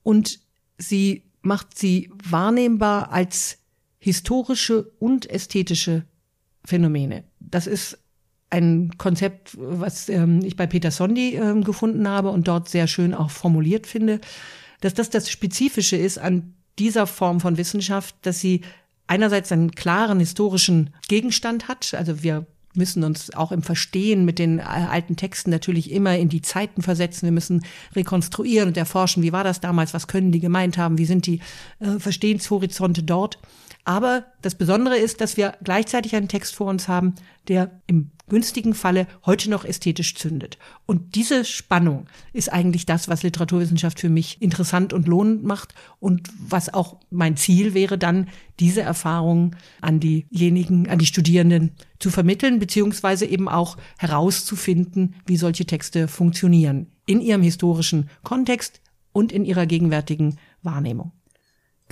und 0.03 0.39
sie 0.77 1.23
macht 1.41 1.77
sie 1.77 2.11
wahrnehmbar 2.23 3.11
als 3.11 3.57
historische 3.97 4.91
und 4.99 5.29
ästhetische 5.29 6.05
Phänomene. 6.65 7.23
Das 7.39 7.67
ist 7.67 7.99
ein 8.53 8.91
Konzept, 8.99 9.57
was 9.59 10.09
ähm, 10.09 10.41
ich 10.43 10.55
bei 10.55 10.67
Peter 10.67 10.91
Sondi 10.91 11.35
ähm, 11.35 11.63
gefunden 11.63 12.07
habe 12.07 12.29
und 12.29 12.47
dort 12.47 12.69
sehr 12.69 12.87
schön 12.87 13.13
auch 13.13 13.31
formuliert 13.31 13.87
finde, 13.87 14.21
dass 14.81 14.93
das 14.93 15.09
das 15.09 15.29
Spezifische 15.29 15.95
ist 15.95 16.19
an 16.19 16.53
dieser 16.77 17.07
Form 17.07 17.39
von 17.39 17.57
Wissenschaft, 17.57 18.15
dass 18.21 18.39
sie 18.39 18.61
einerseits 19.07 19.51
einen 19.51 19.71
klaren 19.71 20.19
historischen 20.19 20.91
Gegenstand 21.07 21.67
hat. 21.67 21.95
Also 21.95 22.21
wir 22.21 22.45
müssen 22.75 23.03
uns 23.03 23.33
auch 23.33 23.51
im 23.51 23.63
Verstehen 23.63 24.23
mit 24.23 24.37
den 24.37 24.59
äh, 24.59 24.63
alten 24.63 25.15
Texten 25.15 25.49
natürlich 25.49 25.91
immer 25.91 26.17
in 26.17 26.29
die 26.29 26.41
Zeiten 26.41 26.83
versetzen. 26.83 27.25
Wir 27.25 27.31
müssen 27.31 27.65
rekonstruieren 27.95 28.69
und 28.69 28.77
erforschen, 28.77 29.23
wie 29.23 29.33
war 29.33 29.43
das 29.43 29.61
damals, 29.61 29.93
was 29.95 30.07
können 30.07 30.31
die 30.31 30.39
gemeint 30.39 30.77
haben, 30.77 30.97
wie 30.99 31.05
sind 31.05 31.25
die 31.25 31.39
äh, 31.79 31.99
Verstehenshorizonte 31.99 33.01
dort. 33.01 33.39
Aber 33.85 34.25
das 34.41 34.55
Besondere 34.55 34.97
ist, 34.97 35.19
dass 35.19 35.35
wir 35.35 35.55
gleichzeitig 35.61 36.15
einen 36.15 36.29
Text 36.29 36.55
vor 36.55 36.67
uns 36.67 36.87
haben, 36.87 37.15
der 37.49 37.81
im 37.85 38.11
günstigen 38.29 38.73
Falle 38.73 39.07
heute 39.25 39.49
noch 39.49 39.65
ästhetisch 39.65 40.15
zündet. 40.15 40.57
Und 40.85 41.15
diese 41.15 41.43
Spannung 41.43 42.07
ist 42.31 42.51
eigentlich 42.51 42.85
das, 42.85 43.09
was 43.09 43.23
Literaturwissenschaft 43.23 43.99
für 43.99 44.09
mich 44.09 44.41
interessant 44.41 44.93
und 44.93 45.07
lohnend 45.07 45.43
macht 45.43 45.75
und 45.99 46.29
was 46.39 46.73
auch 46.73 46.97
mein 47.09 47.35
Ziel 47.35 47.73
wäre, 47.73 47.97
dann 47.97 48.29
diese 48.61 48.81
Erfahrungen 48.81 49.57
an 49.81 49.99
diejenigen, 49.99 50.89
an 50.89 50.99
die 50.99 51.05
Studierenden 51.05 51.71
zu 51.99 52.09
vermitteln, 52.09 52.59
beziehungsweise 52.59 53.25
eben 53.25 53.49
auch 53.49 53.77
herauszufinden, 53.97 55.15
wie 55.25 55.37
solche 55.37 55.65
Texte 55.65 56.07
funktionieren 56.07 56.87
in 57.05 57.19
ihrem 57.19 57.41
historischen 57.41 58.09
Kontext 58.23 58.79
und 59.11 59.33
in 59.33 59.43
ihrer 59.43 59.65
gegenwärtigen 59.65 60.37
Wahrnehmung. 60.61 61.11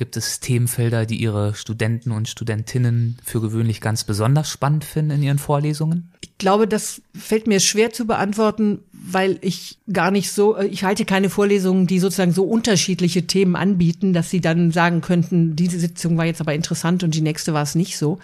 Gibt 0.01 0.17
es 0.17 0.39
Themenfelder, 0.39 1.05
die 1.05 1.17
Ihre 1.21 1.53
Studenten 1.53 2.09
und 2.09 2.27
Studentinnen 2.27 3.19
für 3.23 3.39
gewöhnlich 3.39 3.81
ganz 3.81 4.03
besonders 4.03 4.49
spannend 4.49 4.83
finden 4.83 5.11
in 5.11 5.21
Ihren 5.21 5.37
Vorlesungen? 5.37 6.11
Ich 6.21 6.39
glaube, 6.39 6.67
das 6.67 7.03
fällt 7.13 7.45
mir 7.45 7.59
schwer 7.59 7.93
zu 7.93 8.07
beantworten, 8.07 8.79
weil 8.91 9.37
ich 9.41 9.77
gar 9.93 10.09
nicht 10.09 10.31
so, 10.31 10.57
äh, 10.57 10.65
ich 10.65 10.83
halte 10.83 11.05
keine 11.05 11.29
Vorlesungen, 11.29 11.85
die 11.85 11.99
sozusagen 11.99 12.31
so 12.31 12.45
unterschiedliche 12.45 13.27
Themen 13.27 13.55
anbieten, 13.55 14.11
dass 14.11 14.31
sie 14.31 14.41
dann 14.41 14.71
sagen 14.71 15.01
könnten, 15.01 15.55
diese 15.55 15.79
Sitzung 15.79 16.17
war 16.17 16.25
jetzt 16.25 16.41
aber 16.41 16.55
interessant 16.55 17.03
und 17.03 17.13
die 17.13 17.21
nächste 17.21 17.53
war 17.53 17.61
es 17.61 17.75
nicht 17.75 17.95
so. 17.95 18.17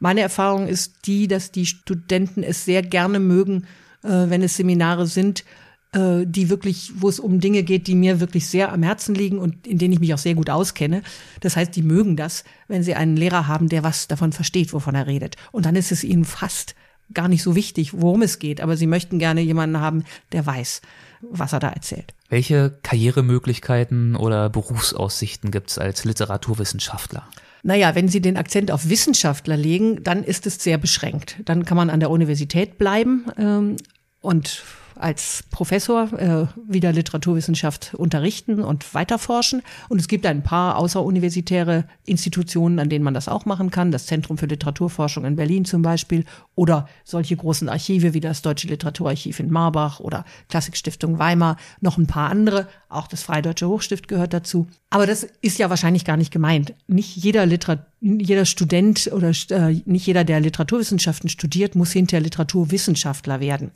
Meine 0.00 0.22
Erfahrung 0.22 0.66
ist 0.66 0.94
die, 1.04 1.28
dass 1.28 1.52
die 1.52 1.66
Studenten 1.66 2.42
es 2.42 2.64
sehr 2.64 2.80
gerne 2.80 3.20
mögen, 3.20 3.66
äh, 4.02 4.08
wenn 4.08 4.42
es 4.42 4.56
Seminare 4.56 5.06
sind, 5.06 5.44
äh, 5.92 6.24
die 6.26 6.50
wirklich, 6.50 6.92
wo 6.96 7.08
es 7.08 7.18
um 7.18 7.40
Dinge 7.40 7.62
geht, 7.62 7.86
die 7.86 7.94
mir 7.94 8.20
wirklich 8.20 8.46
sehr 8.46 8.72
am 8.72 8.82
Herzen 8.82 9.14
liegen 9.14 9.38
und 9.38 9.66
in 9.66 9.78
denen 9.78 9.94
ich 9.94 10.00
mich 10.00 10.12
auch 10.12 10.18
sehr 10.18 10.34
gut 10.34 10.50
auskenne. 10.50 11.02
Das 11.40 11.56
heißt, 11.56 11.74
die 11.74 11.82
mögen 11.82 12.16
das, 12.16 12.44
wenn 12.66 12.82
sie 12.82 12.94
einen 12.94 13.16
Lehrer 13.16 13.46
haben, 13.46 13.68
der 13.68 13.82
was 13.84 14.08
davon 14.08 14.32
versteht, 14.32 14.72
wovon 14.72 14.94
er 14.94 15.06
redet. 15.06 15.36
Und 15.52 15.66
dann 15.66 15.76
ist 15.76 15.92
es 15.92 16.04
ihnen 16.04 16.24
fast 16.24 16.74
gar 17.14 17.28
nicht 17.28 17.42
so 17.42 17.54
wichtig, 17.54 17.92
worum 17.94 18.22
es 18.22 18.38
geht, 18.38 18.60
aber 18.60 18.76
sie 18.76 18.86
möchten 18.86 19.18
gerne 19.18 19.40
jemanden 19.40 19.80
haben, 19.80 20.04
der 20.32 20.44
weiß, 20.44 20.82
was 21.22 21.52
er 21.52 21.60
da 21.60 21.70
erzählt. 21.70 22.14
Welche 22.28 22.78
Karrieremöglichkeiten 22.82 24.14
oder 24.14 24.50
Berufsaussichten 24.50 25.50
gibt 25.50 25.70
es 25.70 25.78
als 25.78 26.04
Literaturwissenschaftler? 26.04 27.26
Naja, 27.62 27.94
wenn 27.94 28.08
Sie 28.08 28.20
den 28.20 28.36
Akzent 28.36 28.70
auf 28.70 28.88
Wissenschaftler 28.88 29.56
legen, 29.56 30.04
dann 30.04 30.22
ist 30.22 30.46
es 30.46 30.62
sehr 30.62 30.78
beschränkt. 30.78 31.36
Dann 31.44 31.64
kann 31.64 31.76
man 31.76 31.90
an 31.90 32.00
der 32.00 32.10
Universität 32.10 32.78
bleiben 32.78 33.26
ähm, 33.36 33.76
und 34.20 34.62
als 34.98 35.44
Professor 35.50 36.12
äh, 36.12 36.46
wieder 36.66 36.92
Literaturwissenschaft 36.92 37.94
unterrichten 37.94 38.62
und 38.62 38.94
weiterforschen. 38.94 39.62
Und 39.88 40.00
es 40.00 40.08
gibt 40.08 40.26
ein 40.26 40.42
paar 40.42 40.76
außeruniversitäre 40.76 41.84
Institutionen, 42.04 42.78
an 42.78 42.88
denen 42.88 43.04
man 43.04 43.14
das 43.14 43.28
auch 43.28 43.44
machen 43.44 43.70
kann. 43.70 43.92
Das 43.92 44.06
Zentrum 44.06 44.38
für 44.38 44.46
Literaturforschung 44.46 45.24
in 45.24 45.36
Berlin 45.36 45.64
zum 45.64 45.82
Beispiel 45.82 46.24
oder 46.54 46.88
solche 47.04 47.36
großen 47.36 47.68
Archive 47.68 48.14
wie 48.14 48.20
das 48.20 48.42
Deutsche 48.42 48.68
Literaturarchiv 48.68 49.40
in 49.40 49.50
Marbach 49.50 50.00
oder 50.00 50.24
Klassikstiftung 50.48 51.18
Weimar, 51.18 51.56
noch 51.80 51.98
ein 51.98 52.06
paar 52.06 52.30
andere. 52.30 52.66
Auch 52.88 53.06
das 53.06 53.22
Freie 53.22 53.42
Deutsche 53.42 53.68
Hochstift 53.68 54.08
gehört 54.08 54.32
dazu. 54.32 54.66
Aber 54.90 55.06
das 55.06 55.26
ist 55.42 55.58
ja 55.58 55.68
wahrscheinlich 55.68 56.04
gar 56.04 56.16
nicht 56.16 56.32
gemeint. 56.32 56.74
Nicht 56.86 57.16
jeder 57.16 57.44
Literat 57.44 57.86
jeder 58.00 58.44
Student 58.44 59.10
oder 59.12 59.32
äh, 59.50 59.80
nicht 59.84 60.06
jeder, 60.06 60.24
der 60.24 60.40
Literaturwissenschaften 60.40 61.28
studiert, 61.28 61.74
muss 61.74 61.92
hinterher 61.92 62.22
Literaturwissenschaftler 62.22 63.40
werden. 63.40 63.72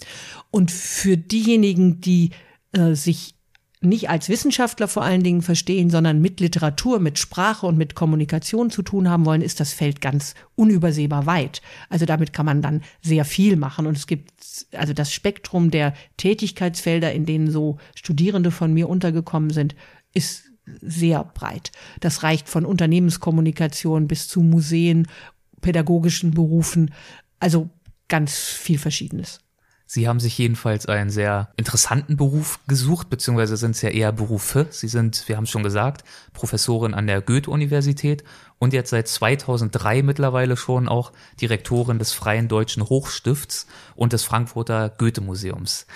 Und 0.50 0.70
für 0.70 1.16
diejenigen, 1.16 2.00
die 2.00 2.30
äh, 2.72 2.94
sich 2.94 3.34
nicht 3.82 4.08
als 4.08 4.28
Wissenschaftler 4.28 4.86
vor 4.86 5.02
allen 5.02 5.24
Dingen 5.24 5.42
verstehen, 5.42 5.90
sondern 5.90 6.20
mit 6.20 6.38
Literatur, 6.40 7.00
mit 7.00 7.18
Sprache 7.18 7.66
und 7.66 7.76
mit 7.76 7.94
Kommunikation 7.96 8.70
zu 8.70 8.82
tun 8.82 9.10
haben 9.10 9.26
wollen, 9.26 9.42
ist 9.42 9.58
das 9.58 9.72
Feld 9.72 10.00
ganz 10.00 10.34
unübersehbar 10.54 11.26
weit. 11.26 11.62
Also 11.88 12.06
damit 12.06 12.32
kann 12.32 12.46
man 12.46 12.62
dann 12.62 12.82
sehr 13.02 13.24
viel 13.24 13.56
machen. 13.56 13.86
Und 13.86 13.96
es 13.96 14.06
gibt 14.06 14.31
also 14.72 14.92
das 14.92 15.12
Spektrum 15.12 15.70
der 15.70 15.94
Tätigkeitsfelder, 16.16 17.12
in 17.12 17.26
denen 17.26 17.50
so 17.50 17.78
Studierende 17.94 18.50
von 18.50 18.72
mir 18.72 18.88
untergekommen 18.88 19.50
sind, 19.50 19.74
ist 20.14 20.44
sehr 20.80 21.24
breit. 21.24 21.72
Das 22.00 22.22
reicht 22.22 22.48
von 22.48 22.64
Unternehmenskommunikation 22.64 24.06
bis 24.08 24.28
zu 24.28 24.40
Museen, 24.40 25.08
pädagogischen 25.60 26.32
Berufen, 26.32 26.92
also 27.40 27.70
ganz 28.08 28.36
viel 28.38 28.78
Verschiedenes. 28.78 29.40
Sie 29.94 30.08
haben 30.08 30.20
sich 30.20 30.38
jedenfalls 30.38 30.86
einen 30.86 31.10
sehr 31.10 31.50
interessanten 31.58 32.16
Beruf 32.16 32.60
gesucht, 32.66 33.10
beziehungsweise 33.10 33.58
sind 33.58 33.72
es 33.72 33.82
ja 33.82 33.90
eher 33.90 34.10
Berufe. 34.10 34.66
Sie 34.70 34.88
sind, 34.88 35.28
wir 35.28 35.36
haben 35.36 35.44
es 35.44 35.50
schon 35.50 35.62
gesagt, 35.62 36.02
Professorin 36.32 36.94
an 36.94 37.06
der 37.06 37.20
Goethe-Universität 37.20 38.24
und 38.58 38.72
jetzt 38.72 38.88
seit 38.88 39.06
2003 39.06 40.02
mittlerweile 40.02 40.56
schon 40.56 40.88
auch 40.88 41.12
Direktorin 41.42 41.98
des 41.98 42.14
Freien 42.14 42.48
Deutschen 42.48 42.84
Hochstifts 42.84 43.66
und 43.94 44.14
des 44.14 44.24
Frankfurter 44.24 44.88
Goethe-Museums. 44.88 45.86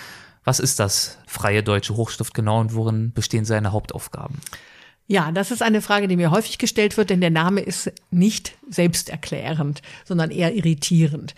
Was 0.44 0.61
ist 0.61 0.78
das 0.78 1.16
Freie 1.26 1.62
Deutsche 1.62 1.97
Hochstift 1.97 2.34
genau 2.34 2.61
und 2.61 2.74
worin 2.74 3.12
bestehen 3.14 3.47
seine 3.47 3.72
Hauptaufgaben? 3.72 4.42
Ja, 5.09 5.32
das 5.32 5.51
ist 5.51 5.62
eine 5.62 5.80
Frage, 5.80 6.07
die 6.07 6.16
mir 6.16 6.30
häufig 6.32 6.59
gestellt 6.59 6.99
wird, 6.99 7.09
denn 7.09 7.22
der 7.22 7.30
Name 7.30 7.61
ist 7.61 7.90
nicht 8.11 8.59
selbsterklärend, 8.68 9.80
sondern 10.05 10.30
eher 10.30 10.55
irritierend. 10.55 11.34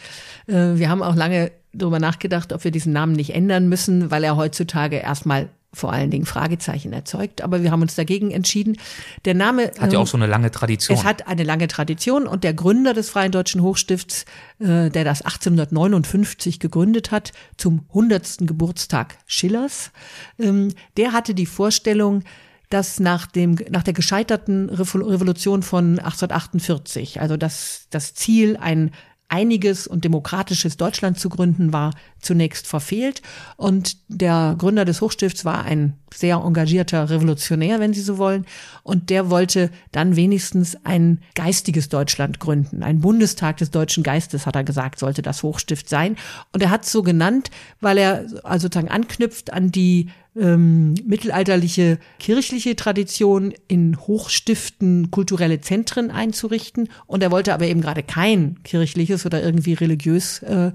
Äh, 0.48 0.74
wir 0.74 0.88
haben 0.88 1.02
auch 1.02 1.14
lange 1.14 1.52
darüber 1.72 1.98
nachgedacht, 1.98 2.52
ob 2.52 2.64
wir 2.64 2.70
diesen 2.70 2.92
Namen 2.92 3.12
nicht 3.12 3.34
ändern 3.34 3.68
müssen, 3.68 4.10
weil 4.10 4.24
er 4.24 4.36
heutzutage 4.36 4.96
erstmal 4.96 5.48
vor 5.72 5.92
allen 5.92 6.10
Dingen 6.10 6.24
Fragezeichen 6.24 6.92
erzeugt. 6.92 7.42
Aber 7.42 7.62
wir 7.62 7.70
haben 7.70 7.82
uns 7.82 7.94
dagegen 7.94 8.30
entschieden. 8.30 8.78
Der 9.24 9.34
Name 9.34 9.70
hat 9.78 9.92
ja 9.92 9.98
auch 9.98 10.02
ähm, 10.02 10.06
so 10.06 10.16
eine 10.16 10.26
lange 10.26 10.50
Tradition. 10.50 10.96
Es 10.96 11.04
hat 11.04 11.28
eine 11.28 11.42
lange 11.42 11.68
Tradition 11.68 12.26
und 12.26 12.42
der 12.42 12.54
Gründer 12.54 12.94
des 12.94 13.10
Freien 13.10 13.32
Deutschen 13.32 13.62
Hochstifts, 13.62 14.24
äh, 14.60 14.88
der 14.88 15.04
das 15.04 15.22
1859 15.22 16.58
gegründet 16.58 17.10
hat, 17.10 17.32
zum 17.56 17.84
100. 17.88 18.38
Geburtstag 18.40 19.18
Schillers, 19.26 19.90
ähm, 20.38 20.72
der 20.96 21.12
hatte 21.12 21.34
die 21.34 21.46
Vorstellung, 21.46 22.24
dass 22.70 23.00
nach 23.00 23.26
dem 23.26 23.56
nach 23.70 23.82
der 23.82 23.94
gescheiterten 23.94 24.68
Revolution 24.68 25.62
von 25.62 25.98
1848, 25.98 27.20
also 27.20 27.36
das 27.36 27.86
das 27.90 28.14
Ziel 28.14 28.58
ein 28.58 28.90
einiges 29.28 29.86
und 29.86 30.04
demokratisches 30.04 30.76
Deutschland 30.76 31.18
zu 31.18 31.28
gründen, 31.28 31.72
war 31.72 31.92
zunächst 32.20 32.66
verfehlt. 32.66 33.22
Und 33.56 33.96
der 34.08 34.56
Gründer 34.58 34.84
des 34.84 35.00
Hochstifts 35.00 35.44
war 35.44 35.64
ein 35.64 35.94
sehr 36.12 36.36
engagierter 36.36 37.10
Revolutionär, 37.10 37.78
wenn 37.78 37.92
Sie 37.92 38.00
so 38.00 38.16
wollen. 38.18 38.46
Und 38.82 39.10
der 39.10 39.28
wollte 39.28 39.70
dann 39.92 40.16
wenigstens 40.16 40.76
ein 40.84 41.20
geistiges 41.34 41.90
Deutschland 41.90 42.40
gründen. 42.40 42.82
Ein 42.82 43.00
Bundestag 43.00 43.58
des 43.58 43.70
deutschen 43.70 44.02
Geistes, 44.02 44.46
hat 44.46 44.56
er 44.56 44.64
gesagt, 44.64 44.98
sollte 44.98 45.22
das 45.22 45.42
Hochstift 45.42 45.88
sein. 45.88 46.16
Und 46.52 46.62
er 46.62 46.70
hat 46.70 46.84
es 46.84 46.92
so 46.92 47.02
genannt, 47.02 47.50
weil 47.80 47.98
er 47.98 48.26
also 48.42 48.64
sozusagen 48.64 48.90
anknüpft 48.90 49.52
an 49.52 49.70
die 49.70 50.08
ähm, 50.38 50.94
mittelalterliche 51.04 51.98
kirchliche 52.18 52.76
Tradition 52.76 53.52
in 53.66 53.98
Hochstiften 53.98 55.10
kulturelle 55.10 55.60
Zentren 55.60 56.10
einzurichten. 56.10 56.88
Und 57.06 57.22
er 57.22 57.30
wollte 57.30 57.54
aber 57.54 57.66
eben 57.66 57.80
gerade 57.80 58.02
kein 58.02 58.62
kirchliches 58.62 59.26
oder 59.26 59.42
irgendwie 59.42 59.74
religiös 59.74 60.42
äh, 60.42 60.72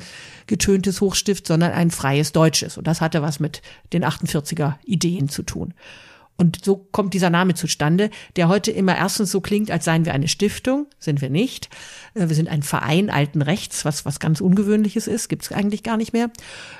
getöntes 0.47 1.01
Hochstift, 1.01 1.47
sondern 1.47 1.71
ein 1.71 1.91
freies 1.91 2.31
deutsches. 2.31 2.77
Und 2.77 2.87
das 2.87 3.01
hatte 3.01 3.21
was 3.21 3.39
mit 3.39 3.61
den 3.93 4.03
48er 4.03 4.75
Ideen 4.85 5.29
zu 5.29 5.43
tun. 5.43 5.73
Und 6.35 6.65
so 6.65 6.75
kommt 6.75 7.13
dieser 7.13 7.29
Name 7.29 7.53
zustande, 7.53 8.09
der 8.35 8.47
heute 8.47 8.71
immer 8.71 8.97
erstens 8.97 9.31
so 9.31 9.39
klingt, 9.39 9.69
als 9.69 9.85
seien 9.85 10.05
wir 10.05 10.13
eine 10.13 10.27
Stiftung, 10.27 10.87
sind 10.97 11.21
wir 11.21 11.29
nicht. 11.29 11.69
Äh, 12.15 12.27
wir 12.27 12.35
sind 12.35 12.49
ein 12.49 12.63
Verein 12.63 13.09
alten 13.09 13.41
Rechts, 13.41 13.85
was 13.85 14.05
was 14.05 14.19
ganz 14.19 14.41
ungewöhnliches 14.41 15.07
ist, 15.07 15.29
gibt 15.29 15.43
es 15.43 15.51
eigentlich 15.51 15.83
gar 15.83 15.97
nicht 15.97 16.13
mehr. 16.13 16.31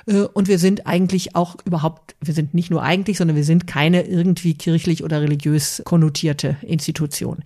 Äh, 0.06 0.22
und 0.22 0.48
wir 0.48 0.58
sind 0.58 0.86
eigentlich 0.86 1.36
auch 1.36 1.56
überhaupt, 1.64 2.16
wir 2.20 2.34
sind 2.34 2.54
nicht 2.54 2.70
nur 2.70 2.82
eigentlich, 2.82 3.18
sondern 3.18 3.36
wir 3.36 3.44
sind 3.44 3.66
keine 3.66 4.02
irgendwie 4.02 4.54
kirchlich 4.54 5.04
oder 5.04 5.20
religiös 5.20 5.82
konnotierte 5.84 6.56
Institution. 6.62 7.44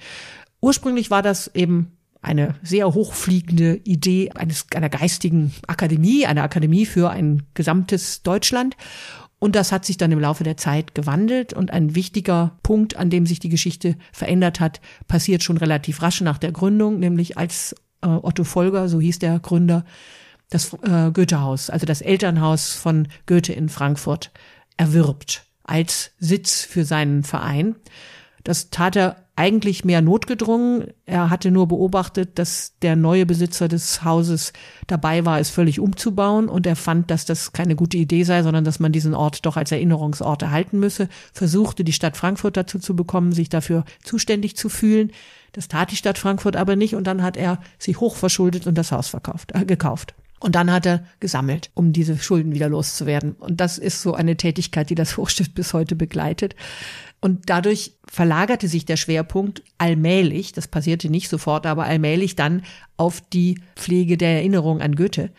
Ursprünglich 0.60 1.10
war 1.10 1.22
das 1.22 1.50
eben 1.54 1.92
eine 2.20 2.56
sehr 2.62 2.92
hochfliegende 2.94 3.80
Idee 3.84 4.30
eines, 4.32 4.66
einer 4.74 4.88
geistigen 4.88 5.52
Akademie, 5.66 6.26
einer 6.26 6.42
Akademie 6.42 6.84
für 6.84 7.10
ein 7.10 7.44
gesamtes 7.54 8.22
Deutschland. 8.22 8.76
Und 9.38 9.54
das 9.54 9.70
hat 9.70 9.84
sich 9.84 9.96
dann 9.96 10.10
im 10.10 10.18
Laufe 10.18 10.42
der 10.42 10.56
Zeit 10.56 10.94
gewandelt 10.94 11.52
und 11.52 11.72
ein 11.72 11.94
wichtiger 11.94 12.58
Punkt, 12.62 12.96
an 12.96 13.08
dem 13.08 13.24
sich 13.24 13.38
die 13.38 13.48
Geschichte 13.48 13.96
verändert 14.12 14.58
hat, 14.58 14.80
passiert 15.06 15.42
schon 15.42 15.58
relativ 15.58 16.02
rasch 16.02 16.20
nach 16.20 16.38
der 16.38 16.52
Gründung, 16.52 16.98
nämlich 16.98 17.38
als 17.38 17.74
äh, 18.02 18.08
Otto 18.08 18.44
Folger, 18.44 18.88
so 18.88 19.00
hieß 19.00 19.20
der 19.20 19.38
Gründer, 19.38 19.84
das 20.50 20.72
äh, 20.82 21.10
Goethehaus, 21.12 21.70
also 21.70 21.86
das 21.86 22.00
Elternhaus 22.00 22.72
von 22.72 23.06
Goethe 23.26 23.52
in 23.52 23.68
Frankfurt, 23.68 24.32
erwirbt 24.76 25.44
als 25.62 26.12
Sitz 26.18 26.62
für 26.62 26.84
seinen 26.84 27.22
Verein. 27.22 27.76
Das 28.42 28.70
tat 28.70 28.96
er 28.96 29.27
eigentlich 29.38 29.84
mehr 29.84 30.02
notgedrungen. 30.02 30.88
Er 31.06 31.30
hatte 31.30 31.52
nur 31.52 31.68
beobachtet, 31.68 32.40
dass 32.40 32.72
der 32.82 32.96
neue 32.96 33.24
Besitzer 33.24 33.68
des 33.68 34.02
Hauses 34.02 34.52
dabei 34.88 35.24
war, 35.24 35.38
es 35.38 35.48
völlig 35.48 35.78
umzubauen 35.78 36.48
und 36.48 36.66
er 36.66 36.74
fand, 36.74 37.10
dass 37.12 37.24
das 37.24 37.52
keine 37.52 37.76
gute 37.76 37.96
Idee 37.96 38.24
sei, 38.24 38.42
sondern 38.42 38.64
dass 38.64 38.80
man 38.80 38.90
diesen 38.90 39.14
Ort 39.14 39.46
doch 39.46 39.56
als 39.56 39.70
Erinnerungsort 39.70 40.42
erhalten 40.42 40.80
müsse, 40.80 41.08
versuchte 41.32 41.84
die 41.84 41.92
Stadt 41.92 42.16
Frankfurt 42.16 42.56
dazu 42.56 42.80
zu 42.80 42.96
bekommen, 42.96 43.30
sich 43.30 43.48
dafür 43.48 43.84
zuständig 44.02 44.56
zu 44.56 44.68
fühlen. 44.68 45.12
Das 45.52 45.68
tat 45.68 45.92
die 45.92 45.96
Stadt 45.96 46.18
Frankfurt 46.18 46.56
aber 46.56 46.74
nicht 46.74 46.96
und 46.96 47.06
dann 47.06 47.22
hat 47.22 47.36
er 47.36 47.60
sich 47.78 48.00
hochverschuldet 48.00 48.66
und 48.66 48.76
das 48.76 48.90
Haus 48.90 49.06
verkauft, 49.06 49.52
äh, 49.54 49.64
gekauft. 49.64 50.14
Und 50.40 50.54
dann 50.54 50.70
hat 50.70 50.86
er 50.86 51.04
gesammelt, 51.20 51.70
um 51.74 51.92
diese 51.92 52.16
Schulden 52.16 52.54
wieder 52.54 52.68
loszuwerden. 52.68 53.32
Und 53.32 53.60
das 53.60 53.76
ist 53.76 54.02
so 54.02 54.14
eine 54.14 54.36
Tätigkeit, 54.36 54.88
die 54.88 54.94
das 54.94 55.16
Hochstift 55.16 55.54
bis 55.54 55.74
heute 55.74 55.96
begleitet. 55.96 56.54
Und 57.20 57.50
dadurch 57.50 57.94
verlagerte 58.08 58.68
sich 58.68 58.84
der 58.84 58.96
Schwerpunkt 58.96 59.62
allmählich, 59.76 60.52
das 60.52 60.68
passierte 60.68 61.10
nicht 61.10 61.28
sofort, 61.28 61.66
aber 61.66 61.84
allmählich 61.84 62.36
dann 62.36 62.62
auf 62.96 63.20
die 63.20 63.60
Pflege 63.74 64.16
der 64.16 64.36
Erinnerung 64.36 64.80
an 64.80 64.94
Goethe. 64.94 65.30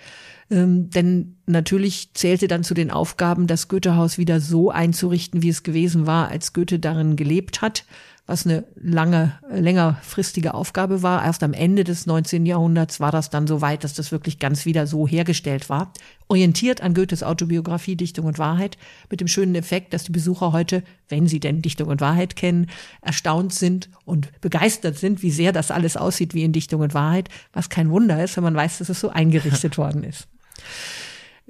Ähm, 0.52 0.90
denn 0.90 1.38
natürlich 1.46 2.14
zählte 2.16 2.48
dann 2.48 2.64
zu 2.64 2.74
den 2.74 2.92
Aufgaben, 2.92 3.48
das 3.48 3.68
Goethehaus 3.68 4.18
wieder 4.18 4.40
so 4.40 4.72
einzurichten, 4.72 5.42
wie 5.42 5.50
es 5.50 5.64
gewesen 5.64 6.06
war, 6.06 6.30
als 6.30 6.54
Goethe 6.54 6.80
darin 6.80 7.16
gelebt 7.16 7.62
hat 7.62 7.86
was 8.30 8.46
eine 8.46 8.64
lange, 8.76 9.34
längerfristige 9.50 10.54
Aufgabe 10.54 11.02
war. 11.02 11.26
Erst 11.26 11.42
am 11.42 11.54
Ende 11.54 11.84
des 11.84 12.06
19. 12.06 12.46
Jahrhunderts 12.46 13.00
war 13.00 13.12
das 13.12 13.32
dann 13.32 13.48
so 13.48 13.62
weit, 13.62 13.84
dass 13.84 13.96
das 13.96 14.12
wirklich 14.12 14.38
ganz 14.38 14.68
wieder 14.68 14.86
so 14.86 15.08
hergestellt 15.08 15.68
war. 15.68 15.92
Orientiert 16.28 16.82
an 16.82 16.94
Goethes 16.94 17.24
Autobiografie 17.24 17.96
Dichtung 17.96 18.28
und 18.28 18.38
Wahrheit, 18.38 18.78
mit 19.10 19.20
dem 19.20 19.28
schönen 19.28 19.56
Effekt, 19.56 19.94
dass 19.94 20.04
die 20.04 20.12
Besucher 20.12 20.52
heute, 20.52 20.84
wenn 21.08 21.28
sie 21.28 21.40
denn 21.40 21.64
Dichtung 21.64 21.88
und 21.88 22.02
Wahrheit 22.02 22.36
kennen, 22.36 22.68
erstaunt 23.02 23.52
sind 23.52 23.90
und 24.06 24.30
begeistert 24.42 25.00
sind, 25.00 25.24
wie 25.24 25.32
sehr 25.32 25.52
das 25.52 25.72
alles 25.72 25.98
aussieht 25.98 26.36
wie 26.36 26.44
in 26.44 26.54
Dichtung 26.54 26.82
und 26.82 26.94
Wahrheit, 26.94 27.30
was 27.52 27.70
kein 27.70 27.90
Wunder 27.90 28.24
ist, 28.24 28.38
wenn 28.38 28.44
man 28.44 28.56
weiß, 28.56 28.78
dass 28.78 28.90
es 28.90 29.00
so 29.00 29.10
eingerichtet 29.10 29.76
worden 29.80 30.04
ist. 30.04 30.28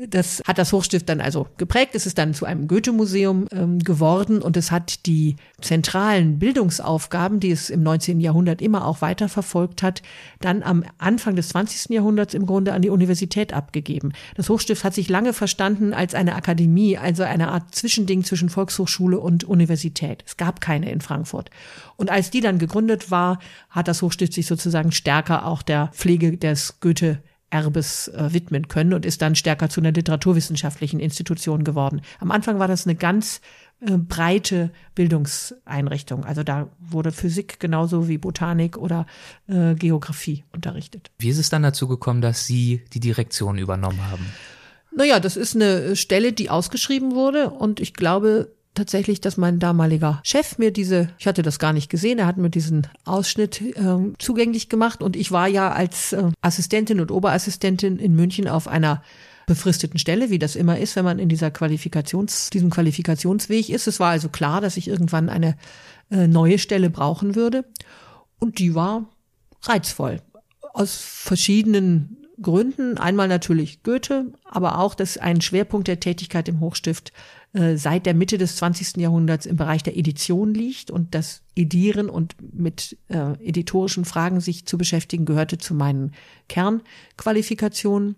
Das 0.07 0.41
hat 0.47 0.57
das 0.57 0.71
Hochstift 0.71 1.09
dann 1.09 1.19
also 1.19 1.47
geprägt. 1.57 1.93
Es 1.93 2.05
ist 2.05 2.17
dann 2.17 2.33
zu 2.33 2.45
einem 2.45 2.69
Goethe-Museum 2.69 3.47
ähm, 3.51 3.79
geworden 3.79 4.41
und 4.41 4.55
es 4.55 4.71
hat 4.71 5.05
die 5.05 5.35
zentralen 5.59 6.39
Bildungsaufgaben, 6.39 7.41
die 7.41 7.51
es 7.51 7.69
im 7.69 7.83
19. 7.83 8.21
Jahrhundert 8.21 8.61
immer 8.61 8.85
auch 8.85 9.01
weiter 9.01 9.27
verfolgt 9.27 9.83
hat, 9.83 10.01
dann 10.39 10.63
am 10.63 10.85
Anfang 10.99 11.35
des 11.35 11.49
20. 11.49 11.93
Jahrhunderts 11.93 12.33
im 12.33 12.45
Grunde 12.45 12.71
an 12.71 12.81
die 12.81 12.89
Universität 12.89 13.51
abgegeben. 13.51 14.13
Das 14.35 14.47
Hochstift 14.47 14.85
hat 14.85 14.93
sich 14.93 15.09
lange 15.09 15.33
verstanden 15.33 15.93
als 15.93 16.15
eine 16.15 16.35
Akademie, 16.35 16.97
also 16.97 17.23
eine 17.23 17.49
Art 17.49 17.75
Zwischending 17.75 18.23
zwischen 18.23 18.47
Volkshochschule 18.47 19.19
und 19.19 19.43
Universität. 19.43 20.23
Es 20.25 20.37
gab 20.37 20.61
keine 20.61 20.89
in 20.89 21.01
Frankfurt. 21.01 21.49
Und 21.97 22.09
als 22.09 22.29
die 22.29 22.39
dann 22.39 22.57
gegründet 22.57 23.11
war, 23.11 23.39
hat 23.69 23.89
das 23.89 24.01
Hochstift 24.01 24.31
sich 24.31 24.47
sozusagen 24.47 24.93
stärker 24.93 25.45
auch 25.45 25.61
der 25.61 25.89
Pflege 25.93 26.37
des 26.37 26.79
Goethe 26.79 27.21
Erbes 27.49 28.07
äh, 28.09 28.33
widmen 28.33 28.67
können 28.67 28.93
und 28.93 29.05
ist 29.05 29.21
dann 29.21 29.35
stärker 29.35 29.69
zu 29.69 29.81
einer 29.81 29.91
literaturwissenschaftlichen 29.91 30.99
Institution 30.99 31.63
geworden. 31.63 32.01
Am 32.19 32.31
Anfang 32.31 32.59
war 32.59 32.67
das 32.67 32.85
eine 32.85 32.95
ganz 32.95 33.41
äh, 33.81 33.97
breite 33.97 34.71
Bildungseinrichtung. 34.95 36.25
Also 36.25 36.43
da 36.43 36.69
wurde 36.79 37.11
Physik 37.11 37.59
genauso 37.59 38.07
wie 38.07 38.17
Botanik 38.17 38.77
oder 38.77 39.05
äh, 39.47 39.73
Geografie 39.75 40.43
unterrichtet. 40.53 41.11
Wie 41.17 41.29
ist 41.29 41.37
es 41.37 41.49
dann 41.49 41.63
dazu 41.63 41.87
gekommen, 41.87 42.21
dass 42.21 42.45
Sie 42.45 42.83
die 42.93 42.99
Direktion 42.99 43.57
übernommen 43.57 43.99
haben? 44.11 44.25
Naja, 44.95 45.19
das 45.19 45.37
ist 45.37 45.55
eine 45.55 45.95
Stelle, 45.95 46.33
die 46.33 46.49
ausgeschrieben 46.49 47.13
wurde 47.13 47.51
und 47.51 47.79
ich 47.79 47.93
glaube, 47.93 48.51
tatsächlich, 48.73 49.21
dass 49.21 49.37
mein 49.37 49.59
damaliger 49.59 50.21
Chef 50.23 50.57
mir 50.57 50.71
diese, 50.71 51.09
ich 51.17 51.27
hatte 51.27 51.41
das 51.41 51.59
gar 51.59 51.73
nicht 51.73 51.89
gesehen, 51.89 52.19
er 52.19 52.27
hat 52.27 52.37
mir 52.37 52.49
diesen 52.49 52.87
Ausschnitt 53.05 53.61
äh, 53.61 54.13
zugänglich 54.17 54.69
gemacht 54.69 55.01
und 55.01 55.15
ich 55.15 55.31
war 55.31 55.47
ja 55.47 55.71
als 55.71 56.13
äh, 56.13 56.31
Assistentin 56.41 56.99
und 57.01 57.11
Oberassistentin 57.11 57.97
in 57.97 58.15
München 58.15 58.47
auf 58.47 58.67
einer 58.67 59.03
befristeten 59.47 59.97
Stelle, 59.97 60.29
wie 60.29 60.39
das 60.39 60.55
immer 60.55 60.77
ist, 60.77 60.95
wenn 60.95 61.05
man 61.05 61.17
in 61.17 61.27
dieser 61.27 61.49
Qualifikations, 61.49 62.51
diesem 62.51 62.69
Qualifikationsweg 62.69 63.69
ist. 63.69 63.87
Es 63.87 63.99
war 63.99 64.11
also 64.11 64.29
klar, 64.29 64.61
dass 64.61 64.77
ich 64.77 64.87
irgendwann 64.87 65.27
eine 65.27 65.57
äh, 66.11 66.27
neue 66.27 66.59
Stelle 66.59 66.89
brauchen 66.89 67.35
würde 67.35 67.65
und 68.39 68.59
die 68.59 68.75
war 68.75 69.09
reizvoll 69.63 70.21
aus 70.73 70.95
verschiedenen 70.95 72.17
Gründen. 72.41 72.97
Einmal 72.97 73.27
natürlich 73.27 73.83
Goethe, 73.83 74.31
aber 74.45 74.79
auch, 74.79 74.95
dass 74.95 75.17
ein 75.17 75.41
Schwerpunkt 75.41 75.87
der 75.87 75.99
Tätigkeit 75.99 76.47
im 76.47 76.59
Hochstift 76.59 77.11
äh, 77.53 77.77
seit 77.77 78.05
der 78.05 78.13
Mitte 78.13 78.37
des 78.37 78.57
20. 78.57 78.97
Jahrhunderts 78.97 79.45
im 79.45 79.55
Bereich 79.55 79.81
der 79.81 79.97
Edition 79.97 80.53
liegt 80.53 80.91
und 80.91 81.15
das 81.15 81.41
Edieren 81.55 82.09
und 82.09 82.35
mit 82.53 82.97
äh, 83.07 83.33
editorischen 83.43 84.05
Fragen 84.05 84.39
sich 84.39 84.65
zu 84.65 84.77
beschäftigen 84.77 85.25
gehörte 85.25 85.57
zu 85.57 85.73
meinen 85.73 86.13
Kernqualifikationen. 86.47 88.17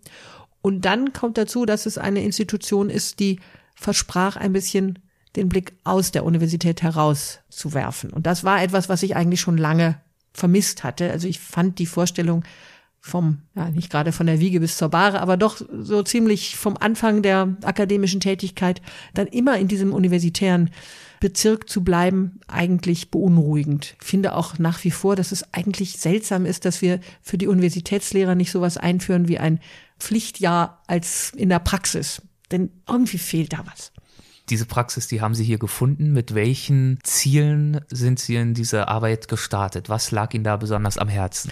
Und 0.61 0.85
dann 0.85 1.13
kommt 1.13 1.37
dazu, 1.37 1.65
dass 1.65 1.85
es 1.85 1.97
eine 1.97 2.23
Institution 2.23 2.89
ist, 2.89 3.19
die 3.19 3.39
versprach 3.73 4.35
ein 4.35 4.53
bisschen 4.53 4.99
den 5.35 5.47
Blick 5.47 5.73
aus 5.83 6.11
der 6.11 6.25
Universität 6.25 6.81
heraus 6.81 7.39
zu 7.49 7.73
werfen. 7.73 8.11
Und 8.11 8.25
das 8.27 8.43
war 8.43 8.61
etwas, 8.61 8.89
was 8.89 9.01
ich 9.01 9.15
eigentlich 9.15 9.39
schon 9.39 9.57
lange 9.57 9.99
vermisst 10.33 10.83
hatte. 10.83 11.09
Also 11.09 11.27
ich 11.27 11.39
fand 11.39 11.79
die 11.79 11.85
Vorstellung 11.85 12.43
vom, 13.01 13.39
ja, 13.55 13.69
nicht 13.69 13.89
gerade 13.89 14.11
von 14.11 14.27
der 14.27 14.39
Wiege 14.39 14.59
bis 14.59 14.77
zur 14.77 14.89
Bahre, 14.89 15.21
aber 15.21 15.35
doch 15.35 15.59
so 15.79 16.03
ziemlich 16.03 16.55
vom 16.55 16.77
Anfang 16.77 17.23
der 17.23 17.57
akademischen 17.63 18.19
Tätigkeit, 18.19 18.81
dann 19.15 19.27
immer 19.27 19.57
in 19.57 19.67
diesem 19.67 19.91
universitären 19.91 20.69
Bezirk 21.19 21.67
zu 21.67 21.83
bleiben, 21.83 22.39
eigentlich 22.47 23.11
beunruhigend. 23.11 23.95
Ich 24.01 24.07
finde 24.07 24.35
auch 24.35 24.59
nach 24.59 24.83
wie 24.83 24.91
vor, 24.91 25.15
dass 25.15 25.31
es 25.31 25.53
eigentlich 25.53 25.97
seltsam 25.97 26.45
ist, 26.45 26.63
dass 26.65 26.81
wir 26.81 26.99
für 27.21 27.37
die 27.37 27.47
Universitätslehrer 27.47 28.35
nicht 28.35 28.51
sowas 28.51 28.77
einführen 28.77 29.27
wie 29.27 29.39
ein 29.39 29.59
Pflichtjahr 29.99 30.81
als 30.87 31.31
in 31.35 31.49
der 31.49 31.59
Praxis. 31.59 32.21
Denn 32.51 32.69
irgendwie 32.87 33.19
fehlt 33.19 33.53
da 33.53 33.63
was. 33.65 33.91
Diese 34.49 34.65
Praxis, 34.65 35.07
die 35.07 35.21
haben 35.21 35.35
Sie 35.35 35.43
hier 35.43 35.59
gefunden. 35.59 36.11
Mit 36.11 36.33
welchen 36.33 36.99
Zielen 37.03 37.81
sind 37.89 38.19
Sie 38.19 38.35
in 38.35 38.53
diese 38.53 38.87
Arbeit 38.87 39.27
gestartet? 39.27 39.89
Was 39.89 40.11
lag 40.11 40.33
Ihnen 40.33 40.43
da 40.43 40.57
besonders 40.57 40.97
am 40.97 41.07
Herzen? 41.07 41.51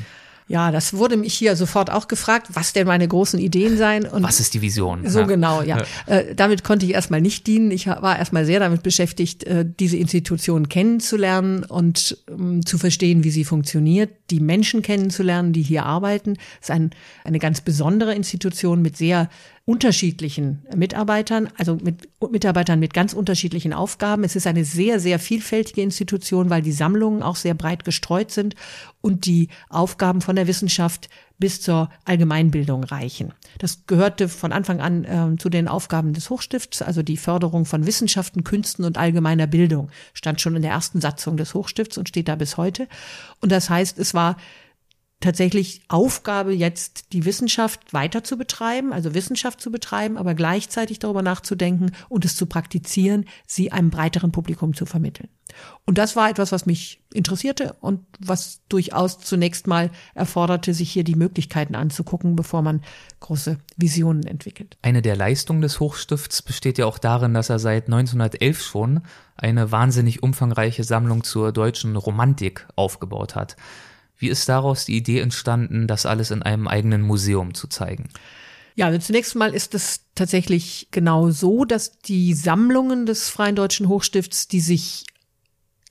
Ja, 0.50 0.72
das 0.72 0.94
wurde 0.96 1.16
mich 1.16 1.36
hier 1.36 1.56
sofort 1.56 1.92
auch 1.92 2.08
gefragt, 2.08 2.48
was 2.54 2.74
denn 2.74 2.88
meine 2.88 3.08
großen 3.08 3.40
Ideen 3.40 3.78
seien. 3.78 4.06
Und 4.06 4.24
was 4.24 4.40
ist 4.40 4.56
die 4.56 4.64
Vision? 4.64 5.08
So 5.08 5.20
ja. 5.20 5.26
genau, 5.28 5.62
ja. 5.62 5.84
Äh, 6.08 6.34
damit 6.34 6.64
konnte 6.64 6.88
ich 6.88 6.94
erstmal 6.94 7.22
nicht 7.22 7.46
dienen. 7.46 7.70
Ich 7.70 7.86
war 7.86 8.18
erstmal 8.18 8.46
sehr 8.46 8.60
damit 8.60 8.82
beschäftigt, 8.82 9.44
äh, 9.44 9.64
diese 9.64 9.98
Institution 9.98 10.68
kennenzulernen 10.68 11.64
und 11.66 12.18
ähm, 12.28 12.66
zu 12.66 12.80
verstehen, 12.80 13.24
wie 13.24 13.30
sie 13.30 13.44
funktioniert, 13.44 14.10
die 14.32 14.40
Menschen 14.40 14.82
kennenzulernen, 14.82 15.54
die 15.54 15.62
hier 15.62 15.86
arbeiten. 15.86 16.34
Es 16.60 16.70
ist 16.70 16.72
ein, 16.72 16.90
eine 17.24 17.38
ganz 17.38 17.62
besondere 17.62 18.16
Institution 18.16 18.82
mit 18.82 18.98
sehr 18.98 19.30
unterschiedlichen 19.70 20.66
Mitarbeitern, 20.76 21.48
also 21.56 21.76
mit 21.76 22.10
Mitarbeitern 22.32 22.80
mit 22.80 22.92
ganz 22.92 23.14
unterschiedlichen 23.14 23.72
Aufgaben. 23.72 24.24
Es 24.24 24.36
ist 24.36 24.48
eine 24.48 24.66
sehr, 24.66 25.00
sehr 25.00 25.20
vielfältige 25.20 25.84
Institution, 25.84 26.50
weil 26.50 26.64
die 26.64 26.72
Sammlungen 26.72 27.22
auch 27.22 27.36
sehr 27.36 27.54
breit 27.54 27.86
gestreut 27.86 28.32
sind 28.32 28.56
und 29.02 29.28
die 29.28 29.50
Aufgaben 29.70 30.22
von 30.22 30.36
der 30.36 30.48
Wissenschaft 30.48 31.08
bis 31.38 31.62
zur 31.62 31.92
Allgemeinbildung 32.06 32.84
reichen. 32.84 33.32
Das 33.60 33.86
gehörte 33.86 34.28
von 34.28 34.54
Anfang 34.54 34.82
an 34.82 35.04
äh, 35.04 35.38
zu 35.38 35.50
den 35.50 35.68
Aufgaben 35.68 36.14
des 36.14 36.32
Hochstifts, 36.32 36.82
also 36.82 37.04
die 37.04 37.16
Förderung 37.16 37.66
von 37.66 37.86
Wissenschaften, 37.86 38.44
Künsten 38.44 38.86
und 38.86 38.98
allgemeiner 38.98 39.46
Bildung, 39.46 39.92
stand 40.16 40.42
schon 40.42 40.56
in 40.56 40.64
der 40.64 40.72
ersten 40.72 41.00
Satzung 41.00 41.38
des 41.38 41.54
Hochstifts 41.54 42.00
und 42.00 42.10
steht 42.10 42.28
da 42.28 42.36
bis 42.36 42.58
heute. 42.58 42.88
Und 43.40 43.52
das 43.52 43.70
heißt, 43.70 44.00
es 44.00 44.16
war 44.16 44.36
tatsächlich 45.20 45.82
Aufgabe 45.90 46.54
jetzt 46.54 47.12
die 47.12 47.26
Wissenschaft 47.26 47.94
weiter 47.94 48.24
zu 48.24 48.38
betreiben, 48.38 48.94
also 48.94 49.14
Wissenschaft 49.14 49.60
zu 49.60 49.72
betreiben, 49.72 50.18
aber 50.18 50.34
gleichzeitig 50.34 51.00
darüber 51.00 51.22
nachzudenken 51.22 51.92
und 52.08 52.24
es 52.24 52.36
zu 52.36 52.46
praktizieren, 52.46 53.26
sie 53.46 53.72
einem 53.72 53.90
breiteren 53.90 54.32
Publikum 54.32 54.74
zu 54.74 54.86
vermitteln. 54.86 55.30
Und 55.86 55.98
das 55.98 56.16
war 56.16 56.30
etwas, 56.30 56.52
was 56.52 56.66
mich 56.66 57.02
interessierte 57.12 57.76
und 57.82 58.06
was 58.20 58.62
durchaus 58.70 59.20
zunächst 59.20 59.68
mal 59.68 59.90
erforderte, 60.14 60.74
sich 60.74 60.92
hier 60.92 61.04
die 61.04 61.16
Möglichkeiten 61.16 61.76
anzugucken, 61.76 62.36
bevor 62.36 62.62
man 62.62 62.82
große 63.20 63.58
Visionen 63.76 64.24
entwickelt. 64.24 64.78
Eine 64.84 65.02
der 65.02 65.16
Leistungen 65.16 65.62
des 65.62 65.80
Hochstifts 65.80 66.44
besteht 66.44 66.78
ja 66.78 66.86
auch 66.86 67.00
darin, 67.00 67.34
dass 67.34 67.50
er 67.50 67.60
seit 67.60 67.86
1911 67.86 68.62
schon 68.62 69.02
eine 69.36 69.72
wahnsinnig 69.72 70.22
umfangreiche 70.22 70.84
Sammlung 70.84 71.24
zur 71.24 71.52
deutschen 71.52 71.96
Romantik 71.96 72.68
aufgebaut 72.76 73.36
hat. 73.36 73.56
Wie 74.20 74.28
ist 74.28 74.48
daraus 74.48 74.86
die 74.86 74.98
Idee 74.98 75.20
entstanden, 75.22 75.88
das 75.88 76.06
alles 76.06 76.30
in 76.30 76.44
einem 76.44 76.68
eigenen 76.68 77.02
Museum 77.02 77.54
zu 77.54 77.68
zeigen? 77.68 78.10
Ja, 78.76 78.88
also 78.88 79.00
zunächst 79.00 79.36
mal 79.36 79.54
ist 79.54 79.74
es 79.74 80.02
tatsächlich 80.14 80.90
genau 80.92 81.32
so, 81.32 81.66
dass 81.66 82.00
die 82.00 82.34
Sammlungen 82.34 83.06
des 83.06 83.30
Freien 83.30 83.56
Deutschen 83.56 83.88
Hochstifts, 83.88 84.48
die 84.48 84.60
sich 84.60 85.06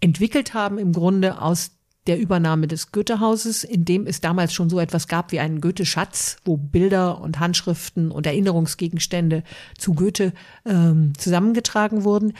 entwickelt 0.01 0.55
haben, 0.55 0.79
im 0.79 0.93
Grunde 0.93 1.41
aus 1.41 1.73
der 2.09 2.19
Übernahme 2.19 2.67
des 2.67 2.91
Goethehauses, 2.91 3.65
in 3.65 3.85
dem 3.85 4.07
es 4.07 4.21
damals 4.21 4.53
schon 4.53 4.71
so 4.71 4.81
etwas 4.81 5.07
gab 5.07 5.31
wie 5.31 5.41
einen 5.41 5.61
Goethe-Schatz, 5.61 6.39
wo 6.45 6.57
Bilder 6.57 7.21
und 7.21 7.39
Handschriften 7.39 8.11
und 8.11 8.27
Erinnerungsgegenstände 8.27 9.45
zu 9.77 9.95
Goethe 9.95 10.33
ähm, 10.65 11.13
zusammengetragen 11.17 12.05
wurden 12.05 12.35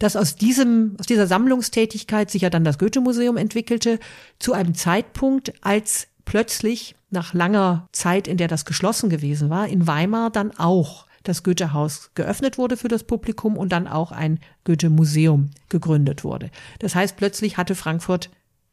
dass 0.00 0.16
aus 0.16 0.34
diesem, 0.34 0.96
aus 0.98 1.04
dieser 1.04 1.26
Sammlungstätigkeit 1.26 2.30
sich 2.30 2.40
ja 2.40 2.48
dann 2.48 2.64
das 2.64 2.78
Goethe-Museum 2.78 3.36
entwickelte, 3.36 4.00
zu 4.38 4.54
einem 4.54 4.74
Zeitpunkt, 4.74 5.52
als 5.60 6.08
plötzlich 6.24 6.96
nach 7.10 7.34
langer 7.34 7.86
Zeit, 7.92 8.26
in 8.26 8.38
der 8.38 8.48
das 8.48 8.64
geschlossen 8.64 9.10
gewesen 9.10 9.50
war, 9.50 9.68
in 9.68 9.86
Weimar 9.86 10.30
dann 10.30 10.52
auch 10.56 11.06
das 11.22 11.42
Goethehaus 11.42 12.10
geöffnet 12.14 12.56
wurde 12.56 12.78
für 12.78 12.88
das 12.88 13.04
Publikum 13.04 13.58
und 13.58 13.72
dann 13.72 13.86
auch 13.86 14.10
ein 14.10 14.38
Goethe-Museum 14.64 15.50
gegründet 15.68 16.24
wurde. 16.24 16.50
Das 16.78 16.94
heißt, 16.94 17.16
plötzlich 17.16 17.58
hatte 17.58 17.74
Frankfurt 17.74 18.30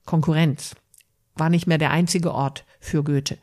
Konkurrenz, 0.08 0.76
war 1.36 1.52
nicht 1.52 1.68
mehr 1.68 1.78
der 1.78 1.92
einzige 1.92 2.34
Ort 2.34 2.66
für 2.80 3.04
Goethe. 3.04 3.38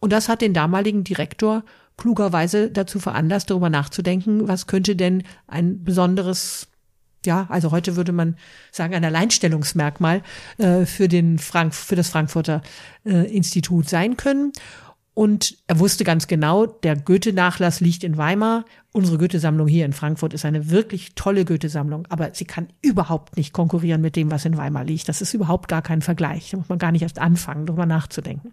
Und 0.00 0.12
das 0.12 0.28
hat 0.28 0.40
den 0.40 0.54
damaligen 0.54 1.04
Direktor 1.04 1.62
klugerweise 1.96 2.70
dazu 2.70 2.98
veranlasst, 2.98 3.50
darüber 3.50 3.70
nachzudenken, 3.70 4.48
was 4.48 4.66
könnte 4.66 4.96
denn 4.96 5.22
ein 5.46 5.84
besonderes 5.84 6.68
ja, 7.24 7.46
also 7.50 7.72
heute 7.72 7.96
würde 7.96 8.12
man 8.12 8.36
sagen, 8.70 8.94
ein 8.94 9.04
Alleinstellungsmerkmal 9.04 10.22
äh, 10.58 10.86
für 10.86 11.08
den 11.08 11.40
Frank 11.40 11.74
für 11.74 11.96
das 11.96 12.08
Frankfurter 12.08 12.62
äh, 13.04 13.34
Institut 13.34 13.88
sein 13.88 14.16
können. 14.16 14.52
Und 15.16 15.56
er 15.66 15.78
wusste 15.78 16.04
ganz 16.04 16.26
genau, 16.26 16.66
der 16.66 16.94
Goethe-Nachlass 16.94 17.80
liegt 17.80 18.04
in 18.04 18.18
Weimar. 18.18 18.66
Unsere 18.92 19.16
Goethe-Sammlung 19.16 19.66
hier 19.66 19.86
in 19.86 19.94
Frankfurt 19.94 20.34
ist 20.34 20.44
eine 20.44 20.70
wirklich 20.70 21.14
tolle 21.14 21.46
Goethe-Sammlung, 21.46 22.06
aber 22.10 22.34
sie 22.34 22.44
kann 22.44 22.68
überhaupt 22.82 23.38
nicht 23.38 23.54
konkurrieren 23.54 24.02
mit 24.02 24.14
dem, 24.14 24.30
was 24.30 24.44
in 24.44 24.58
Weimar 24.58 24.84
liegt. 24.84 25.08
Das 25.08 25.22
ist 25.22 25.32
überhaupt 25.32 25.68
gar 25.68 25.80
kein 25.80 26.02
Vergleich. 26.02 26.50
Da 26.50 26.58
muss 26.58 26.68
man 26.68 26.78
gar 26.78 26.92
nicht 26.92 27.00
erst 27.00 27.18
anfangen, 27.18 27.64
darüber 27.64 27.86
nachzudenken. 27.86 28.52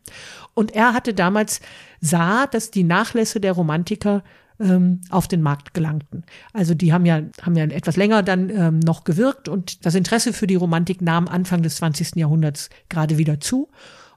Und 0.54 0.74
er 0.74 0.94
hatte 0.94 1.14
damals 1.14 1.60
sah, 2.00 2.48
dass 2.48 2.72
die 2.72 2.86
Nachlässe 2.86 3.42
der 3.42 3.52
Romantiker 3.52 4.24
ähm, 4.58 5.02
auf 5.10 5.28
den 5.28 5.42
Markt 5.42 5.74
gelangten. 5.74 6.24
Also 6.54 6.76
die 6.76 6.94
haben 6.94 7.06
ja, 7.06 7.24
haben 7.42 7.58
ja 7.58 7.66
etwas 7.66 7.98
länger 7.98 8.24
dann 8.24 8.50
ähm, 8.50 8.80
noch 8.80 9.04
gewirkt 9.04 9.50
und 9.50 9.86
das 9.86 9.96
Interesse 9.96 10.32
für 10.32 10.48
die 10.48 10.56
Romantik 10.56 11.02
nahm 11.02 11.28
Anfang 11.28 11.62
des 11.62 11.76
20. 11.76 12.16
Jahrhunderts 12.16 12.70
gerade 12.88 13.18
wieder 13.18 13.42
zu. 13.42 13.68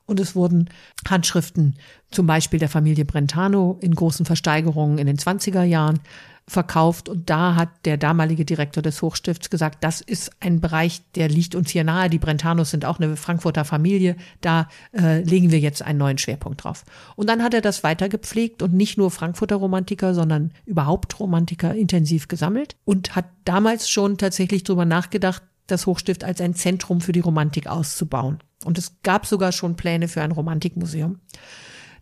Und 0.06 0.20
es 0.20 0.34
wurden 0.34 0.70
Handschriften 1.08 1.74
zum 2.10 2.26
Beispiel 2.26 2.60
der 2.60 2.68
Familie 2.68 3.04
Brentano 3.04 3.78
in 3.80 3.94
großen 3.94 4.24
Versteigerungen 4.24 4.98
in 4.98 5.06
den 5.06 5.18
20er 5.18 5.64
Jahren 5.64 6.00
verkauft 6.48 7.08
und 7.08 7.28
da 7.28 7.56
hat 7.56 7.70
der 7.84 7.96
damalige 7.96 8.44
Direktor 8.44 8.80
des 8.80 9.02
Hochstifts 9.02 9.50
gesagt, 9.50 9.82
das 9.82 10.00
ist 10.00 10.30
ein 10.38 10.60
Bereich, 10.60 11.02
der 11.16 11.28
liegt 11.28 11.56
uns 11.56 11.70
hier 11.70 11.82
nahe. 11.82 12.08
Die 12.08 12.20
Brentanos 12.20 12.70
sind 12.70 12.84
auch 12.84 13.00
eine 13.00 13.16
Frankfurter 13.16 13.64
Familie. 13.64 14.16
Da 14.42 14.68
äh, 14.92 15.22
legen 15.22 15.50
wir 15.50 15.58
jetzt 15.58 15.82
einen 15.82 15.98
neuen 15.98 16.18
Schwerpunkt 16.18 16.62
drauf. 16.62 16.84
Und 17.16 17.28
dann 17.28 17.42
hat 17.42 17.52
er 17.52 17.62
das 17.62 17.82
weiter 17.82 18.08
gepflegt 18.08 18.62
und 18.62 18.74
nicht 18.74 18.96
nur 18.96 19.10
Frankfurter 19.10 19.56
Romantiker, 19.56 20.14
sondern 20.14 20.52
überhaupt 20.66 21.18
Romantiker 21.18 21.74
intensiv 21.74 22.28
gesammelt 22.28 22.76
und 22.84 23.16
hat 23.16 23.26
damals 23.44 23.90
schon 23.90 24.16
tatsächlich 24.16 24.62
drüber 24.62 24.84
nachgedacht, 24.84 25.42
das 25.66 25.86
Hochstift 25.86 26.24
als 26.24 26.40
ein 26.40 26.54
Zentrum 26.54 27.00
für 27.00 27.12
die 27.12 27.20
Romantik 27.20 27.66
auszubauen. 27.66 28.38
Und 28.64 28.78
es 28.78 29.00
gab 29.02 29.26
sogar 29.26 29.52
schon 29.52 29.76
Pläne 29.76 30.08
für 30.08 30.22
ein 30.22 30.32
Romantikmuseum 30.32 31.20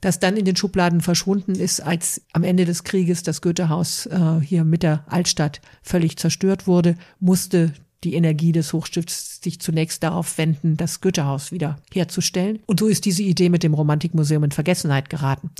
das 0.05 0.21
dann 0.21 0.37
in 0.37 0.45
den 0.45 0.55
Schubladen 0.55 1.01
verschwunden 1.01 1.55
ist, 1.55 1.81
als 1.81 2.21
am 2.35 2.45
Ende 2.45 2.67
des 2.67 2.85
Krieges 2.85 3.23
das 3.23 3.41
Goethehaus 3.41 4.05
äh, 4.07 4.39
hier 4.43 4.65
mit 4.65 4.83
der 4.83 5.05
Altstadt 5.09 5.63
völlig 5.83 6.19
zerstört 6.19 6.67
wurde, 6.67 6.97
musste 7.21 7.73
die 8.05 8.15
Energie 8.15 8.53
des 8.53 8.75
Hochstifts 8.75 9.41
sich 9.43 9.61
zunächst 9.61 10.03
darauf 10.03 10.37
wenden, 10.37 10.77
das 10.77 11.01
Goethehaus 11.01 11.53
wieder 11.53 11.77
herzustellen. 11.91 12.59
Und 12.67 12.81
so 12.81 12.87
ist 12.87 13.07
diese 13.07 13.23
Idee 13.23 13.49
mit 13.49 13.63
dem 13.63 13.73
Romantikmuseum 13.73 14.45
in 14.45 14.51
Vergessenheit 14.51 15.09
geraten. 15.09 15.51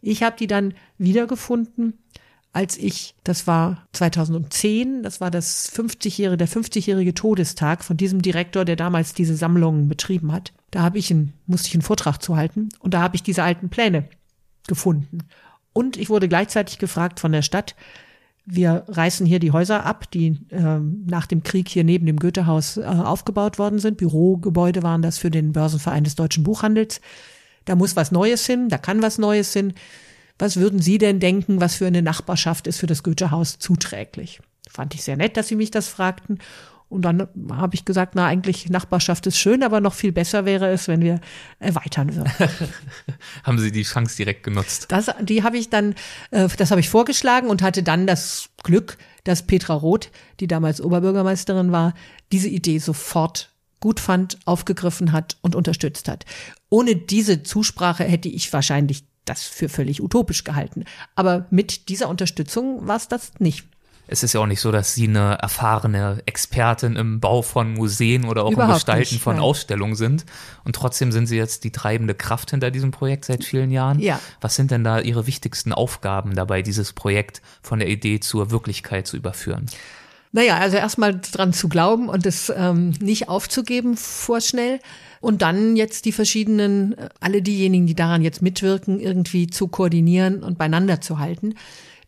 Ich 0.00 0.22
habe 0.22 0.36
die 0.38 0.46
dann 0.46 0.72
wiedergefunden, 0.96 1.98
als 2.54 2.78
ich, 2.78 3.16
das 3.24 3.48
war 3.48 3.84
2010, 3.92 5.02
das 5.02 5.20
war 5.20 5.32
das 5.32 5.70
50-jährige, 5.74 6.36
der 6.36 6.48
50-jährige 6.48 7.12
Todestag 7.12 7.82
von 7.82 7.96
diesem 7.96 8.22
Direktor, 8.22 8.64
der 8.64 8.76
damals 8.76 9.12
diese 9.12 9.34
Sammlungen 9.34 9.88
betrieben 9.88 10.30
hat. 10.30 10.52
Da 10.70 10.82
habe 10.82 10.98
ich 10.98 11.10
einen, 11.10 11.34
musste 11.46 11.66
ich 11.66 11.74
einen 11.74 11.82
Vortrag 11.82 12.22
zu 12.22 12.36
halten 12.36 12.68
und 12.78 12.94
da 12.94 13.00
habe 13.00 13.16
ich 13.16 13.24
diese 13.24 13.42
alten 13.42 13.70
Pläne 13.70 14.08
gefunden. 14.68 15.18
Und 15.72 15.96
ich 15.96 16.08
wurde 16.08 16.28
gleichzeitig 16.28 16.78
gefragt 16.78 17.18
von 17.18 17.32
der 17.32 17.42
Stadt, 17.42 17.74
wir 18.46 18.84
reißen 18.86 19.26
hier 19.26 19.40
die 19.40 19.50
Häuser 19.50 19.84
ab, 19.84 20.08
die 20.12 20.38
äh, 20.50 20.78
nach 20.78 21.26
dem 21.26 21.42
Krieg 21.42 21.68
hier 21.68 21.82
neben 21.82 22.06
dem 22.06 22.18
Goethehaus 22.18 22.76
äh, 22.76 22.84
aufgebaut 22.84 23.58
worden 23.58 23.80
sind. 23.80 23.96
Bürogebäude 23.96 24.84
waren 24.84 25.02
das 25.02 25.18
für 25.18 25.30
den 25.30 25.52
Börsenverein 25.52 26.04
des 26.04 26.14
deutschen 26.14 26.44
Buchhandels. 26.44 27.00
Da 27.64 27.74
muss 27.74 27.96
was 27.96 28.12
Neues 28.12 28.46
hin, 28.46 28.68
da 28.68 28.78
kann 28.78 29.02
was 29.02 29.18
Neues 29.18 29.52
hin. 29.52 29.72
Was 30.38 30.56
würden 30.56 30.80
Sie 30.80 30.98
denn 30.98 31.20
denken, 31.20 31.60
was 31.60 31.76
für 31.76 31.86
eine 31.86 32.02
Nachbarschaft 32.02 32.66
ist 32.66 32.78
für 32.78 32.86
das 32.86 33.02
Goethehaus 33.02 33.58
zuträglich? 33.58 34.40
Fand 34.68 34.94
ich 34.94 35.04
sehr 35.04 35.16
nett, 35.16 35.36
dass 35.36 35.48
Sie 35.48 35.56
mich 35.56 35.70
das 35.70 35.88
fragten. 35.88 36.38
Und 36.88 37.02
dann 37.02 37.28
habe 37.50 37.74
ich 37.74 37.84
gesagt, 37.84 38.14
na 38.14 38.26
eigentlich 38.26 38.68
Nachbarschaft 38.68 39.26
ist 39.26 39.38
schön, 39.38 39.62
aber 39.62 39.80
noch 39.80 39.94
viel 39.94 40.12
besser 40.12 40.44
wäre 40.44 40.70
es, 40.70 40.86
wenn 40.86 41.02
wir 41.02 41.20
erweitern 41.58 42.14
würden. 42.14 42.32
haben 43.42 43.58
Sie 43.58 43.72
die 43.72 43.82
Chance 43.82 44.16
direkt 44.16 44.44
genutzt? 44.44 44.86
Das, 44.88 45.10
die 45.20 45.42
habe 45.42 45.58
ich 45.58 45.70
dann, 45.70 45.94
äh, 46.30 46.48
das 46.56 46.70
habe 46.70 46.80
ich 46.80 46.88
vorgeschlagen 46.88 47.48
und 47.48 47.62
hatte 47.62 47.82
dann 47.82 48.06
das 48.06 48.50
Glück, 48.62 48.96
dass 49.24 49.46
Petra 49.46 49.74
Roth, 49.74 50.10
die 50.40 50.46
damals 50.46 50.80
Oberbürgermeisterin 50.80 51.72
war, 51.72 51.94
diese 52.30 52.48
Idee 52.48 52.78
sofort 52.78 53.50
gut 53.80 53.98
fand, 53.98 54.38
aufgegriffen 54.44 55.12
hat 55.12 55.36
und 55.40 55.54
unterstützt 55.54 56.08
hat. 56.08 56.24
Ohne 56.70 56.96
diese 56.96 57.42
Zusprache 57.42 58.04
hätte 58.04 58.28
ich 58.28 58.52
wahrscheinlich 58.52 59.04
das 59.24 59.44
für 59.44 59.68
völlig 59.68 60.02
utopisch 60.02 60.44
gehalten. 60.44 60.84
Aber 61.14 61.46
mit 61.50 61.88
dieser 61.88 62.08
Unterstützung 62.08 62.86
war 62.86 62.96
es 62.96 63.08
das 63.08 63.32
nicht 63.38 63.66
es 64.06 64.22
ist 64.22 64.34
ja 64.34 64.40
auch 64.40 64.46
nicht 64.46 64.60
so, 64.60 64.70
dass 64.70 64.94
Sie 64.94 65.08
eine 65.08 65.38
erfahrene 65.40 66.22
Expertin 66.26 66.96
im 66.96 67.20
Bau 67.20 67.42
von 67.42 67.72
Museen 67.72 68.24
oder 68.26 68.44
auch 68.44 68.52
Überhaupt 68.52 68.70
im 68.70 68.74
Gestalten 68.74 69.14
nicht, 69.14 69.22
von. 69.22 69.38
Ausstellungen 69.38 69.94
sind. 69.94 70.26
Und 70.64 70.76
trotzdem 70.76 71.10
sind 71.10 71.26
Sie 71.26 71.36
jetzt 71.36 71.64
die 71.64 71.72
treibende 71.72 72.14
Kraft 72.14 72.50
hinter 72.50 72.70
diesem 72.70 72.90
Projekt 72.90 73.24
seit 73.24 73.44
vielen 73.44 73.70
Jahren. 73.70 73.98
Ja. 74.00 74.20
Was 74.40 74.56
sind 74.56 74.70
denn 74.70 74.84
da 74.84 75.00
Ihre 75.00 75.26
wichtigsten 75.26 75.72
Aufgaben 75.72 76.34
dabei, 76.34 76.62
dieses 76.62 76.92
Projekt 76.92 77.40
von 77.62 77.78
der 77.78 77.88
Idee 77.88 78.20
zur 78.20 78.50
Wirklichkeit 78.50 79.06
zu 79.06 79.16
überführen? 79.16 79.66
Naja, 80.34 80.58
also 80.58 80.76
erstmal 80.76 81.20
dran 81.20 81.52
zu 81.52 81.68
glauben 81.68 82.08
und 82.08 82.26
es 82.26 82.52
ähm, 82.54 82.90
nicht 82.98 83.28
aufzugeben 83.28 83.96
vorschnell. 83.96 84.80
Und 85.20 85.42
dann 85.42 85.76
jetzt 85.76 86.06
die 86.06 86.12
verschiedenen, 86.12 86.98
äh, 86.98 87.08
alle 87.20 87.40
diejenigen, 87.40 87.86
die 87.86 87.94
daran 87.94 88.20
jetzt 88.20 88.42
mitwirken, 88.42 88.98
irgendwie 88.98 89.46
zu 89.46 89.68
koordinieren 89.68 90.42
und 90.42 90.58
beieinander 90.58 91.00
zu 91.00 91.20
halten. 91.20 91.54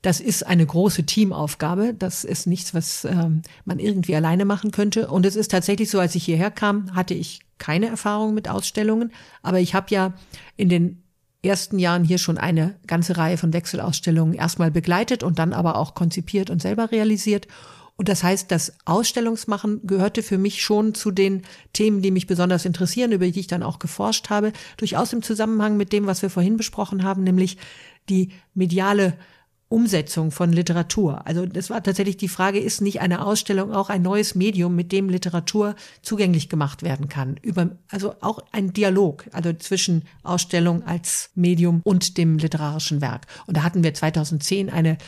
Das 0.03 0.19
ist 0.19 0.45
eine 0.45 0.67
große 0.67 1.07
Teamaufgabe. 1.07 1.95
Das 1.97 2.25
ist 2.25 2.49
nichts, 2.49 2.75
was 2.75 3.05
ähm, 3.05 3.43
man 3.65 3.79
irgendwie 3.79 4.17
alleine 4.17 4.45
machen 4.45 4.73
könnte. 4.73 5.07
Und 5.07 5.25
es 5.25 5.37
ist 5.37 5.53
tatsächlich 5.53 5.89
so, 5.89 6.01
als 6.01 6.17
ich 6.17 6.25
hierher 6.25 6.51
kam, 6.51 6.97
hatte 6.97 7.15
ich 7.15 7.43
keine 7.59 7.87
Erfahrung 7.87 8.35
mit 8.35 8.49
Ausstellungen. 8.49 9.13
Aber 9.45 9.61
ich 9.61 9.73
habe 9.77 9.87
ja 9.91 10.15
in 10.57 10.69
den 10.69 11.01
ersten 11.45 11.79
Jahren 11.79 12.03
hier 12.03 12.19
schon 12.19 12.39
eine 12.39 12.75
ganze 12.89 13.17
Reihe 13.19 13.37
von 13.37 13.53
Wechselausstellungen 13.53 14.35
erstmal 14.35 14.73
begleitet 14.73 15.23
und 15.23 15.39
dann 15.39 15.53
aber 15.53 15.77
auch 15.77 15.95
konzipiert 15.95 16.51
und 16.51 16.61
selber 16.61 16.91
realisiert. 16.91 17.47
Und 17.97 18.09
das 18.11 18.23
heißt, 18.23 18.51
das 18.51 18.75
Ausstellungsmachen 18.85 19.87
gehörte 19.87 20.23
für 20.23 20.37
mich 20.37 20.63
schon 20.63 20.95
zu 20.95 21.11
den 21.11 21.43
Themen, 21.73 22.03
die 22.03 22.11
mich 22.11 22.27
besonders 22.27 22.67
interessieren, 22.67 23.13
über 23.13 23.27
die 23.27 23.41
ich 23.41 23.47
dann 23.47 23.63
auch 23.63 23.79
geforscht 23.79 24.29
habe, 24.29 24.53
durchaus 24.77 25.13
im 25.15 25.23
Zusammenhang 25.23 25.77
mit 25.77 25.93
dem, 25.93 26.07
was 26.07 26.21
wir 26.21 26.29
vorhin 26.29 26.59
besprochen 26.59 27.05
haben, 27.05 27.25
nämlich 27.25 27.57
die 28.09 28.33
mediale 28.55 29.15
Umsetzung 29.69 30.31
von 30.31 30.53
Literatur. 30.53 31.27
Also 31.27 31.45
das 31.45 31.71
war 31.71 31.83
tatsächlich 31.83 32.17
die 32.17 32.29
Frage, 32.29 32.61
ist 32.61 32.81
nicht 32.81 33.01
eine 33.01 33.27
Ausstellung 33.27 33.73
auch 33.73 33.89
ein 33.89 34.03
neues 34.03 34.37
Medium, 34.37 34.77
mit 34.77 34.93
dem 34.93 35.09
Literatur 35.09 35.75
zugänglich 36.03 36.49
gemacht 36.49 36.85
werden 36.85 37.09
kann? 37.09 37.37
Über, 37.43 37.71
also 37.89 38.15
auch 38.21 38.39
ein 38.53 38.73
Dialog, 38.73 39.25
also 39.33 39.53
zwischen 39.55 40.05
Ausstellung 40.23 40.85
als 40.85 41.31
Medium 41.35 41.81
und 41.83 42.17
dem 42.17 42.39
literarischen 42.39 43.01
Werk. 43.01 43.27
Und 43.47 43.57
da 43.57 43.65
hatten 43.65 43.83
wir 43.83 43.93
2010 43.93 44.71
eine 44.71 44.99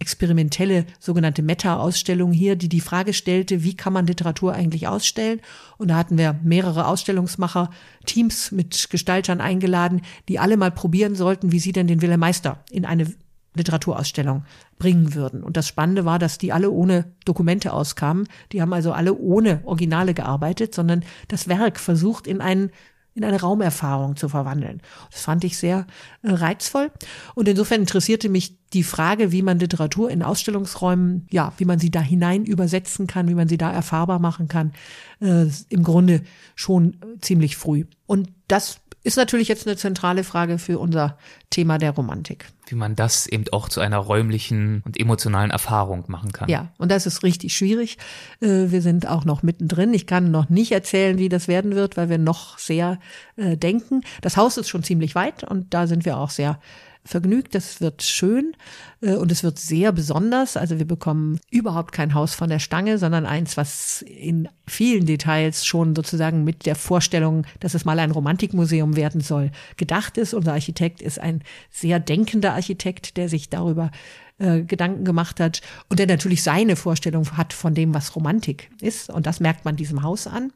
experimentelle 0.00 0.86
sogenannte 1.00 1.42
Meta-Ausstellung 1.42 2.32
hier, 2.32 2.56
die 2.56 2.68
die 2.68 2.80
Frage 2.80 3.12
stellte, 3.12 3.64
wie 3.64 3.74
kann 3.74 3.92
man 3.92 4.06
Literatur 4.06 4.52
eigentlich 4.52 4.86
ausstellen? 4.86 5.40
Und 5.76 5.88
da 5.88 5.96
hatten 5.96 6.16
wir 6.18 6.38
mehrere 6.42 6.86
Ausstellungsmacher, 6.86 7.70
Teams 8.06 8.52
mit 8.52 8.90
Gestaltern 8.90 9.40
eingeladen, 9.40 10.02
die 10.28 10.38
alle 10.38 10.56
mal 10.56 10.70
probieren 10.70 11.14
sollten, 11.14 11.50
wie 11.50 11.58
sie 11.58 11.72
denn 11.72 11.88
den 11.88 12.00
Wille 12.00 12.16
Meister 12.16 12.62
in 12.70 12.84
eine 12.84 13.12
Literaturausstellung 13.54 14.44
bringen 14.78 15.14
würden. 15.14 15.42
Und 15.42 15.56
das 15.56 15.66
Spannende 15.66 16.04
war, 16.04 16.18
dass 16.20 16.38
die 16.38 16.52
alle 16.52 16.70
ohne 16.70 17.12
Dokumente 17.24 17.72
auskamen. 17.72 18.28
Die 18.52 18.62
haben 18.62 18.72
also 18.72 18.92
alle 18.92 19.16
ohne 19.16 19.60
Originale 19.64 20.14
gearbeitet, 20.14 20.74
sondern 20.74 21.04
das 21.26 21.48
Werk 21.48 21.80
versucht 21.80 22.26
in 22.26 22.40
einen 22.40 22.70
in 23.18 23.24
eine 23.24 23.40
Raumerfahrung 23.40 24.14
zu 24.14 24.28
verwandeln. 24.28 24.80
Das 25.10 25.22
fand 25.22 25.42
ich 25.42 25.58
sehr 25.58 25.86
äh, 26.22 26.30
reizvoll. 26.30 26.92
Und 27.34 27.48
insofern 27.48 27.80
interessierte 27.80 28.28
mich 28.28 28.56
die 28.72 28.84
Frage, 28.84 29.32
wie 29.32 29.42
man 29.42 29.58
Literatur 29.58 30.08
in 30.08 30.22
Ausstellungsräumen, 30.22 31.26
ja, 31.30 31.52
wie 31.56 31.64
man 31.64 31.80
sie 31.80 31.90
da 31.90 32.00
hinein 32.00 32.44
übersetzen 32.44 33.08
kann, 33.08 33.28
wie 33.28 33.34
man 33.34 33.48
sie 33.48 33.58
da 33.58 33.72
erfahrbar 33.72 34.20
machen 34.20 34.46
kann, 34.46 34.72
äh, 35.20 35.46
im 35.68 35.82
Grunde 35.82 36.22
schon 36.54 36.94
äh, 36.94 37.18
ziemlich 37.20 37.56
früh. 37.56 37.86
Und 38.06 38.30
das 38.46 38.80
ist 39.08 39.16
natürlich 39.16 39.48
jetzt 39.48 39.66
eine 39.66 39.76
zentrale 39.76 40.22
Frage 40.22 40.58
für 40.58 40.78
unser 40.78 41.16
Thema 41.48 41.78
der 41.78 41.92
Romantik. 41.92 42.44
Wie 42.66 42.74
man 42.74 42.94
das 42.94 43.26
eben 43.26 43.44
auch 43.52 43.70
zu 43.70 43.80
einer 43.80 43.96
räumlichen 43.96 44.82
und 44.84 45.00
emotionalen 45.00 45.50
Erfahrung 45.50 46.04
machen 46.08 46.30
kann. 46.32 46.50
Ja, 46.50 46.68
und 46.76 46.90
das 46.90 47.06
ist 47.06 47.22
richtig 47.22 47.56
schwierig. 47.56 47.96
Äh, 48.42 48.70
Wir 48.70 48.82
sind 48.82 49.08
auch 49.08 49.24
noch 49.24 49.42
mittendrin. 49.42 49.94
Ich 49.94 50.06
kann 50.06 50.30
noch 50.30 50.50
nicht 50.50 50.72
erzählen, 50.72 51.16
wie 51.16 51.30
das 51.30 51.48
werden 51.48 51.74
wird, 51.74 51.96
weil 51.96 52.10
wir 52.10 52.18
noch 52.18 52.58
sehr 52.58 53.00
äh, 53.36 53.56
denken. 53.56 54.02
Das 54.20 54.36
Haus 54.36 54.58
ist 54.58 54.68
schon 54.68 54.82
ziemlich 54.82 55.14
weit 55.14 55.42
und 55.42 55.72
da 55.72 55.86
sind 55.86 56.04
wir 56.04 56.18
auch 56.18 56.30
sehr 56.30 56.60
vergnügt. 57.04 57.54
Das 57.54 57.80
wird 57.80 58.02
schön 58.02 58.52
äh, 59.00 59.14
und 59.14 59.32
es 59.32 59.42
wird 59.42 59.58
sehr 59.58 59.92
besonders. 59.92 60.56
Also 60.56 60.78
wir 60.78 60.86
bekommen 60.86 61.40
überhaupt 61.50 61.92
kein 61.92 62.14
Haus 62.14 62.34
von 62.34 62.48
der 62.48 62.58
Stange, 62.58 62.98
sondern 62.98 63.26
eins, 63.26 63.56
was 63.56 64.02
in 64.02 64.48
vielen 64.66 65.06
Details 65.06 65.64
schon 65.64 65.94
sozusagen 65.94 66.44
mit 66.44 66.66
der 66.66 66.74
Vorstellung, 66.74 67.46
dass 67.60 67.74
es 67.74 67.84
mal 67.84 67.98
ein 67.98 68.10
Romantikmuseum 68.10 68.96
werden 68.96 69.20
soll, 69.20 69.50
gedacht 69.76 70.18
ist. 70.18 70.34
Unser 70.34 70.52
Architekt 70.52 71.02
ist 71.02 71.18
ein 71.18 71.42
sehr 71.70 72.00
denkender 72.00 72.54
Architekt, 72.54 73.16
der 73.16 73.28
sich 73.28 73.48
darüber 73.48 73.90
äh, 74.38 74.62
Gedanken 74.62 75.04
gemacht 75.04 75.40
hat 75.40 75.62
und 75.88 75.98
der 75.98 76.06
natürlich 76.06 76.44
seine 76.44 76.76
Vorstellung 76.76 77.36
hat 77.36 77.52
von 77.52 77.74
dem, 77.74 77.92
was 77.92 78.14
Romantik 78.14 78.70
ist. 78.80 79.10
Und 79.10 79.26
das 79.26 79.40
merkt 79.40 79.64
man 79.64 79.74
diesem 79.74 80.02
Haus 80.02 80.28
an. 80.28 80.52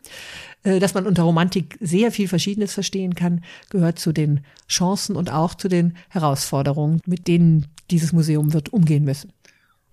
Äh, 0.64 0.78
dass 0.78 0.94
man 0.94 1.06
unter 1.06 1.24
Romantik 1.24 1.76
sehr 1.80 2.12
viel 2.12 2.28
Verschiedenes 2.28 2.72
verstehen 2.72 3.14
kann, 3.14 3.42
gehört 3.70 3.98
zu 3.98 4.12
den 4.12 4.40
Chancen 4.68 5.16
und 5.16 5.32
auch 5.32 5.54
zu 5.54 5.68
den 5.68 5.96
Herausforderungen, 6.08 7.00
mit 7.06 7.26
denen 7.28 7.66
dieses 7.90 8.12
Museum 8.12 8.52
wird 8.52 8.72
umgehen 8.72 9.04
müssen. 9.04 9.32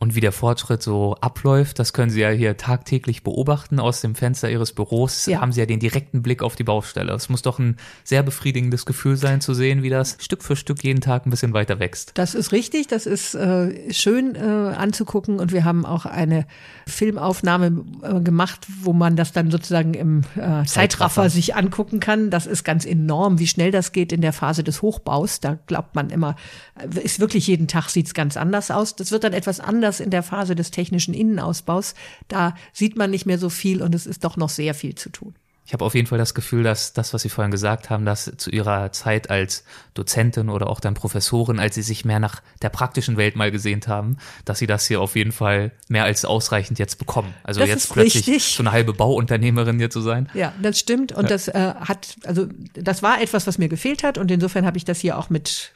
Und 0.02 0.16
wie 0.16 0.22
der 0.22 0.32
Fortschritt 0.32 0.82
so 0.82 1.16
abläuft, 1.20 1.78
das 1.78 1.92
können 1.92 2.10
Sie 2.10 2.22
ja 2.22 2.30
hier 2.30 2.56
tagtäglich 2.56 3.22
beobachten 3.22 3.82
aus 3.82 4.00
dem 4.00 4.16
Fenster 4.16 4.50
Ihres 4.50 4.72
Büros. 4.72 5.26
Ja. 5.26 5.42
Haben 5.42 5.52
Sie 5.52 5.60
ja 5.60 5.66
den 5.66 5.82
direkten 5.82 6.22
Blick 6.22 6.42
auf 6.42 6.56
die 6.56 6.64
Baustelle. 6.64 7.12
Es 7.12 7.28
muss 7.28 7.42
doch 7.42 7.60
ein 7.60 7.76
sehr 8.06 8.24
befriedigendes 8.24 8.86
Gefühl 8.86 9.18
sein 9.18 9.42
zu 9.42 9.54
sehen, 9.54 9.84
wie 9.84 9.90
das 9.90 10.16
Stück 10.22 10.42
für 10.42 10.56
Stück 10.56 10.86
jeden 10.86 11.02
Tag 11.02 11.26
ein 11.26 11.32
bisschen 11.32 11.54
weiter 11.54 11.80
wächst. 11.80 12.12
Das 12.14 12.34
ist 12.34 12.54
richtig, 12.54 12.88
das 12.88 13.06
ist 13.06 13.36
äh, 13.36 13.92
schön 13.92 14.36
äh, 14.36 14.40
anzugucken 14.40 15.38
und 15.38 15.52
wir 15.52 15.66
haben 15.66 15.86
auch 15.86 16.06
eine 16.06 16.48
Filmaufnahme 16.88 17.84
äh, 18.02 18.22
gemacht, 18.22 18.68
wo 18.82 18.94
man 18.94 19.18
das 19.18 19.34
dann 19.34 19.52
sozusagen 19.52 19.96
im 19.96 20.24
äh, 20.38 20.64
Zeitraffer 20.64 21.30
sich 21.30 21.58
angucken 21.58 22.00
kann. 22.00 22.30
Das 22.30 22.48
ist 22.48 22.64
ganz 22.64 22.86
enorm, 22.86 23.38
wie 23.38 23.48
schnell 23.48 23.72
das 23.72 23.92
geht 23.92 24.14
in 24.14 24.22
der 24.22 24.32
Phase 24.32 24.64
des 24.64 24.82
Hochbaus. 24.82 25.42
Da 25.42 25.58
glaubt 25.68 25.94
man 25.94 26.10
immer, 26.10 26.38
äh, 26.76 27.02
ist 27.02 27.20
wirklich 27.20 27.48
jeden 27.48 27.68
Tag 27.68 27.90
sieht's 27.90 28.14
ganz 28.14 28.38
anders 28.38 28.72
aus. 28.72 28.96
Das 28.96 29.12
wird 29.12 29.26
dann 29.26 29.34
etwas 29.34 29.60
anders 29.60 29.89
in 30.00 30.12
der 30.12 30.24
Phase 30.24 30.56
des 30.56 30.72
technischen 30.72 31.14
Innenausbaus. 31.14 31.96
Da 32.28 32.54
sieht 32.74 32.96
man 32.96 33.10
nicht 33.10 33.26
mehr 33.26 33.40
so 33.40 33.50
viel 33.50 33.82
und 33.82 33.96
es 33.96 34.06
ist 34.06 34.24
doch 34.24 34.38
noch 34.38 34.50
sehr 34.50 34.76
viel 34.76 34.94
zu 34.94 35.10
tun. 35.10 35.34
Ich 35.70 35.74
habe 35.74 35.86
auf 35.86 35.94
jeden 35.94 36.08
Fall 36.08 36.18
das 36.18 36.34
Gefühl, 36.34 36.64
dass 36.64 36.94
das, 36.94 37.14
was 37.14 37.22
Sie 37.22 37.30
vorhin 37.30 37.52
gesagt 37.52 37.92
haben, 37.92 38.04
dass 38.04 38.32
zu 38.38 38.50
Ihrer 38.50 38.92
Zeit 38.92 39.30
als 39.30 39.64
Dozentin 39.94 40.50
oder 40.50 40.68
auch 40.68 40.80
dann 40.80 40.96
Professorin, 40.96 41.60
als 41.60 41.76
Sie 41.76 41.84
sich 41.84 42.04
mehr 42.06 42.18
nach 42.18 42.42
der 42.64 42.70
praktischen 42.70 43.18
Welt 43.18 43.36
mal 43.36 43.52
gesehnt 43.52 43.88
haben, 43.88 44.18
dass 44.46 44.58
Sie 44.58 44.66
das 44.66 44.88
hier 44.88 45.00
auf 45.00 45.16
jeden 45.16 45.32
Fall 45.32 45.72
mehr 45.88 46.06
als 46.06 46.26
ausreichend 46.26 46.80
jetzt 46.80 46.98
bekommen. 46.98 47.36
Also 47.44 47.60
Das 47.60 47.70
jetzt 47.70 47.94
plötzlich 47.94 48.28
richtig. 48.28 48.56
so 48.56 48.64
eine 48.64 48.72
halbe 48.72 48.94
Bauunternehmerin 48.94 49.78
hier 49.78 49.92
zu 49.92 50.02
sein. 50.02 50.28
Ja, 50.34 50.54
das 50.60 50.80
stimmt. 50.80 51.12
Und 51.12 51.30
das 51.30 51.48
äh, 51.48 51.76
hat, 51.80 52.16
also 52.26 52.48
das 52.74 53.04
war 53.04 53.22
etwas, 53.22 53.46
was 53.46 53.60
mir 53.60 53.70
gefehlt 53.70 54.02
hat. 54.02 54.18
Und 54.18 54.32
insofern 54.32 54.66
habe 54.66 54.78
ich 54.78 54.86
das 54.86 55.00
hier 55.00 55.20
auch 55.20 55.30
mit 55.30 55.74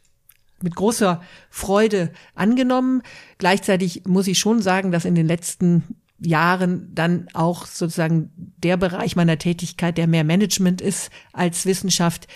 mit 0.63 0.75
großer 0.75 1.21
Freude 1.49 2.11
angenommen. 2.35 3.01
Gleichzeitig 3.37 4.03
muss 4.07 4.27
ich 4.27 4.39
schon 4.39 4.61
sagen, 4.61 4.91
dass 4.91 5.05
in 5.05 5.15
den 5.15 5.27
letzten 5.27 5.83
Jahren 6.19 6.89
dann 6.93 7.27
auch 7.33 7.65
sozusagen 7.65 8.31
der 8.35 8.77
Bereich 8.77 9.15
meiner 9.15 9.37
Tätigkeit, 9.37 9.97
der 9.97 10.07
mehr 10.07 10.23
Management 10.23 10.81
ist 10.81 11.09
als 11.33 11.65
Wissenschaft, 11.65 12.27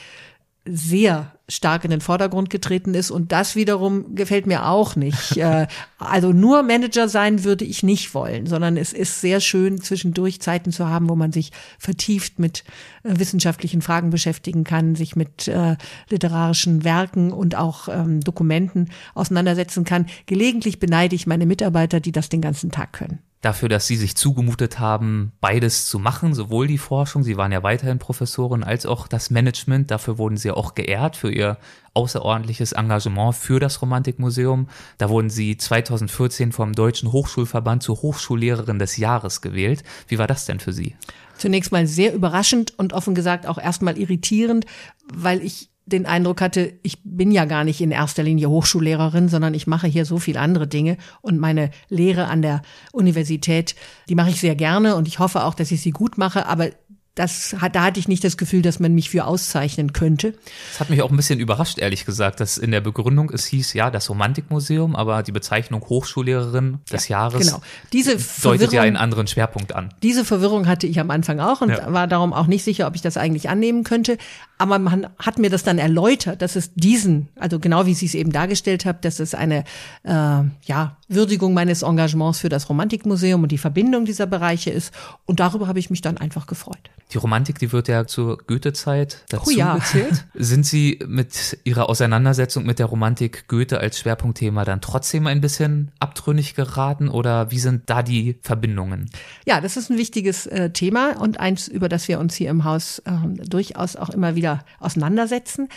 sehr 0.70 1.34
stark 1.50 1.86
in 1.86 1.92
den 1.92 2.02
Vordergrund 2.02 2.50
getreten 2.50 2.94
ist 2.94 3.10
und 3.10 3.32
das 3.32 3.56
wiederum 3.56 4.16
gefällt 4.16 4.48
mir 4.48 4.68
auch 4.68 4.96
nicht. 4.96 5.38
Äh, 5.48 5.68
also 6.00 6.34
nur 6.34 6.64
Manager 6.64 7.08
sein 7.08 7.44
würde 7.44 7.64
ich 7.64 7.84
nicht 7.84 8.16
wollen, 8.16 8.48
sondern 8.48 8.76
es 8.76 8.92
ist 8.92 9.22
sehr 9.22 9.40
schön 9.40 9.80
zwischendurch 9.80 10.42
Zeiten 10.42 10.72
zu 10.72 10.88
haben, 10.88 11.10
wo 11.10 11.16
man 11.16 11.32
sich 11.32 11.52
vertieft 11.78 12.40
mit 12.40 12.64
äh, 13.04 13.20
wissenschaftlichen 13.20 13.84
Fragen 13.84 14.10
beschäftigen 14.10 14.64
kann, 14.64 14.96
sich 14.96 15.16
mit 15.16 15.48
äh, 15.48 15.78
literarischen 16.10 16.84
Werken 16.84 17.32
und 17.32 17.56
auch 17.56 17.88
ähm, 17.88 18.22
Dokumenten 18.22 18.90
auseinandersetzen 19.14 19.84
kann. 19.84 20.08
Gelegentlich 20.26 20.80
beneide 20.80 21.16
ich 21.16 21.28
meine 21.28 21.46
Mitarbeiter, 21.46 22.00
die 22.00 22.12
das 22.12 22.30
den 22.30 22.42
ganzen 22.42 22.72
Tag 22.72 22.94
können 22.94 23.20
dafür, 23.42 23.70
dass 23.70 23.88
sie 23.88 23.96
sich 23.96 24.16
zugemutet 24.16 24.80
haben, 24.80 25.32
beides 25.42 25.88
zu 25.88 26.00
machen, 26.00 26.34
sowohl 26.34 26.68
die 26.68 26.78
Forschung, 26.78 27.24
sie 27.24 27.38
waren 27.38 27.52
ja 27.52 27.64
weiterhin 27.64 28.00
Professorin, 28.00 28.64
als 28.64 28.86
auch 28.86 29.08
das 29.08 29.30
Management. 29.30 29.92
Dafür 29.92 30.18
wurden 30.18 30.38
sie 30.38 30.52
auch 30.52 30.76
geehrt 30.76 31.16
für 31.16 31.32
ihr 31.32 31.58
außerordentliches 31.94 32.74
Engagement 32.74 33.36
für 33.36 33.60
das 33.60 33.82
Romantikmuseum. 33.82 34.68
Da 34.98 35.10
wurden 35.10 35.30
sie 35.30 35.58
2014 35.58 36.52
vom 36.52 36.74
Deutschen 36.74 37.12
Hochschulverband 37.12 37.84
zur 37.84 38.02
Hochschullehrerin 38.02 38.80
des 38.80 38.98
Jahres 38.98 39.42
gewählt. 39.42 39.84
Wie 40.08 40.18
war 40.18 40.28
das 40.28 40.46
denn 40.46 40.60
für 40.60 40.74
Sie? 40.74 40.96
Zunächst 41.38 41.72
mal 41.72 41.86
sehr 41.86 42.14
überraschend 42.14 42.74
und 42.78 42.94
offen 42.94 43.14
gesagt 43.14 43.46
auch 43.46 43.60
erstmal 43.60 43.98
irritierend, 43.98 44.66
weil 45.14 45.42
ich 45.44 45.70
den 45.88 46.06
Eindruck 46.06 46.42
hatte, 46.42 46.74
ich 46.84 47.00
bin 47.04 47.32
ja 47.32 47.46
gar 47.46 47.64
nicht 47.64 47.82
in 47.82 47.92
erster 47.92 48.22
Linie 48.22 48.50
Hochschullehrerin, 48.50 49.30
sondern 49.30 49.54
ich 49.54 49.68
mache 49.68 49.88
hier 49.88 50.06
so 50.06 50.20
viel 50.20 50.38
andere 50.38 50.68
Dinge 50.68 50.98
und 51.22 51.40
meine 51.40 51.72
Lehre 51.90 52.28
an 52.28 52.42
der 52.42 52.62
Universität, 52.92 53.76
die 54.10 54.16
mache 54.16 54.30
ich 54.30 54.40
sehr 54.40 54.56
gerne 54.56 54.96
und 54.96 55.08
ich 55.08 55.20
hoffe 55.20 55.44
auch, 55.44 55.54
dass 55.54 55.72
ich 55.72 55.82
sie 55.82 55.92
gut 55.92 56.18
mache, 56.18 56.46
aber 56.46 56.70
das 57.18 57.56
hat, 57.60 57.76
da 57.76 57.84
hatte 57.84 58.00
ich 58.00 58.08
nicht 58.08 58.24
das 58.24 58.38
Gefühl, 58.38 58.62
dass 58.62 58.80
man 58.80 58.94
mich 58.94 59.10
für 59.10 59.26
auszeichnen 59.26 59.92
könnte. 59.92 60.34
Das 60.72 60.80
hat 60.80 60.90
mich 60.90 61.02
auch 61.02 61.10
ein 61.10 61.18
bisschen 61.18 61.40
überrascht, 61.40 61.80
ehrlich 61.80 62.06
gesagt, 62.06 62.40
dass 62.40 62.58
in 62.58 62.72
der 62.72 62.82
Begründung 62.82 63.32
es 63.32 63.46
hieß, 63.46 63.74
ja, 63.74 63.90
das 63.90 64.10
Romantikmuseum, 64.10 64.96
aber 64.96 65.24
die 65.24 65.32
Bezeichnung 65.32 65.82
Hochschullehrerin 65.82 66.80
des 66.92 67.08
ja, 67.08 67.18
Jahres 67.18 67.48
genau. 67.48 67.62
Diese 67.92 68.18
deutet 68.44 68.72
ja 68.72 68.84
einen 68.84 68.98
anderen 68.98 69.26
Schwerpunkt 69.28 69.74
an. 69.74 69.94
Diese 70.04 70.26
Verwirrung 70.26 70.68
hatte 70.68 70.86
ich 70.86 71.00
am 71.00 71.10
Anfang 71.10 71.40
auch 71.40 71.62
und 71.62 71.70
ja. 71.70 71.92
war 71.92 72.08
darum 72.08 72.34
auch 72.34 72.48
nicht 72.48 72.64
sicher, 72.64 72.88
ob 72.88 72.96
ich 72.96 73.02
das 73.02 73.18
eigentlich 73.18 73.50
annehmen 73.50 73.84
könnte. 73.84 74.18
Aber 74.58 74.80
man 74.80 75.08
hat 75.20 75.38
mir 75.38 75.50
das 75.50 75.64
dann 75.64 75.78
erläutert, 75.78 76.42
dass 76.42 76.56
es 76.56 76.74
diesen, 76.74 77.28
also 77.36 77.60
genau 77.60 77.86
wie 77.86 77.94
Sie 77.94 78.08
es 78.08 78.16
eben 78.16 78.32
dargestellt 78.32 78.86
haben, 78.86 79.00
dass 79.02 79.20
es 79.20 79.36
eine 79.36 79.64
äh, 80.04 80.12
ja, 80.12 80.98
Würdigung 81.08 81.54
meines 81.54 81.84
Engagements 81.84 82.40
für 82.40 82.50
das 82.50 82.70
Romantikmuseum 82.70 83.44
und 83.44 83.52
die 83.52 83.58
Verbindung 83.58 84.06
dieser 84.06 84.26
Bereiche 84.26 84.72
ist. 84.72 84.94
Und 85.26 85.40
darüber 85.40 85.68
habe 85.68 85.80
ich 85.80 85.90
mich 85.90 86.02
dann 86.02 86.18
einfach 86.18 86.48
gefreut. 86.48 86.90
Die 87.14 87.18
Romantik, 87.18 87.58
die 87.60 87.72
wird 87.72 87.88
ja 87.88 88.06
zur 88.06 88.38
Goethe-Zeit 88.38 89.24
dazu 89.30 89.52
oh 89.52 89.58
ja. 89.58 89.76
gezählt. 89.76 90.26
Sind 90.34 90.66
Sie 90.66 91.00
mit 91.08 91.58
Ihrer 91.64 91.88
Auseinandersetzung 91.88 92.66
mit 92.66 92.80
der 92.80 92.88
Romantik 92.88 93.48
Goethe 93.48 93.80
als 93.80 94.00
Schwerpunktthema 94.00 94.66
dann 94.66 94.82
trotzdem 94.82 95.28
ein 95.28 95.40
bisschen 95.40 95.92
abtrünnig 96.00 96.56
geraten 96.56 97.08
oder 97.08 97.50
wie 97.52 97.60
sind 97.60 97.84
da 97.90 98.04
die 98.04 98.38
Verbindungen? 98.42 99.10
Ja, 99.46 99.62
das 99.62 99.78
ist 99.78 99.90
ein 99.90 99.98
wichtiges 99.98 100.48
äh, 100.48 100.72
Thema 100.72 101.18
und 101.22 101.40
eins, 101.40 101.70
über 101.70 101.88
das 101.88 102.10
wir 102.10 102.20
uns 102.20 102.36
hier 102.36 102.50
im 102.50 102.66
Haus 102.66 103.00
äh, 103.00 103.12
durchaus 103.46 103.96
auch 103.96 104.10
immer 104.10 104.36
wieder 104.36 104.47
auseinandersetzen. 104.80 105.70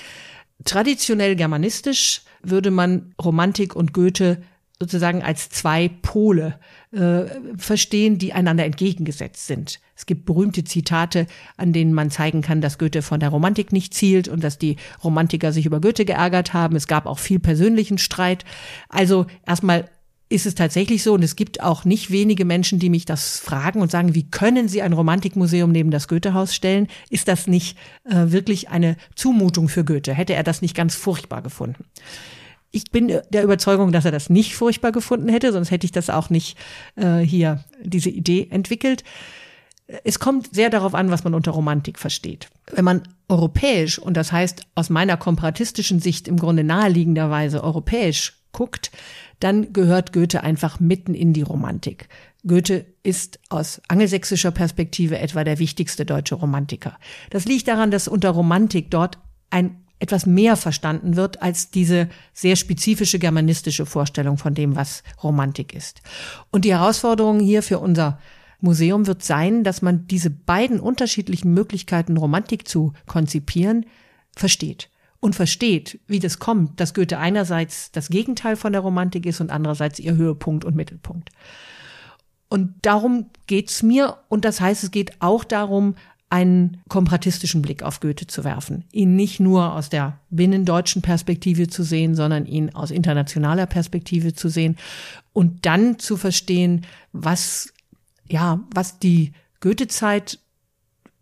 Traditionell 0.65 1.37
germanistisch 1.37 2.23
würde 2.43 2.71
man 2.71 3.15
Romantik 3.23 3.75
und 3.75 3.93
Goethe 3.93 4.43
sozusagen 4.81 5.23
als 5.23 5.51
zwei 5.51 5.89
Pole 5.89 6.59
äh, 6.93 7.25
verstehen, 7.59 8.17
die 8.17 8.33
einander 8.33 8.65
entgegengesetzt 8.65 9.47
sind. 9.47 9.79
Es 9.95 10.07
gibt 10.07 10.25
berühmte 10.25 10.65
Zitate, 10.65 11.27
an 11.59 11.75
denen 11.75 11.93
man 11.93 12.11
zeigen 12.11 12.41
kann, 12.41 12.63
dass 12.63 12.79
Goethe 12.79 13.03
von 13.03 13.21
der 13.21 13.29
Romantik 13.29 13.73
nicht 13.73 13.93
zielt 13.93 14.27
und 14.27 14.43
dass 14.43 14.57
die 14.57 14.77
Romantiker 15.05 15.53
sich 15.53 15.67
über 15.67 15.83
Goethe 15.83 16.07
geärgert 16.07 16.55
haben. 16.55 16.77
Es 16.77 16.87
gab 16.87 17.05
auch 17.05 17.19
viel 17.19 17.39
persönlichen 17.39 17.99
Streit. 17.99 18.47
Also 18.89 19.27
erstmal 19.47 19.91
ist 20.31 20.47
es 20.47 20.55
tatsächlich 20.55 21.03
so, 21.03 21.13
und 21.13 21.25
es 21.25 21.35
gibt 21.35 21.61
auch 21.61 21.85
nicht 21.85 22.13
wenige 22.13 22.45
Menschen, 22.45 22.79
die 22.79 22.89
mich 22.89 23.05
das 23.05 23.41
fragen 23.41 23.83
und 23.83 23.91
sagen, 23.91 24.15
wie 24.15 24.31
können 24.31 24.69
Sie 24.69 24.81
ein 24.81 24.93
Romantikmuseum 24.93 25.73
neben 25.73 25.91
das 25.91 26.07
Goethehaus 26.07 26.55
stellen? 26.55 26.87
Ist 27.11 27.27
das 27.27 27.49
nicht 27.49 27.77
äh, 28.05 28.31
wirklich 28.31 28.69
eine 28.69 28.97
Zumutung 29.17 29.69
für 29.69 29.85
Goethe? 29.85 30.15
Hätte 30.15 30.35
er 30.35 30.45
das 30.45 30.63
nicht 30.63 30.77
ganz 30.77 30.95
furchtbar 30.95 31.43
gefunden? 31.43 31.85
Ich 32.71 32.93
bin 32.93 33.09
der 33.09 33.43
Überzeugung, 33.43 33.91
dass 33.91 34.05
er 34.05 34.13
das 34.13 34.31
nicht 34.31 34.55
furchtbar 34.55 34.93
gefunden 34.93 35.29
hätte, 35.29 35.53
sonst 35.53 35.73
hätte 35.73 35.85
ich 35.85 35.93
das 35.93 36.09
auch 36.09 36.31
nicht 36.31 36.57
äh, 36.95 37.19
hier, 37.19 37.65
diese 37.83 38.11
Idee 38.11 38.47
entwickelt. 38.51 39.03
Es 40.05 40.21
kommt 40.21 40.55
sehr 40.55 40.71
darauf 40.71 40.95
an, 40.95 41.11
was 41.11 41.25
man 41.25 41.35
unter 41.35 41.51
Romantik 41.51 41.99
versteht. 41.99 42.49
Wenn 42.73 42.85
man 42.85 43.03
europäisch, 43.29 43.99
und 43.99 44.17
das 44.17 44.31
heißt 44.31 44.63
aus 44.77 44.91
meiner 44.91 45.17
komparatistischen 45.17 45.99
Sicht 45.99 46.29
im 46.29 46.37
Grunde 46.37 46.63
naheliegenderweise 46.63 47.65
europäisch 47.65 48.35
guckt, 48.53 48.93
dann 49.41 49.73
gehört 49.73 50.13
Goethe 50.13 50.43
einfach 50.43 50.81
mitten 50.81 51.15
in 51.15 51.33
die 51.33 51.43
Romantik. 51.43 52.09
Goethe 52.47 52.87
ist 53.03 53.39
aus 53.49 53.81
angelsächsischer 53.89 54.51
Perspektive 54.51 55.19
etwa 55.19 55.45
der 55.45 55.59
wichtigste 55.59 56.07
deutsche 56.07 56.37
Romantiker. 56.37 56.97
Das 57.31 57.45
liegt 57.45 57.69
daran, 57.69 57.91
dass 57.91 58.09
unter 58.09 58.31
Romantik 58.31 58.91
dort 58.91 59.19
ein 59.51 59.77
etwas 59.99 60.25
mehr 60.25 60.57
verstanden 60.57 61.17
wird 61.17 61.43
als 61.43 61.71
diese 61.71 62.09
sehr 62.33 62.57
spezifische 62.57 63.19
germanistische 63.19 63.85
Vorstellung 63.85 64.39
von 64.39 64.55
dem, 64.55 64.75
was 64.75 65.03
Romantik 65.23 65.75
ist. 65.75 66.01
Und 66.51 66.65
die 66.65 66.73
Herausforderung 66.73 67.39
hier 67.39 67.63
für 67.63 67.79
unser 67.79 68.19
Museum 68.61 69.07
wird 69.07 69.23
sein, 69.23 69.63
dass 69.63 69.83
man 69.83 70.07
diese 70.07 70.31
beiden 70.31 70.81
unterschiedlichen 70.81 71.53
Möglichkeiten, 71.53 72.17
Romantik 72.17 72.67
zu 72.67 72.93
konzipieren, 73.07 73.87
versteht. 74.35 74.90
Und 75.21 75.35
versteht, 75.35 76.01
wie 76.07 76.19
das 76.19 76.39
kommt, 76.39 76.81
dass 76.81 76.95
Goethe 76.95 77.19
einerseits 77.19 77.93
das 77.93 78.09
Gegenteil 78.09 78.57
von 78.57 78.73
der 78.73 78.81
Romantik 78.81 79.27
ist 79.27 79.41
und 79.41 79.51
andererseits 79.51 79.99
ihr 79.99 80.17
Höhepunkt 80.17 80.65
und 80.65 80.75
Mittelpunkt. 80.75 81.29
Und 82.49 82.75
darum 82.83 83.27
geht's 83.47 83.83
mir. 83.83 84.17
Und 84.29 84.45
das 84.45 84.61
heißt, 84.61 84.83
es 84.83 84.91
geht 84.91 85.21
auch 85.21 85.45
darum, 85.45 85.95
einen 86.31 86.81
komparatistischen 86.89 87.61
Blick 87.61 87.83
auf 87.83 88.01
Goethe 88.01 88.27
zu 88.29 88.45
werfen, 88.45 88.85
ihn 88.93 89.17
nicht 89.17 89.41
nur 89.41 89.75
aus 89.75 89.91
der 89.91 90.19
binnendeutschen 90.31 91.03
Perspektive 91.03 91.69
zu 91.69 91.83
sehen, 91.83 92.15
sondern 92.15 92.47
ihn 92.47 92.73
aus 92.75 92.93
internationaler 92.93 93.67
Perspektive 93.67 94.33
zu 94.33 94.49
sehen 94.49 94.77
und 95.33 95.67
dann 95.67 95.99
zu 95.99 96.17
verstehen, 96.17 96.87
was 97.13 97.73
ja, 98.29 98.61
was 98.73 99.01
die 99.01 99.33
Goethe-Zeit 99.61 100.39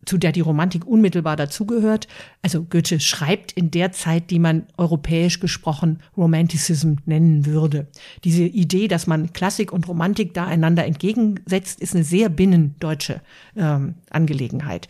zu 0.08 0.18
der 0.18 0.32
die 0.32 0.40
Romantik 0.40 0.86
unmittelbar 0.86 1.36
dazugehört. 1.36 2.08
Also 2.42 2.62
Goethe 2.62 2.98
schreibt 2.98 3.52
in 3.52 3.70
der 3.70 3.92
Zeit, 3.92 4.30
die 4.30 4.38
man 4.38 4.66
europäisch 4.76 5.38
gesprochen 5.38 6.00
Romanticism 6.16 6.94
nennen 7.04 7.46
würde. 7.46 7.88
Diese 8.24 8.44
Idee, 8.44 8.88
dass 8.88 9.06
man 9.06 9.32
Klassik 9.32 9.72
und 9.72 9.86
Romantik 9.86 10.34
da 10.34 10.46
einander 10.46 10.86
entgegensetzt, 10.86 11.80
ist 11.80 11.94
eine 11.94 12.04
sehr 12.04 12.28
binnendeutsche 12.30 13.20
ähm, 13.56 13.96
Angelegenheit. 14.10 14.88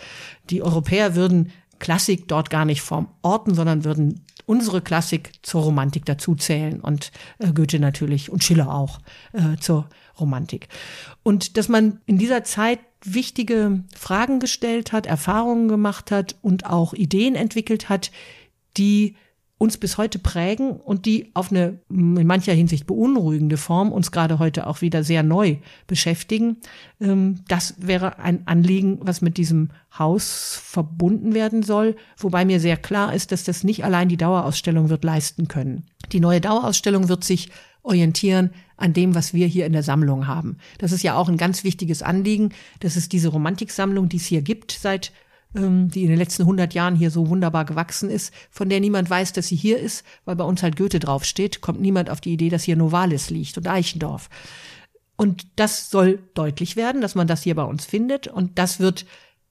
Die 0.51 0.63
Europäer 0.63 1.15
würden 1.15 1.51
Klassik 1.81 2.29
dort 2.29 2.51
gar 2.51 2.65
nicht 2.65 2.81
vom 2.81 3.09
Orten, 3.23 3.55
sondern 3.55 3.85
würden 3.85 4.25
unsere 4.47 4.81
Klassik 4.81 5.33
zur 5.43 5.63
Romantik 5.63 6.05
dazuzählen 6.07 6.81
und 6.81 7.13
äh, 7.39 7.53
Goethe 7.53 7.79
natürlich 7.79 8.31
und 8.31 8.43
Schiller 8.43 8.73
auch 8.73 9.01
äh, 9.33 9.57
zur 9.61 9.89
Romantik. 10.19 10.69
Und 11.23 11.57
dass 11.57 11.69
man 11.69 12.01
in 12.07 12.19
dieser 12.19 12.45
Zeit 12.45 12.81
wichtige 13.05 13.85
Fragen 13.97 14.41
gestellt 14.41 14.93
hat, 14.93 15.07
Erfahrungen 15.07 15.69
gemacht 15.69 16.11
hat 16.11 16.37
und 16.43 16.67
auch 16.67 16.95
Ideen 16.95 17.35
entwickelt 17.35 17.89
hat, 17.89 18.11
die 18.77 19.17
uns 19.59 19.77
bis 19.77 19.99
heute 19.99 20.21
prägen 20.21 20.71
und 20.71 21.05
die 21.05 21.33
auf 21.35 21.51
eine 21.51 21.81
in 21.91 22.27
mancher 22.27 22.53
Hinsicht 22.53 22.87
beunruhigende 22.87 23.57
Form 23.57 23.91
uns 23.91 24.13
gerade 24.13 24.39
heute 24.39 24.69
auch 24.69 24.83
wieder 24.83 25.03
sehr 25.03 25.25
neu 25.25 25.57
beschäftigen. 25.89 26.59
Ähm, 27.01 27.41
das 27.49 27.75
wäre 27.79 28.21
ein 28.21 28.47
Anliegen, 28.47 29.01
was 29.03 29.21
mit 29.21 29.37
diesem 29.37 29.71
Haus 29.99 30.61
verbunden 30.63 31.35
werden 31.35 31.65
soll, 31.65 31.97
wobei 32.17 32.45
mir 32.45 32.61
sehr 32.61 32.77
klar 32.77 33.13
ist, 33.13 33.33
dass 33.33 33.43
das 33.43 33.65
nicht 33.65 33.85
allein 33.85 34.09
die 34.09 34.17
Dauerausstellung 34.17 34.91
wird 34.91 35.03
leisten 35.03 35.49
können. 35.49 35.87
Die 36.13 36.21
neue 36.21 36.41
Dauerausstellung 36.41 37.09
wird 37.09 37.25
sich 37.25 37.51
orientieren 37.89 38.51
an 38.77 38.93
dem, 38.93 39.15
was 39.15 39.35
wir 39.35 39.47
hier 39.47 39.67
in 39.67 39.73
der 39.73 39.83
Sammlung 39.83 40.27
haben. 40.27 40.59
Das 40.79 40.93
ist 40.93 41.03
ja 41.03 41.17
auch 41.17 41.29
ein 41.29 41.37
ganz 41.37 41.65
wichtiges 41.65 42.03
Anliegen. 42.03 42.51
Das 42.81 42.97
ist 42.97 43.13
diese 43.13 43.29
Romantiksammlung, 43.29 44.09
die 44.09 44.19
es 44.19 44.27
hier 44.27 44.43
gibt 44.43 44.71
seit 44.73 45.13
ähm, 45.55 45.91
die 45.91 46.03
in 46.03 46.11
den 46.11 46.19
letzten 46.19 46.43
100 46.43 46.75
Jahren 46.75 46.95
hier 46.95 47.11
so 47.11 47.29
wunderbar 47.29 47.65
gewachsen 47.65 48.11
ist, 48.11 48.35
von 48.51 48.69
der 48.69 48.81
niemand 48.81 49.09
weiß, 49.09 49.33
dass 49.33 49.49
sie 49.49 49.57
hier 49.57 49.79
ist, 49.79 50.05
weil 50.27 50.37
bei 50.37 50.45
uns 50.45 50.63
halt 50.63 50.77
Goethe 50.77 50.99
draufsteht, 50.99 51.61
kommt 51.61 51.81
niemand 51.81 52.11
auf 52.11 52.21
die 52.21 52.33
Idee, 52.33 52.51
dass 52.51 52.65
hier 52.65 52.77
Novalis 52.77 53.31
liegt 53.31 53.57
und 53.57 53.67
Eichendorf. 53.67 54.29
Und 55.17 55.47
das 55.57 55.91
soll 55.91 56.21
deutlich 56.35 56.77
werden, 56.77 57.01
dass 57.01 57.15
man 57.15 57.27
das 57.27 57.43
hier 57.43 57.55
bei 57.55 57.65
uns 57.65 57.85
findet. 57.85 58.29
Und 58.29 58.59
das 58.59 58.79
wird, 58.79 59.07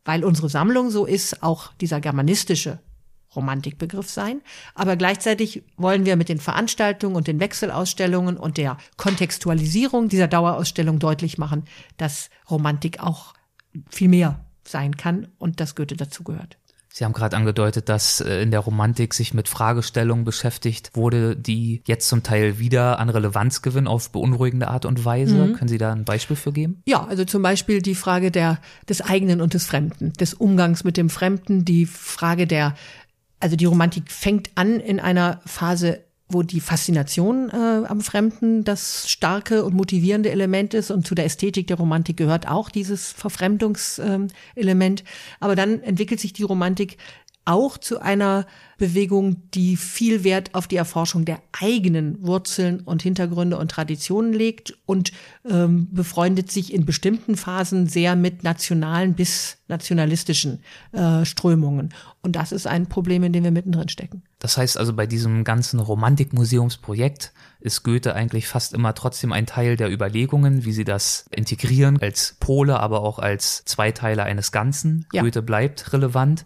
weil 0.06 0.24
unsere 0.24 0.50
Sammlung 0.50 0.92
so 0.92 1.06
ist, 1.06 1.44
auch 1.44 1.74
dieser 1.82 2.00
germanistische 2.00 2.80
Romantikbegriff 3.36 4.10
sein. 4.10 4.42
Aber 4.76 4.96
gleichzeitig 4.96 5.64
wollen 5.76 6.06
wir 6.06 6.16
mit 6.16 6.30
den 6.30 6.40
Veranstaltungen 6.40 7.16
und 7.16 7.28
den 7.28 7.40
Wechselausstellungen 7.40 8.38
und 8.38 8.58
der 8.58 8.78
Kontextualisierung 8.98 10.10
dieser 10.10 10.28
Dauerausstellung 10.28 11.00
deutlich 11.00 11.38
machen, 11.38 11.66
dass 11.98 12.30
Romantik 12.50 13.00
auch 13.00 13.34
viel 13.90 14.10
mehr 14.10 14.46
sein 14.64 14.98
kann 14.98 15.28
und 15.38 15.60
dass 15.60 15.76
Goethe 15.76 15.96
dazugehört. 15.96 16.58
Sie 16.98 17.06
haben 17.06 17.14
gerade 17.14 17.38
angedeutet, 17.38 17.90
dass 17.90 18.22
äh, 18.22 18.42
in 18.42 18.50
der 18.50 18.62
Romantik 18.62 19.14
sich 19.14 19.36
mit 19.36 19.48
Fragestellungen 19.48 20.26
beschäftigt 20.26 20.96
wurde, 20.96 21.36
die 21.36 21.84
jetzt 21.86 22.10
zum 22.10 22.24
Teil 22.24 22.58
wieder 22.58 22.98
an 22.98 23.10
Relevanz 23.10 23.62
gewinnen 23.62 23.86
auf 23.86 24.12
beunruhigende 24.12 24.68
Art 24.68 24.86
und 24.86 25.06
Weise. 25.06 25.36
Mhm. 25.36 25.54
Können 25.54 25.68
Sie 25.68 25.78
da 25.78 25.92
ein 25.92 26.06
Beispiel 26.06 26.36
für 26.36 26.52
geben? 26.52 26.82
Ja, 26.88 27.06
also 27.06 27.24
zum 27.24 27.44
Beispiel 27.44 27.84
die 27.84 27.94
Frage 27.94 28.32
der, 28.32 28.60
des 28.90 29.02
eigenen 29.02 29.42
und 29.42 29.54
des 29.54 29.68
Fremden, 29.68 30.14
des 30.14 30.34
Umgangs 30.34 30.84
mit 30.84 30.98
dem 30.98 31.12
Fremden, 31.12 31.66
die 31.66 31.86
Frage 31.86 32.48
der 32.48 32.74
also 33.40 33.56
die 33.56 33.66
Romantik 33.66 34.12
fängt 34.12 34.52
an 34.56 34.80
in 34.80 35.00
einer 35.00 35.42
Phase, 35.46 36.04
wo 36.30 36.44
die 36.44 36.60
Faszination 36.60 37.50
äh, 37.50 37.86
am 37.88 38.02
Fremden 38.02 38.64
das 38.64 39.10
starke 39.10 39.64
und 39.64 39.74
motivierende 39.74 40.30
Element 40.30 40.74
ist 40.74 40.92
und 40.92 41.08
zu 41.08 41.16
der 41.16 41.26
Ästhetik 41.26 41.68
der 41.68 41.78
Romantik 41.78 42.18
gehört 42.18 42.48
auch 42.48 42.70
dieses 42.70 43.12
Verfremdungselement. 43.14 45.02
Ähm, 45.02 45.08
Aber 45.40 45.56
dann 45.56 45.82
entwickelt 45.82 46.20
sich 46.20 46.34
die 46.34 46.44
Romantik 46.44 46.98
auch 47.48 47.78
zu 47.78 48.02
einer 48.02 48.46
Bewegung, 48.78 49.50
die 49.54 49.78
viel 49.78 50.24
Wert 50.24 50.54
auf 50.54 50.68
die 50.68 50.76
Erforschung 50.76 51.26
der 51.26 51.42
eigenen 51.60 52.22
Wurzeln 52.22 52.82
und 52.82 53.02
Hintergründe 53.02 53.58
und 53.58 53.72
Traditionen 53.72 54.34
legt 54.34 54.78
und 54.86 55.12
ähm, 55.50 55.88
befreundet 55.92 56.52
sich 56.52 56.74
in 56.74 56.86
bestimmten 56.86 57.38
Phasen 57.38 57.88
sehr 57.88 58.16
mit 58.16 58.44
nationalen 58.44 59.14
bis 59.14 59.58
nationalistischen 59.68 60.62
äh, 60.92 61.26
Strömungen. 61.26 61.94
Und 62.22 62.36
das 62.36 62.52
ist 62.52 62.68
ein 62.68 62.88
Problem, 62.88 63.24
in 63.24 63.34
dem 63.34 63.44
wir 63.44 63.52
mittendrin 63.52 63.90
stecken. 63.90 64.24
Das 64.40 64.58
heißt 64.58 64.78
also, 64.78 64.94
bei 64.94 65.08
diesem 65.08 65.44
ganzen 65.44 65.80
Romantikmuseumsprojekt 65.80 67.34
ist 67.60 67.84
Goethe 67.84 68.14
eigentlich 68.14 68.48
fast 68.48 68.74
immer 68.74 68.94
trotzdem 68.94 69.32
ein 69.32 69.46
Teil 69.46 69.78
der 69.78 69.92
Überlegungen, 69.92 70.66
wie 70.66 70.74
sie 70.74 70.84
das 70.84 71.26
integrieren 71.32 72.00
als 72.02 72.36
Pole, 72.40 72.80
aber 72.80 73.02
auch 73.02 73.20
als 73.20 73.66
Zweiteiler 73.66 74.24
eines 74.24 74.52
Ganzen. 74.52 75.08
Ja. 75.12 75.24
Goethe 75.24 75.42
bleibt 75.42 75.94
relevant 75.94 76.46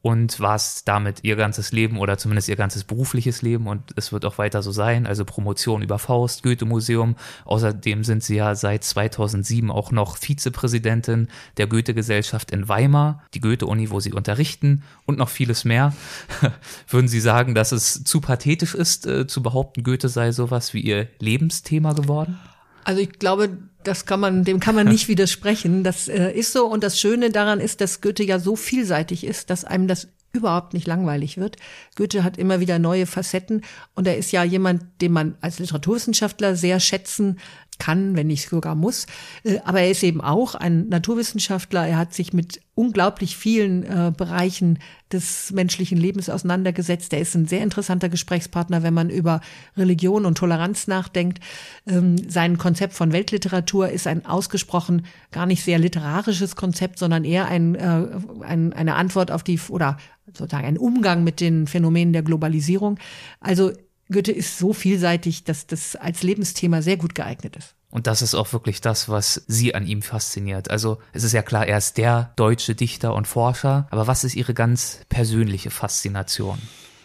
und 0.00 0.38
war 0.38 0.54
es 0.54 0.84
damit 0.84 1.24
ihr 1.24 1.34
ganzes 1.34 1.72
Leben 1.72 1.98
oder 1.98 2.18
zumindest 2.18 2.48
ihr 2.48 2.56
ganzes 2.56 2.84
berufliches 2.84 3.42
Leben 3.42 3.66
und 3.66 3.92
es 3.96 4.12
wird 4.12 4.24
auch 4.24 4.38
weiter 4.38 4.62
so 4.62 4.70
sein. 4.70 5.06
Also 5.06 5.24
Promotion 5.24 5.82
über 5.82 5.98
Faust, 5.98 6.44
Goethe-Museum. 6.44 7.16
Außerdem 7.44 8.04
sind 8.04 8.22
sie 8.22 8.36
ja 8.36 8.54
seit 8.54 8.84
2007 8.84 9.70
auch 9.70 9.90
noch 9.90 10.16
Vizepräsidentin 10.16 11.28
der 11.56 11.66
Goethe-Gesellschaft 11.66 12.52
in 12.52 12.68
Weimar, 12.68 13.24
die 13.34 13.40
Goethe-Uni, 13.40 13.90
wo 13.90 13.98
sie 13.98 14.12
unterrichten 14.12 14.84
und 15.04 15.18
noch 15.18 15.28
vieles 15.28 15.64
mehr. 15.64 15.92
Würden 16.88 17.08
Sie 17.08 17.20
sagen, 17.20 17.54
dass 17.54 17.72
es 17.72 18.04
zu 18.04 18.20
pathetisch 18.20 18.74
ist, 18.74 19.06
äh, 19.06 19.26
zu 19.26 19.42
behaupten, 19.42 19.82
Goethe 19.82 20.08
sei 20.08 20.30
sowas 20.30 20.74
wie 20.74 20.80
ihr 20.80 21.08
Lebensthema 21.18 21.92
geworden? 21.92 22.38
Also 22.84 23.00
ich 23.00 23.18
glaube, 23.18 23.58
das 23.88 24.06
kann 24.06 24.20
man, 24.20 24.44
dem 24.44 24.60
kann 24.60 24.74
man 24.74 24.86
nicht 24.88 25.08
widersprechen. 25.08 25.82
Das 25.82 26.08
äh, 26.08 26.30
ist 26.30 26.52
so. 26.52 26.66
Und 26.66 26.84
das 26.84 27.00
Schöne 27.00 27.30
daran 27.30 27.60
ist, 27.60 27.80
dass 27.80 28.00
Goethe 28.00 28.22
ja 28.22 28.38
so 28.38 28.56
vielseitig 28.56 29.24
ist, 29.24 29.50
dass 29.50 29.64
einem 29.64 29.88
das 29.88 30.08
überhaupt 30.32 30.74
nicht 30.74 30.86
langweilig 30.86 31.38
wird. 31.38 31.56
Goethe 31.96 32.22
hat 32.22 32.36
immer 32.36 32.60
wieder 32.60 32.78
neue 32.78 33.06
Facetten 33.06 33.62
und 33.94 34.06
er 34.06 34.18
ist 34.18 34.30
ja 34.30 34.44
jemand, 34.44 34.82
den 35.00 35.12
man 35.12 35.36
als 35.40 35.58
Literaturwissenschaftler 35.58 36.54
sehr 36.54 36.80
schätzen 36.80 37.38
kann, 37.78 38.16
wenn 38.16 38.26
nicht 38.26 38.48
sogar 38.48 38.74
muss. 38.74 39.06
Äh, 39.44 39.58
aber 39.64 39.80
er 39.80 39.90
ist 39.90 40.02
eben 40.02 40.20
auch 40.20 40.54
ein 40.54 40.88
Naturwissenschaftler. 40.88 41.86
Er 41.86 41.96
hat 41.96 42.14
sich 42.14 42.32
mit 42.32 42.60
unglaublich 42.74 43.36
vielen 43.36 43.82
äh, 43.84 44.12
Bereichen 44.16 44.78
des 45.10 45.50
menschlichen 45.52 45.98
Lebens 45.98 46.28
auseinandergesetzt. 46.28 47.12
Er 47.12 47.20
ist 47.20 47.34
ein 47.34 47.46
sehr 47.46 47.62
interessanter 47.62 48.08
Gesprächspartner, 48.08 48.82
wenn 48.82 48.94
man 48.94 49.10
über 49.10 49.40
Religion 49.76 50.26
und 50.26 50.38
Toleranz 50.38 50.86
nachdenkt. 50.86 51.40
Ähm, 51.86 52.16
sein 52.28 52.58
Konzept 52.58 52.94
von 52.94 53.12
Weltliteratur 53.12 53.88
ist 53.88 54.06
ein 54.06 54.26
ausgesprochen 54.26 55.06
gar 55.32 55.46
nicht 55.46 55.64
sehr 55.64 55.78
literarisches 55.78 56.56
Konzept, 56.56 56.98
sondern 56.98 57.24
eher 57.24 57.48
ein, 57.48 57.74
äh, 57.74 58.06
ein, 58.42 58.72
eine 58.72 58.94
Antwort 58.94 59.30
auf 59.30 59.42
die 59.42 59.58
oder 59.68 59.96
sozusagen 60.26 60.66
ein 60.66 60.78
Umgang 60.78 61.24
mit 61.24 61.40
den 61.40 61.66
Phänomenen 61.66 62.12
der 62.12 62.22
Globalisierung. 62.22 62.98
Also 63.40 63.72
Goethe 64.10 64.32
ist 64.32 64.58
so 64.58 64.72
vielseitig, 64.72 65.44
dass 65.44 65.66
das 65.66 65.96
als 65.96 66.22
Lebensthema 66.22 66.82
sehr 66.82 66.96
gut 66.96 67.14
geeignet 67.14 67.56
ist. 67.56 67.74
Und 67.90 68.06
das 68.06 68.20
ist 68.20 68.34
auch 68.34 68.52
wirklich 68.52 68.80
das, 68.80 69.08
was 69.08 69.42
Sie 69.46 69.74
an 69.74 69.86
ihm 69.86 70.02
fasziniert. 70.02 70.70
Also 70.70 70.98
es 71.12 71.24
ist 71.24 71.32
ja 71.32 71.42
klar, 71.42 71.66
er 71.66 71.78
ist 71.78 71.96
der 71.96 72.32
deutsche 72.36 72.74
Dichter 72.74 73.14
und 73.14 73.26
Forscher, 73.26 73.86
aber 73.90 74.06
was 74.06 74.24
ist 74.24 74.34
Ihre 74.34 74.52
ganz 74.52 75.00
persönliche 75.08 75.70
Faszination? 75.70 76.58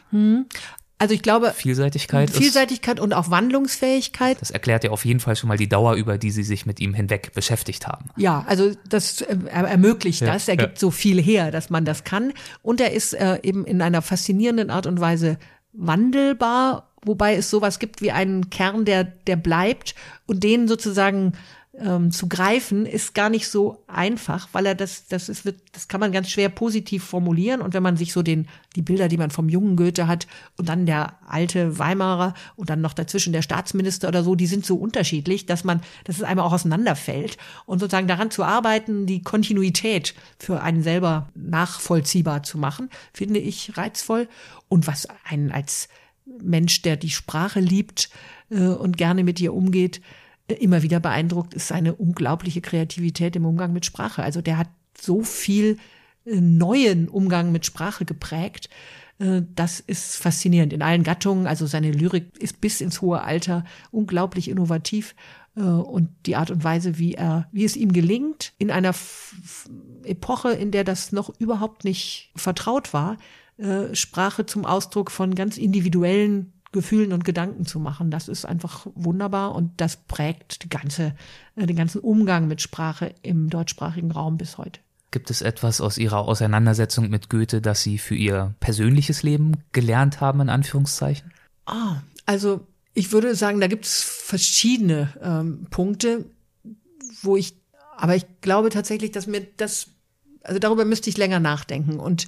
Hm. 0.10 0.46
Also 1.00 1.16
ich 1.16 1.22
glaube 1.22 1.52
Vielseitigkeit, 1.54 2.30
Vielseitigkeit 2.30 3.00
und 3.00 3.12
auch 3.12 3.30
Wandlungsfähigkeit. 3.30 4.40
Das 4.40 4.52
erklärt 4.52 4.86
ja 4.86 4.92
auf 4.92 5.04
jeden 5.04 5.20
Fall 5.20 5.36
schon 5.36 5.50
mal 5.50 5.58
die 5.58 5.68
Dauer, 5.68 5.96
über 5.96 6.18
die 6.18 6.32
Sie 6.32 6.44
sich 6.44 6.66
mit 6.66 6.80
ihm 6.80 6.94
hinweg 6.94 7.34
beschäftigt 7.34 7.88
haben. 7.88 8.10
Ja, 8.16 8.46
also 8.48 8.72
das 8.88 9.22
äh, 9.22 9.38
ermöglicht 9.50 10.22
ja, 10.22 10.34
das. 10.34 10.48
Er 10.48 10.56
ja. 10.56 10.66
gibt 10.66 10.80
so 10.80 10.92
viel 10.92 11.22
her, 11.22 11.52
dass 11.52 11.70
man 11.70 11.84
das 11.84 12.06
kann. 12.06 12.32
Und 12.62 12.80
er 12.80 12.94
ist 12.94 13.14
äh, 13.14 13.40
eben 13.44 13.66
in 13.66 13.82
einer 13.82 14.02
faszinierenden 14.02 14.70
Art 14.70 14.86
und 14.86 15.00
Weise 15.02 15.38
wandelbar 15.74 16.93
wobei 17.06 17.36
es 17.36 17.50
sowas 17.50 17.80
gibt 17.80 18.02
wie 18.02 18.12
einen 18.12 18.50
Kern, 18.50 18.86
der, 18.86 19.04
der 19.04 19.36
bleibt 19.36 19.96
und 20.26 20.44
den 20.44 20.68
sozusagen 20.68 21.34
ähm, 21.76 22.12
zu 22.12 22.28
greifen, 22.28 22.86
ist 22.86 23.16
gar 23.16 23.30
nicht 23.30 23.48
so 23.48 23.84
einfach, 23.88 24.48
weil 24.52 24.68
er 24.68 24.76
das, 24.76 25.08
das 25.08 25.28
ist, 25.28 25.44
wird, 25.44 25.60
das 25.72 25.88
kann 25.88 26.00
man 26.00 26.12
ganz 26.12 26.30
schwer 26.30 26.50
positiv 26.50 27.04
formulieren. 27.04 27.62
Und 27.62 27.74
wenn 27.74 27.82
man 27.82 27.98
sich 27.98 28.14
so 28.14 28.22
den, 28.22 28.48
die 28.76 28.84
Bilder, 28.84 29.08
die 29.08 29.18
man 29.18 29.32
vom 29.32 29.50
jungen 29.50 29.76
Goethe 29.76 30.08
hat 30.08 30.28
und 30.56 30.70
dann 30.70 30.86
der 30.86 31.18
alte 31.28 31.80
Weimarer 31.80 32.36
und 32.56 32.70
dann 32.70 32.82
noch 32.82 32.94
dazwischen 32.94 33.34
der 33.34 33.42
Staatsminister 33.42 34.08
oder 34.08 34.24
so, 34.24 34.36
die 34.36 34.46
sind 34.46 34.66
so 34.66 34.76
unterschiedlich, 34.76 35.48
dass 35.48 35.64
man, 35.64 35.82
dass 36.04 36.18
es 36.18 36.24
einmal 36.24 36.46
auch 36.46 36.54
auseinanderfällt. 36.54 37.38
Und 37.66 37.80
sozusagen 37.80 38.08
daran 38.08 38.30
zu 38.30 38.44
arbeiten, 38.44 39.08
die 39.08 39.24
Kontinuität 39.24 40.14
für 40.38 40.62
einen 40.62 40.84
selber 40.84 41.30
nachvollziehbar 41.34 42.44
zu 42.44 42.60
machen, 42.60 42.90
finde 43.14 43.40
ich 43.40 43.76
reizvoll. 43.78 44.28
Und 44.70 44.86
was 44.86 45.08
einen 45.26 45.52
als 45.52 45.90
Mensch, 46.26 46.82
der 46.82 46.98
die 46.98 47.10
Sprache 47.10 47.60
liebt 47.60 48.10
äh, 48.50 48.60
und 48.60 48.98
gerne 48.98 49.24
mit 49.24 49.40
ihr 49.40 49.54
umgeht, 49.54 50.02
äh, 50.48 50.56
immer 50.56 50.84
wieder 50.84 51.00
beeindruckt, 51.00 51.54
ist 51.54 51.68
seine 51.68 51.96
unglaubliche 51.96 52.62
Kreativität 52.62 53.36
im 53.36 53.46
Umgang 53.46 53.74
mit 53.74 53.86
Sprache. 53.86 54.24
Also 54.24 54.42
der 54.42 54.58
hat 54.58 54.70
so 55.00 55.24
viel 55.24 55.78
äh, 56.26 56.40
neuen 56.40 57.10
Umgang 57.10 57.52
mit 57.52 57.66
Sprache 57.66 58.06
geprägt. 58.06 58.70
Das 59.20 59.80
ist 59.80 60.18
faszinierend 60.18 60.74
in 60.74 60.82
allen 60.82 61.04
Gattungen. 61.04 61.46
Also 61.46 61.68
seine 61.68 61.92
Lyrik 61.92 62.36
ist 62.40 62.60
bis 62.60 62.82
ins 62.82 63.00
hohe 63.00 63.22
Alter 63.22 63.64
unglaublich 63.92 64.50
innovativ 64.50 65.14
und 65.54 66.10
die 66.26 66.36
Art 66.36 66.50
und 66.50 66.64
Weise, 66.64 66.98
wie 66.98 67.14
er, 67.14 67.48
wie 67.52 67.64
es 67.64 67.78
ihm 67.78 67.94
gelingt, 67.94 68.54
in 68.58 68.72
einer 68.72 68.94
Epoche, 70.04 70.54
in 70.54 70.72
der 70.72 70.84
das 70.84 71.12
noch 71.12 71.32
überhaupt 71.40 71.84
nicht 71.84 72.32
vertraut 72.36 72.92
war, 72.92 73.18
äh, 73.58 73.94
Sprache 73.94 74.46
zum 74.46 74.66
Ausdruck 74.66 75.12
von 75.12 75.36
ganz 75.36 75.58
individuellen 75.58 76.54
Gefühlen 76.74 77.14
und 77.14 77.24
Gedanken 77.24 77.66
zu 77.66 77.80
machen. 77.80 78.12
Das 78.12 78.28
ist 78.28 78.46
einfach 78.46 78.88
wunderbar 78.96 79.56
und 79.56 79.80
das 79.80 79.96
prägt 79.96 80.64
die 80.64 80.70
ganze, 80.70 81.16
äh, 81.56 81.66
den 81.66 81.76
ganzen 81.78 82.02
Umgang 82.02 82.48
mit 82.48 82.62
Sprache 82.62 83.14
im 83.22 83.50
deutschsprachigen 83.50 84.12
Raum 84.12 84.38
bis 84.38 84.58
heute. 84.58 84.82
Gibt 85.12 85.30
es 85.30 85.44
etwas 85.44 85.80
aus 85.80 86.00
Ihrer 86.00 86.28
Auseinandersetzung 86.28 87.10
mit 87.10 87.30
Goethe, 87.30 87.62
das 87.62 87.84
Sie 87.84 88.00
für 88.00 88.16
Ihr 88.16 88.56
persönliches 88.60 89.22
Leben 89.22 89.64
gelernt 89.72 90.20
haben, 90.20 90.42
in 90.42 90.50
Anführungszeichen? 90.50 91.32
Ah, 91.68 92.02
also 92.26 92.66
ich 92.96 93.12
würde 93.12 93.36
sagen, 93.36 93.62
da 93.62 93.68
gibt 93.68 93.86
es 93.86 94.02
verschiedene 94.04 95.14
ähm, 95.22 95.68
Punkte, 95.70 96.26
wo 97.22 97.38
ich, 97.38 97.56
aber 97.96 98.16
ich 98.16 98.26
glaube 98.42 98.70
tatsächlich, 98.70 99.12
dass 99.12 99.28
mir 99.28 99.46
das, 99.58 99.90
also 100.42 100.60
darüber 100.60 100.84
müsste 100.84 101.12
ich 101.12 101.18
länger 101.18 101.40
nachdenken 101.40 102.00
und 102.00 102.28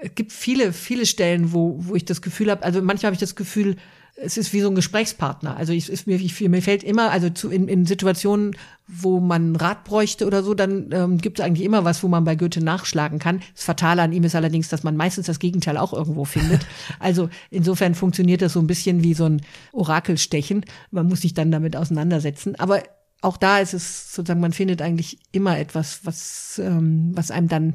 es 0.00 0.14
gibt 0.14 0.32
viele, 0.32 0.72
viele 0.72 1.06
Stellen, 1.06 1.52
wo, 1.52 1.76
wo 1.78 1.94
ich 1.94 2.04
das 2.04 2.22
Gefühl 2.22 2.50
habe, 2.50 2.62
also 2.62 2.82
manchmal 2.82 3.08
habe 3.08 3.14
ich 3.14 3.20
das 3.20 3.36
Gefühl, 3.36 3.76
es 4.18 4.38
ist 4.38 4.52
wie 4.54 4.62
so 4.62 4.68
ein 4.68 4.74
Gesprächspartner. 4.74 5.56
Also 5.56 5.74
ich, 5.74 5.92
ich, 5.92 6.06
mir, 6.06 6.16
ich, 6.16 6.40
mir 6.40 6.62
fällt 6.62 6.82
immer, 6.82 7.10
also 7.10 7.28
zu, 7.28 7.50
in, 7.50 7.68
in 7.68 7.84
Situationen, 7.84 8.56
wo 8.86 9.20
man 9.20 9.56
Rat 9.56 9.84
bräuchte 9.84 10.26
oder 10.26 10.42
so, 10.42 10.54
dann 10.54 10.90
ähm, 10.92 11.18
gibt 11.18 11.38
es 11.38 11.44
eigentlich 11.44 11.66
immer 11.66 11.84
was, 11.84 12.02
wo 12.02 12.08
man 12.08 12.24
bei 12.24 12.34
Goethe 12.34 12.64
nachschlagen 12.64 13.18
kann. 13.18 13.42
Das 13.54 13.64
Fatale 13.64 14.00
an 14.00 14.12
ihm 14.12 14.24
ist 14.24 14.34
allerdings, 14.34 14.68
dass 14.68 14.84
man 14.84 14.96
meistens 14.96 15.26
das 15.26 15.38
Gegenteil 15.38 15.76
auch 15.76 15.92
irgendwo 15.92 16.24
findet. 16.24 16.66
Also 16.98 17.28
insofern 17.50 17.94
funktioniert 17.94 18.42
das 18.42 18.54
so 18.54 18.60
ein 18.60 18.66
bisschen 18.66 19.02
wie 19.02 19.12
so 19.12 19.26
ein 19.26 19.42
Orakelstechen. 19.72 20.64
Man 20.90 21.06
muss 21.08 21.20
sich 21.20 21.34
dann 21.34 21.50
damit 21.50 21.76
auseinandersetzen. 21.76 22.56
Aber 22.56 22.82
auch 23.20 23.36
da 23.36 23.58
ist 23.58 23.74
es 23.74 24.14
sozusagen, 24.14 24.40
man 24.40 24.52
findet 24.52 24.80
eigentlich 24.80 25.18
immer 25.32 25.58
etwas, 25.58 26.00
was, 26.04 26.60
ähm, 26.62 27.12
was 27.14 27.30
einem 27.30 27.48
dann 27.48 27.74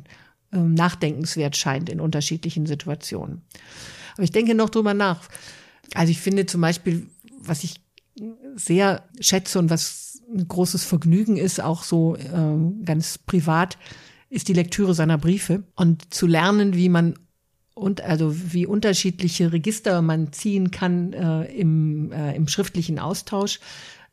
ähm, 0.53 0.73
nachdenkenswert 0.73 1.55
scheint 1.55 1.89
in 1.89 1.99
unterschiedlichen 1.99 2.65
Situationen. 2.65 3.41
Aber 4.13 4.23
ich 4.23 4.31
denke 4.31 4.55
noch 4.55 4.69
drüber 4.69 4.93
nach. 4.93 5.29
Also 5.93 6.11
ich 6.11 6.19
finde 6.19 6.45
zum 6.45 6.61
Beispiel, 6.61 7.07
was 7.39 7.63
ich 7.63 7.81
sehr 8.55 9.03
schätze 9.19 9.59
und 9.59 9.69
was 9.69 10.21
ein 10.33 10.47
großes 10.47 10.83
Vergnügen 10.83 11.37
ist, 11.37 11.61
auch 11.61 11.83
so 11.83 12.15
äh, 12.15 12.85
ganz 12.85 13.17
privat, 13.17 13.77
ist 14.29 14.47
die 14.47 14.53
Lektüre 14.53 14.93
seiner 14.93 15.17
Briefe 15.17 15.63
und 15.75 16.13
zu 16.13 16.27
lernen, 16.27 16.75
wie 16.75 16.89
man 16.89 17.15
und 17.73 18.01
also 18.01 18.33
wie 18.53 18.65
unterschiedliche 18.65 19.51
Register 19.51 20.01
man 20.01 20.31
ziehen 20.33 20.71
kann 20.71 21.13
äh, 21.13 21.43
im, 21.45 22.11
äh, 22.11 22.35
im 22.35 22.47
schriftlichen 22.47 22.99
Austausch. 22.99 23.59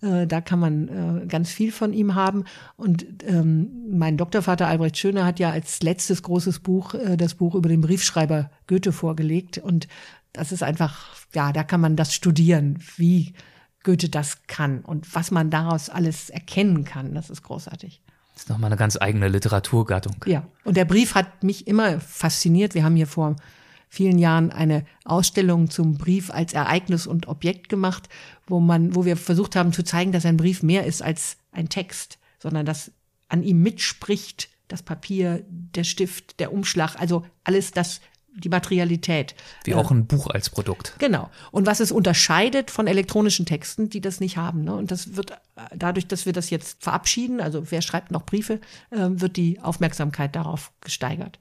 Äh, 0.01 0.27
da 0.27 0.41
kann 0.41 0.59
man 0.59 0.89
äh, 1.23 1.27
ganz 1.27 1.51
viel 1.51 1.73
von 1.73 1.93
ihm 1.93 2.15
haben. 2.15 2.45
Und 2.77 3.07
ähm, 3.27 3.71
mein 3.91 4.17
Doktorvater 4.17 4.69
Albrecht 4.69 4.99
Schöner 4.99 5.25
hat 5.25 5.39
ja 5.39 5.51
als 5.51 5.83
letztes 5.83 6.23
großes 6.23 6.61
Buch 6.61 6.95
äh, 6.95 7.17
das 7.17 7.35
Buch 7.35 7.55
über 7.55 7.69
den 7.69 7.81
Briefschreiber 7.81 8.51
Goethe 8.67 8.93
vorgelegt. 8.93 9.59
Und 9.59 9.89
das 10.33 10.53
ist 10.53 10.63
einfach, 10.63 11.17
ja, 11.35 11.53
da 11.53 11.65
kann 11.65 11.81
man 11.81 11.97
das 11.97 12.15
studieren, 12.15 12.79
wie 12.97 13.35
Goethe 13.83 14.09
das 14.09 14.47
kann 14.47 14.81
und 14.81 15.15
was 15.15 15.31
man 15.31 15.51
daraus 15.51 15.89
alles 15.91 16.31
erkennen 16.31 16.85
kann. 16.85 17.15
Das 17.15 17.31
ist 17.31 17.43
großartig. 17.43 18.01
Das 18.35 18.45
ist 18.45 18.51
nochmal 18.51 18.69
eine 18.69 18.77
ganz 18.77 18.97
eigene 19.01 19.27
Literaturgattung. 19.27 20.25
Ja, 20.27 20.47
und 20.63 20.77
der 20.77 20.85
Brief 20.85 21.17
hat 21.17 21.43
mich 21.43 21.67
immer 21.67 21.99
fasziniert. 21.99 22.75
Wir 22.75 22.85
haben 22.85 22.95
hier 22.95 23.09
vor 23.09 23.35
vielen 23.89 24.19
Jahren 24.19 24.51
eine 24.51 24.85
Ausstellung 25.05 25.71
zum 25.71 25.97
Brief 25.97 26.31
als 26.31 26.53
Ereignis 26.53 27.07
und 27.07 27.29
Objekt 27.29 27.69
gemacht, 27.69 28.09
wo 28.47 28.61
man, 28.61 28.95
wo 28.95 29.05
wir 29.05 29.17
versucht 29.17 29.57
haben 29.57 29.73
zu 29.73 29.83
zeigen, 29.83 30.13
dass 30.13 30.27
ein 30.27 30.37
Brief 30.37 30.63
mehr 30.63 30.85
ist 30.85 31.03
als 31.03 31.37
ein 31.53 31.69
Text, 31.69 32.19
sondern 32.39 32.67
dass 32.67 32.93
an 33.29 33.43
ihm 33.43 33.63
mitspricht 33.63 34.49
das 34.69 34.83
Papier, 34.83 35.45
der 35.49 35.85
Stift, 35.85 36.41
der 36.41 36.53
Umschlag, 36.53 36.97
also 36.99 37.25
alles 37.45 37.73
das, 37.73 38.01
die 38.35 38.51
Materialität. 38.51 39.35
Wie 39.65 39.75
auch 39.75 39.91
ein 39.91 40.07
Buch 40.07 40.29
als 40.29 40.51
Produkt. 40.51 40.95
Genau. 40.99 41.31
Und 41.51 41.67
was 41.67 41.81
es 41.81 41.91
unterscheidet 41.91 42.71
von 42.71 42.87
elektronischen 42.87 43.47
Texten, 43.47 43.89
die 43.89 44.01
das 44.01 44.21
nicht 44.21 44.37
haben. 44.37 44.65
Ne? 44.65 44.75
Und 44.75 44.91
das 44.91 45.17
wird 45.17 45.33
dadurch, 45.75 46.07
dass 46.07 46.27
wir 46.27 46.35
das 46.35 46.51
jetzt 46.51 46.83
verabschieden, 46.83 47.41
also 47.41 47.71
wer 47.71 47.83
schreibt 47.83 48.11
noch 48.11 48.25
Briefe, 48.25 48.61
äh, 48.91 49.09
wird 49.09 49.37
die 49.37 49.61
Aufmerksamkeit 49.61 50.37
darauf 50.37 50.73
gesteigert. 50.81 51.39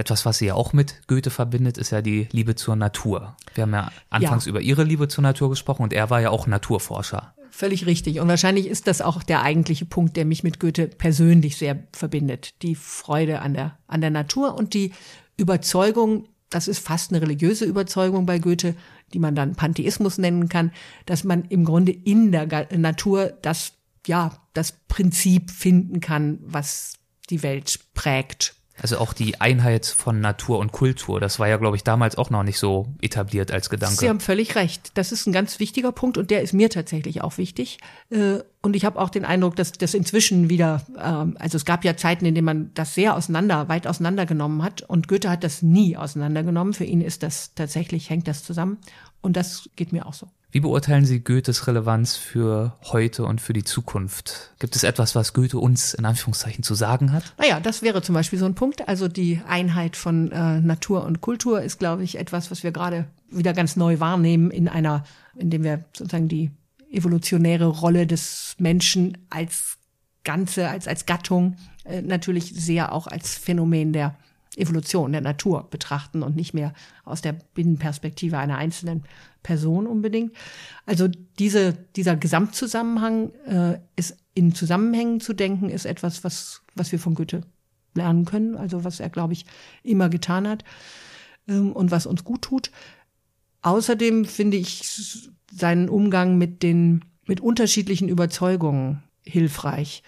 Etwas, 0.00 0.24
was 0.24 0.38
sie 0.38 0.46
ja 0.46 0.54
auch 0.54 0.72
mit 0.72 1.06
Goethe 1.08 1.28
verbindet, 1.28 1.76
ist 1.76 1.90
ja 1.90 2.00
die 2.00 2.26
Liebe 2.32 2.54
zur 2.54 2.74
Natur. 2.74 3.36
Wir 3.54 3.62
haben 3.62 3.72
ja 3.74 3.92
anfangs 4.08 4.46
Ja. 4.46 4.48
über 4.48 4.62
ihre 4.62 4.82
Liebe 4.82 5.08
zur 5.08 5.20
Natur 5.20 5.50
gesprochen 5.50 5.82
und 5.82 5.92
er 5.92 6.08
war 6.08 6.22
ja 6.22 6.30
auch 6.30 6.46
Naturforscher. 6.46 7.34
Völlig 7.50 7.84
richtig. 7.84 8.18
Und 8.18 8.28
wahrscheinlich 8.28 8.66
ist 8.66 8.86
das 8.86 9.02
auch 9.02 9.22
der 9.22 9.42
eigentliche 9.42 9.84
Punkt, 9.84 10.16
der 10.16 10.24
mich 10.24 10.42
mit 10.42 10.58
Goethe 10.58 10.88
persönlich 10.88 11.58
sehr 11.58 11.84
verbindet. 11.92 12.62
Die 12.62 12.76
Freude 12.76 13.42
an 13.42 13.52
der, 13.52 13.76
an 13.88 14.00
der 14.00 14.08
Natur 14.08 14.54
und 14.54 14.72
die 14.72 14.92
Überzeugung, 15.36 16.28
das 16.48 16.66
ist 16.66 16.78
fast 16.78 17.12
eine 17.12 17.20
religiöse 17.20 17.66
Überzeugung 17.66 18.24
bei 18.24 18.38
Goethe, 18.38 18.76
die 19.12 19.18
man 19.18 19.34
dann 19.34 19.54
Pantheismus 19.54 20.16
nennen 20.16 20.48
kann, 20.48 20.72
dass 21.04 21.24
man 21.24 21.44
im 21.44 21.66
Grunde 21.66 21.92
in 21.92 22.32
der 22.32 22.46
Natur 22.74 23.34
das, 23.42 23.74
ja, 24.06 24.32
das 24.54 24.72
Prinzip 24.88 25.50
finden 25.50 26.00
kann, 26.00 26.38
was 26.42 26.94
die 27.28 27.42
Welt 27.42 27.80
prägt. 27.92 28.54
Also 28.82 28.98
auch 28.98 29.12
die 29.12 29.40
Einheit 29.40 29.86
von 29.86 30.20
Natur 30.20 30.58
und 30.58 30.72
Kultur, 30.72 31.20
das 31.20 31.38
war 31.38 31.48
ja, 31.48 31.56
glaube 31.56 31.76
ich, 31.76 31.84
damals 31.84 32.16
auch 32.16 32.30
noch 32.30 32.42
nicht 32.42 32.58
so 32.58 32.86
etabliert 33.02 33.52
als 33.52 33.70
Gedanke. 33.70 33.96
Sie 33.96 34.08
haben 34.08 34.20
völlig 34.20 34.54
recht. 34.56 34.92
Das 34.94 35.12
ist 35.12 35.26
ein 35.26 35.32
ganz 35.32 35.60
wichtiger 35.60 35.92
Punkt 35.92 36.18
und 36.18 36.30
der 36.30 36.42
ist 36.42 36.52
mir 36.52 36.70
tatsächlich 36.70 37.22
auch 37.22 37.38
wichtig. 37.38 37.78
Äh, 38.10 38.38
Und 38.62 38.76
ich 38.76 38.84
habe 38.84 39.00
auch 39.00 39.10
den 39.10 39.24
Eindruck, 39.24 39.56
dass 39.56 39.72
das 39.72 39.94
inzwischen 39.94 40.50
wieder, 40.50 40.82
ähm, 40.98 41.36
also 41.38 41.56
es 41.56 41.64
gab 41.64 41.84
ja 41.84 41.96
Zeiten, 41.96 42.26
in 42.26 42.34
denen 42.34 42.44
man 42.44 42.70
das 42.74 42.94
sehr 42.94 43.16
auseinander, 43.16 43.68
weit 43.68 43.86
auseinandergenommen 43.86 44.62
hat 44.62 44.82
und 44.82 45.08
Goethe 45.08 45.30
hat 45.30 45.44
das 45.44 45.62
nie 45.62 45.96
auseinandergenommen. 45.96 46.74
Für 46.74 46.84
ihn 46.84 47.00
ist 47.00 47.22
das 47.22 47.54
tatsächlich, 47.54 48.10
hängt 48.10 48.28
das 48.28 48.44
zusammen 48.44 48.78
und 49.22 49.36
das 49.36 49.70
geht 49.76 49.92
mir 49.92 50.06
auch 50.06 50.14
so. 50.14 50.28
Wie 50.52 50.60
beurteilen 50.60 51.04
Sie 51.04 51.20
Goethes 51.20 51.68
Relevanz 51.68 52.16
für 52.16 52.76
heute 52.82 53.24
und 53.24 53.40
für 53.40 53.52
die 53.52 53.62
Zukunft? 53.62 54.52
Gibt 54.58 54.74
es 54.74 54.82
etwas, 54.82 55.14
was 55.14 55.32
Goethe 55.32 55.58
uns 55.58 55.94
in 55.94 56.04
Anführungszeichen 56.04 56.64
zu 56.64 56.74
sagen 56.74 57.12
hat? 57.12 57.34
Naja, 57.38 57.60
das 57.60 57.82
wäre 57.82 58.02
zum 58.02 58.16
Beispiel 58.16 58.38
so 58.38 58.46
ein 58.46 58.56
Punkt. 58.56 58.88
Also 58.88 59.06
die 59.06 59.40
Einheit 59.46 59.94
von 59.94 60.32
äh, 60.32 60.60
Natur 60.60 61.04
und 61.04 61.20
Kultur 61.20 61.62
ist, 61.62 61.78
glaube 61.78 62.02
ich, 62.02 62.18
etwas, 62.18 62.50
was 62.50 62.64
wir 62.64 62.72
gerade 62.72 63.06
wieder 63.30 63.52
ganz 63.52 63.76
neu 63.76 64.00
wahrnehmen 64.00 64.50
in 64.50 64.68
einer, 64.68 65.04
indem 65.36 65.62
wir 65.62 65.84
sozusagen 65.96 66.26
die 66.26 66.50
evolutionäre 66.90 67.66
Rolle 67.66 68.08
des 68.08 68.56
Menschen 68.58 69.18
als 69.30 69.78
Ganze, 70.24 70.68
als, 70.68 70.88
als 70.88 71.06
Gattung 71.06 71.56
äh, 71.84 72.02
natürlich 72.02 72.52
sehr 72.54 72.92
auch 72.92 73.06
als 73.06 73.38
Phänomen 73.38 73.92
der 73.92 74.16
Evolution, 74.56 75.12
der 75.12 75.20
Natur 75.20 75.68
betrachten 75.70 76.22
und 76.22 76.34
nicht 76.34 76.54
mehr 76.54 76.72
aus 77.04 77.20
der 77.22 77.32
Binnenperspektive 77.32 78.38
einer 78.38 78.58
einzelnen 78.58 79.04
Person 79.42 79.86
unbedingt. 79.86 80.32
Also 80.86 81.08
diese, 81.38 81.72
dieser 81.96 82.16
Gesamtzusammenhang 82.16 83.30
äh, 83.46 83.78
ist 83.96 84.16
in 84.34 84.54
Zusammenhängen 84.54 85.20
zu 85.20 85.32
denken, 85.34 85.70
ist 85.70 85.84
etwas, 85.84 86.24
was, 86.24 86.62
was 86.74 86.90
wir 86.92 86.98
von 86.98 87.14
Goethe 87.14 87.42
lernen 87.94 88.24
können, 88.24 88.56
also 88.56 88.84
was 88.84 89.00
er, 89.00 89.08
glaube 89.08 89.32
ich, 89.32 89.46
immer 89.82 90.08
getan 90.08 90.48
hat 90.48 90.64
ähm, 91.48 91.72
und 91.72 91.90
was 91.90 92.06
uns 92.06 92.24
gut 92.24 92.42
tut. 92.42 92.70
Außerdem 93.62 94.24
finde 94.24 94.56
ich 94.56 95.30
seinen 95.52 95.88
Umgang 95.88 96.38
mit 96.38 96.62
den, 96.62 97.04
mit 97.26 97.40
unterschiedlichen 97.40 98.08
Überzeugungen 98.08 99.02
hilfreich. 99.22 100.02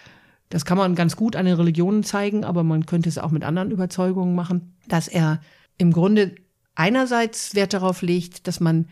Das 0.53 0.65
kann 0.65 0.77
man 0.77 0.93
ganz 0.93 1.15
gut 1.15 1.35
an 1.35 1.47
den 1.47 1.55
Religionen 1.55 2.03
zeigen, 2.03 2.43
aber 2.43 2.61
man 2.61 2.85
könnte 2.85 3.09
es 3.09 3.17
auch 3.17 3.31
mit 3.31 3.43
anderen 3.43 3.71
Überzeugungen 3.71 4.35
machen, 4.35 4.77
dass 4.87 5.07
er 5.07 5.41
im 5.79 5.91
Grunde 5.91 6.35
einerseits 6.75 7.55
Wert 7.55 7.73
darauf 7.73 8.03
legt, 8.03 8.47
dass 8.47 8.59
man 8.59 8.87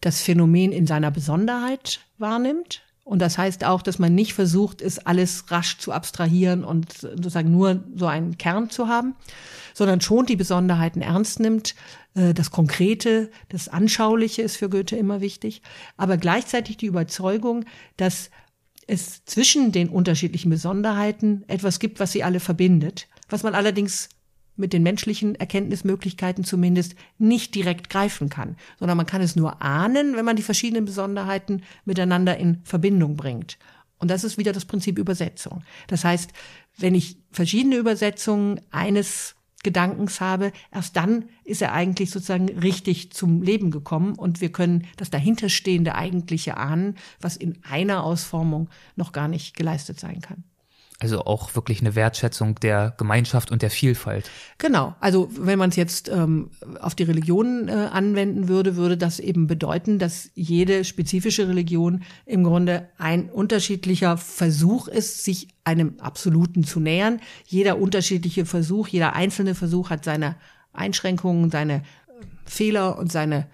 das 0.00 0.20
Phänomen 0.20 0.70
in 0.70 0.86
seiner 0.86 1.10
Besonderheit 1.10 1.98
wahrnimmt. 2.18 2.82
Und 3.02 3.18
das 3.18 3.36
heißt 3.36 3.64
auch, 3.64 3.82
dass 3.82 3.98
man 3.98 4.14
nicht 4.14 4.34
versucht, 4.34 4.80
es 4.80 5.00
alles 5.00 5.50
rasch 5.50 5.78
zu 5.78 5.90
abstrahieren 5.90 6.62
und 6.62 6.92
sozusagen 6.92 7.50
nur 7.50 7.82
so 7.96 8.06
einen 8.06 8.38
Kern 8.38 8.70
zu 8.70 8.86
haben, 8.86 9.16
sondern 9.74 10.00
schon 10.00 10.26
die 10.26 10.36
Besonderheiten 10.36 11.02
ernst 11.02 11.40
nimmt. 11.40 11.74
Äh, 12.14 12.32
Das 12.32 12.52
Konkrete, 12.52 13.28
das 13.48 13.66
Anschauliche 13.66 14.42
ist 14.42 14.56
für 14.56 14.68
Goethe 14.68 14.94
immer 14.94 15.20
wichtig, 15.20 15.62
aber 15.96 16.16
gleichzeitig 16.16 16.76
die 16.76 16.86
Überzeugung, 16.86 17.64
dass 17.96 18.30
es 18.86 19.24
zwischen 19.24 19.72
den 19.72 19.88
unterschiedlichen 19.88 20.50
Besonderheiten 20.50 21.44
etwas 21.48 21.78
gibt, 21.78 22.00
was 22.00 22.12
sie 22.12 22.24
alle 22.24 22.40
verbindet, 22.40 23.08
was 23.28 23.42
man 23.42 23.54
allerdings 23.54 24.08
mit 24.56 24.72
den 24.72 24.82
menschlichen 24.82 25.34
Erkenntnismöglichkeiten 25.34 26.44
zumindest 26.44 26.94
nicht 27.18 27.54
direkt 27.54 27.88
greifen 27.88 28.28
kann, 28.28 28.56
sondern 28.78 28.96
man 28.96 29.06
kann 29.06 29.22
es 29.22 29.34
nur 29.34 29.62
ahnen, 29.62 30.16
wenn 30.16 30.24
man 30.24 30.36
die 30.36 30.42
verschiedenen 30.42 30.84
Besonderheiten 30.84 31.62
miteinander 31.84 32.36
in 32.36 32.60
Verbindung 32.64 33.16
bringt. 33.16 33.58
Und 33.98 34.10
das 34.10 34.24
ist 34.24 34.36
wieder 34.36 34.52
das 34.52 34.64
Prinzip 34.64 34.98
Übersetzung. 34.98 35.62
Das 35.86 36.04
heißt, 36.04 36.32
wenn 36.76 36.94
ich 36.94 37.18
verschiedene 37.30 37.76
Übersetzungen 37.76 38.60
eines 38.70 39.36
Gedankens 39.62 40.20
habe, 40.20 40.52
erst 40.72 40.96
dann 40.96 41.26
ist 41.44 41.62
er 41.62 41.72
eigentlich 41.72 42.10
sozusagen 42.10 42.48
richtig 42.58 43.12
zum 43.12 43.42
Leben 43.42 43.70
gekommen 43.70 44.14
und 44.14 44.40
wir 44.40 44.50
können 44.50 44.86
das 44.96 45.10
dahinterstehende 45.10 45.94
eigentliche 45.94 46.56
ahnen, 46.56 46.96
was 47.20 47.36
in 47.36 47.58
einer 47.62 48.02
Ausformung 48.02 48.68
noch 48.96 49.12
gar 49.12 49.28
nicht 49.28 49.56
geleistet 49.56 50.00
sein 50.00 50.20
kann. 50.20 50.44
Also 51.02 51.24
auch 51.24 51.56
wirklich 51.56 51.80
eine 51.80 51.96
Wertschätzung 51.96 52.54
der 52.60 52.94
Gemeinschaft 52.96 53.50
und 53.50 53.60
der 53.60 53.70
Vielfalt. 53.70 54.30
Genau. 54.58 54.94
Also 55.00 55.28
wenn 55.36 55.58
man 55.58 55.70
es 55.70 55.76
jetzt 55.76 56.08
ähm, 56.08 56.50
auf 56.80 56.94
die 56.94 57.02
Religionen 57.02 57.66
äh, 57.66 57.72
anwenden 57.72 58.46
würde, 58.46 58.76
würde 58.76 58.96
das 58.96 59.18
eben 59.18 59.48
bedeuten, 59.48 59.98
dass 59.98 60.30
jede 60.34 60.84
spezifische 60.84 61.48
Religion 61.48 62.04
im 62.24 62.44
Grunde 62.44 62.88
ein 62.98 63.28
unterschiedlicher 63.30 64.16
Versuch 64.16 64.86
ist, 64.86 65.24
sich 65.24 65.48
einem 65.64 65.98
Absoluten 65.98 66.62
zu 66.62 66.78
nähern. 66.78 67.18
Jeder 67.46 67.78
unterschiedliche 67.78 68.46
Versuch, 68.46 68.86
jeder 68.86 69.16
einzelne 69.16 69.56
Versuch 69.56 69.90
hat 69.90 70.04
seine 70.04 70.36
Einschränkungen, 70.72 71.50
seine 71.50 71.78
äh, 71.78 71.80
Fehler 72.44 72.96
und 72.96 73.10
seine 73.10 73.48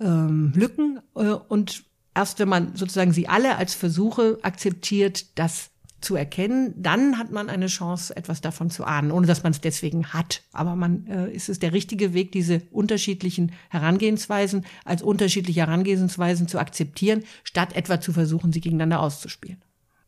ähm, 0.00 0.52
Lücken. 0.56 0.98
Äh, 1.14 1.28
und 1.28 1.84
erst 2.12 2.40
wenn 2.40 2.48
man 2.48 2.74
sozusagen 2.74 3.12
sie 3.12 3.28
alle 3.28 3.54
als 3.54 3.76
Versuche 3.76 4.40
akzeptiert, 4.42 5.38
das 5.38 5.70
zu 6.00 6.14
erkennen, 6.16 6.74
dann 6.76 7.18
hat 7.18 7.32
man 7.32 7.48
eine 7.48 7.66
Chance, 7.66 8.16
etwas 8.16 8.40
davon 8.40 8.70
zu 8.70 8.84
ahnen, 8.84 9.10
ohne 9.10 9.26
dass 9.26 9.42
man 9.42 9.52
es 9.52 9.60
deswegen 9.60 10.12
hat. 10.12 10.42
Aber 10.52 10.76
man 10.76 11.06
äh, 11.06 11.30
ist 11.30 11.48
es 11.48 11.58
der 11.58 11.72
richtige 11.72 12.14
Weg, 12.14 12.32
diese 12.32 12.62
unterschiedlichen 12.70 13.52
Herangehensweisen 13.68 14.64
als 14.84 15.02
unterschiedliche 15.02 15.60
Herangehensweisen 15.60 16.48
zu 16.48 16.58
akzeptieren, 16.58 17.24
statt 17.42 17.74
etwa 17.74 18.00
zu 18.00 18.12
versuchen, 18.12 18.52
sie 18.52 18.60
gegeneinander 18.60 19.00
auszuspielen. 19.00 19.62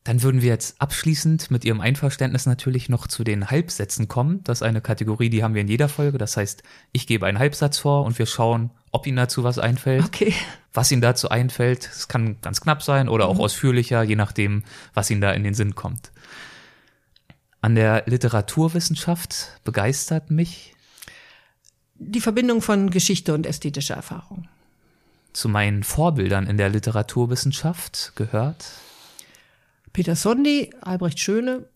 Dann 0.05 0.22
würden 0.22 0.41
wir 0.41 0.49
jetzt 0.49 0.80
abschließend 0.80 1.51
mit 1.51 1.64
Ihrem 1.64 1.80
Einverständnis 1.80 2.47
natürlich 2.47 2.88
noch 2.88 3.07
zu 3.07 3.22
den 3.22 3.51
Halbsätzen 3.51 4.09
kommen. 4.09 4.43
Das 4.45 4.59
ist 4.59 4.62
eine 4.62 4.80
Kategorie, 4.80 5.28
die 5.28 5.43
haben 5.43 5.55
wir 5.55 5.61
in 5.61 5.68
jeder 5.68 5.91
Folge. 5.91 6.16
Das 6.16 6.38
heißt, 6.38 6.62
ich 6.93 7.07
gebe 7.07 7.26
einen 7.26 7.38
Halbsatz 7.38 7.78
vor 7.78 8.05
und 8.05 8.18
wir 8.18 8.26
schauen, 8.26 8.70
ob 8.93 9.07
Ihnen 9.07 9.16
dazu 9.16 9.45
was 9.45 9.59
einfällt. 9.59 10.05
Okay. 10.05 10.34
Was 10.72 10.91
Ihnen 10.93 11.03
dazu 11.03 11.28
einfällt, 11.28 11.88
es 11.91 12.09
kann 12.09 12.41
ganz 12.43 12.61
knapp 12.61 12.82
sein 12.82 13.09
oder 13.09 13.26
auch 13.28 13.38
ausführlicher, 13.38 14.03
je 14.03 14.16
nachdem, 14.16 14.62
was 14.95 15.11
Ihnen 15.11 15.20
da 15.20 15.32
in 15.32 15.45
den 15.45 15.55
Sinn 15.55 15.74
kommt. 15.74 16.12
An 17.61 17.74
der 17.74 18.05
Literaturwissenschaft 18.07 19.61
begeistert 19.64 20.30
mich 20.30 20.74
Die 21.97 22.20
Verbindung 22.20 22.62
von 22.62 22.91
Geschichte 22.91 23.34
und 23.34 23.47
ästhetischer 23.47 23.95
Erfahrung. 23.95 24.49
zu 25.32 25.49
meinen 25.49 25.82
Vorbildern 25.84 26.47
in 26.47 26.57
der 26.57 26.68
Literaturwissenschaft 26.70 28.12
gehört 28.16 28.64
Peter 29.93 30.16
Sondi, 30.16 30.72
Albrecht 30.80 31.18
Schöne, 31.20 31.66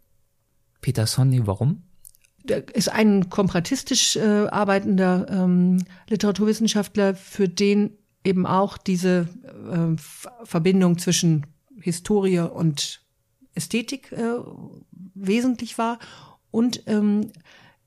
Peter 0.80 1.06
Sonny. 1.06 1.46
Warum? 1.46 1.82
Ist 2.72 2.88
ein 2.90 3.30
komparatistisch 3.30 4.16
äh, 4.16 4.46
arbeitender 4.48 5.26
ähm, 5.30 5.84
Literaturwissenschaftler, 6.08 7.14
für 7.14 7.48
den 7.48 7.96
eben 8.24 8.46
auch 8.46 8.78
diese 8.78 9.28
äh, 9.70 9.96
Verbindung 10.44 10.98
zwischen 10.98 11.46
Historie 11.80 12.40
und 12.40 13.02
Ästhetik 13.54 14.12
äh, 14.12 14.36
wesentlich 15.14 15.78
war. 15.78 15.98
Und 16.50 16.82
ähm, 16.86 17.32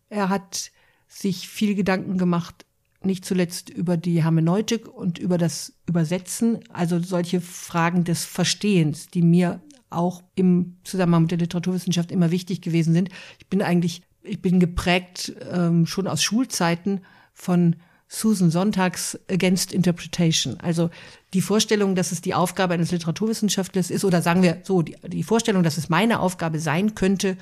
er 0.09 0.29
hat 0.29 0.71
sich 1.07 1.47
viel 1.47 1.75
Gedanken 1.75 2.17
gemacht, 2.17 2.65
nicht 3.03 3.25
zuletzt 3.25 3.69
über 3.69 3.97
die 3.97 4.23
Hermeneutik 4.23 4.87
und 4.87 5.17
über 5.19 5.37
das 5.37 5.73
Übersetzen, 5.87 6.59
also 6.69 6.99
solche 6.99 7.41
Fragen 7.41 8.03
des 8.03 8.25
Verstehens, 8.25 9.07
die 9.07 9.21
mir 9.21 9.61
auch 9.89 10.23
im 10.35 10.77
Zusammenhang 10.83 11.23
mit 11.23 11.31
der 11.31 11.37
Literaturwissenschaft 11.37 12.11
immer 12.11 12.31
wichtig 12.31 12.61
gewesen 12.61 12.93
sind. 12.93 13.09
Ich 13.39 13.47
bin 13.47 13.61
eigentlich, 13.61 14.01
ich 14.27 14.41
bin 14.41 14.59
geprägt 14.59 15.33
ähm, 15.51 15.85
schon 15.85 16.07
aus 16.07 16.21
Schulzeiten 16.21 17.01
von 17.33 17.75
Susan 18.07 18.49
Sonntags 18.49 19.19
Against 19.29 19.73
Interpretation. 19.73 20.59
Also 20.59 20.89
die 21.33 21.41
Vorstellung, 21.41 21.95
dass 21.95 22.11
es 22.11 22.21
die 22.21 22.33
Aufgabe 22.33 22.73
eines 22.73 22.91
Literaturwissenschaftlers 22.91 23.91
ist, 23.91 24.05
oder 24.05 24.21
sagen 24.21 24.43
wir 24.43 24.59
so, 24.63 24.81
die, 24.81 24.95
die 25.05 25.23
Vorstellung, 25.23 25.63
dass 25.63 25.77
es 25.77 25.89
meine 25.89 26.19
Aufgabe 26.19 26.59
sein 26.59 26.95
könnte, 26.95 27.37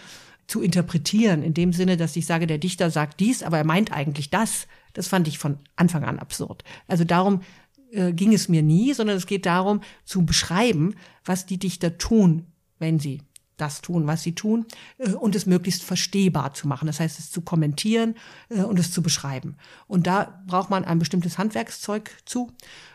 zu 0.47 0.61
interpretieren, 0.61 1.43
in 1.43 1.53
dem 1.53 1.73
Sinne, 1.73 1.97
dass 1.97 2.15
ich 2.15 2.25
sage, 2.25 2.47
der 2.47 2.57
Dichter 2.57 2.91
sagt 2.91 3.19
dies, 3.19 3.41
aber 3.41 3.57
er 3.57 3.63
meint 3.63 3.91
eigentlich 3.91 4.29
das. 4.29 4.67
Das 4.93 5.07
fand 5.07 5.27
ich 5.27 5.39
von 5.39 5.57
Anfang 5.75 6.03
an 6.03 6.19
absurd. 6.19 6.63
Also 6.87 7.03
darum 7.03 7.41
äh, 7.91 8.13
ging 8.13 8.33
es 8.33 8.47
mir 8.47 8.61
nie, 8.61 8.93
sondern 8.93 9.17
es 9.17 9.25
geht 9.25 9.45
darum, 9.45 9.81
zu 10.03 10.25
beschreiben, 10.25 10.95
was 11.23 11.45
die 11.45 11.57
Dichter 11.57 11.97
tun, 11.97 12.45
wenn 12.79 12.99
sie 12.99 13.21
das 13.57 13.81
tun, 13.81 14.07
was 14.07 14.23
sie 14.23 14.33
tun, 14.33 14.65
äh, 14.97 15.11
und 15.11 15.35
es 15.35 15.45
möglichst 15.45 15.83
verstehbar 15.83 16.53
zu 16.53 16.67
machen. 16.67 16.87
Das 16.87 16.99
heißt, 16.99 17.19
es 17.19 17.31
zu 17.31 17.41
kommentieren 17.41 18.15
äh, 18.49 18.61
und 18.61 18.79
es 18.79 18.91
zu 18.91 19.01
beschreiben. 19.01 19.55
Und 19.87 20.07
da 20.07 20.41
braucht 20.47 20.69
man 20.69 20.85
ein 20.85 20.99
bestimmtes 20.99 21.37
Handwerkszeug 21.37 22.11
zu. 22.25 22.51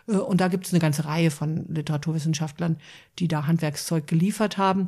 Äh, 0.07 0.17
und 0.17 0.41
da 0.41 0.49
gibt 0.49 0.67
es 0.67 0.73
eine 0.73 0.81
ganze 0.81 1.05
Reihe 1.05 1.31
von 1.31 1.67
Literaturwissenschaftlern, 1.69 2.77
die 3.19 3.29
da 3.29 3.47
Handwerkszeug 3.47 4.07
geliefert 4.07 4.59
haben. 4.59 4.87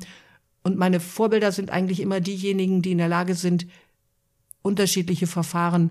Und 0.63 0.79
meine 0.79 1.01
Vorbilder 1.01 1.53
sind 1.53 1.71
eigentlich 1.71 2.01
immer 2.01 2.21
diejenigen, 2.21 2.83
die 2.83 2.93
in 2.93 2.99
der 2.99 3.09
Lage 3.09 3.35
sind, 3.35 3.67
unterschiedliche 4.63 5.27
Verfahren 5.27 5.91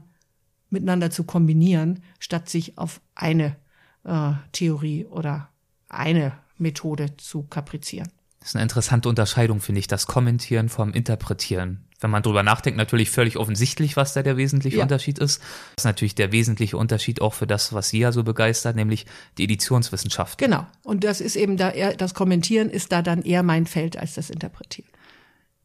miteinander 0.70 1.12
zu 1.12 1.26
kombinieren, 1.26 2.04
statt 2.20 2.50
sich 2.50 2.78
auf 2.78 3.02
eine 3.14 3.58
äh, 4.06 4.32
Theorie 4.54 5.06
oder 5.06 5.50
eine 5.90 6.34
Methode 6.58 7.18
zu 7.18 7.44
kaprizieren. 7.44 8.10
Das 8.42 8.50
ist 8.50 8.56
eine 8.56 8.64
interessante 8.64 9.08
Unterscheidung, 9.08 9.62
finde 9.62 9.80
ich, 9.80 9.88
das 9.88 10.08
Kommentieren 10.08 10.68
vom 10.68 10.94
Interpretieren. 10.94 11.86
Wenn 12.00 12.10
man 12.10 12.24
drüber 12.24 12.42
nachdenkt, 12.42 12.76
natürlich 12.76 13.12
völlig 13.12 13.38
offensichtlich, 13.38 13.96
was 13.96 14.14
da 14.14 14.24
der 14.24 14.36
wesentliche 14.36 14.78
ja. 14.78 14.84
Unterschied 14.84 15.20
ist. 15.20 15.40
Das 15.76 15.84
ist 15.84 15.86
natürlich 15.86 16.16
der 16.16 16.32
wesentliche 16.32 16.76
Unterschied 16.76 17.22
auch 17.22 17.36
für 17.36 17.46
das, 17.46 17.72
was 17.72 17.90
Sie 17.90 18.00
ja 18.00 18.12
so 18.12 18.24
begeistert, 18.24 18.76
nämlich 18.76 19.06
die 19.38 19.44
Editionswissenschaft. 19.44 20.40
Genau. 20.40 20.66
Und 20.84 21.04
das 21.04 21.22
ist 21.22 21.36
eben 21.36 21.56
da 21.56 21.70
eher, 21.70 21.96
das 21.96 22.16
Kommentieren 22.16 22.72
ist 22.72 22.92
da 22.92 23.04
dann 23.04 23.22
eher 23.22 23.44
mein 23.44 23.68
Feld 23.68 23.96
als 23.96 24.16
das 24.16 24.32
Interpretieren. 24.32 24.90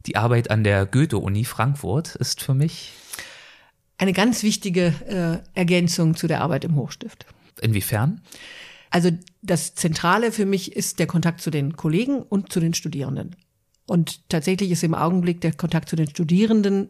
Die 0.05 0.15
Arbeit 0.15 0.51
an 0.51 0.63
der 0.63 0.85
Goethe-Uni 0.85 1.45
Frankfurt 1.45 2.15
ist 2.15 2.43
für 2.43 2.53
mich 2.53 2.93
eine 3.97 4.13
ganz 4.13 4.43
wichtige 4.43 4.93
äh, 5.55 5.57
Ergänzung 5.57 6.15
zu 6.15 6.27
der 6.27 6.41
Arbeit 6.41 6.63
im 6.63 6.75
Hochstift. 6.75 7.25
Inwiefern? 7.59 8.21
Also 8.89 9.11
das 9.41 9.75
Zentrale 9.75 10.31
für 10.31 10.45
mich 10.45 10.75
ist 10.75 10.99
der 10.99 11.07
Kontakt 11.07 11.41
zu 11.41 11.49
den 11.49 11.75
Kollegen 11.75 12.21
und 12.21 12.51
zu 12.51 12.59
den 12.59 12.73
Studierenden. 12.73 13.35
Und 13.85 14.29
tatsächlich 14.29 14.71
ist 14.71 14.83
im 14.83 14.93
Augenblick 14.93 15.41
der 15.41 15.53
Kontakt 15.53 15.89
zu 15.89 15.95
den 15.95 16.09
Studierenden 16.09 16.89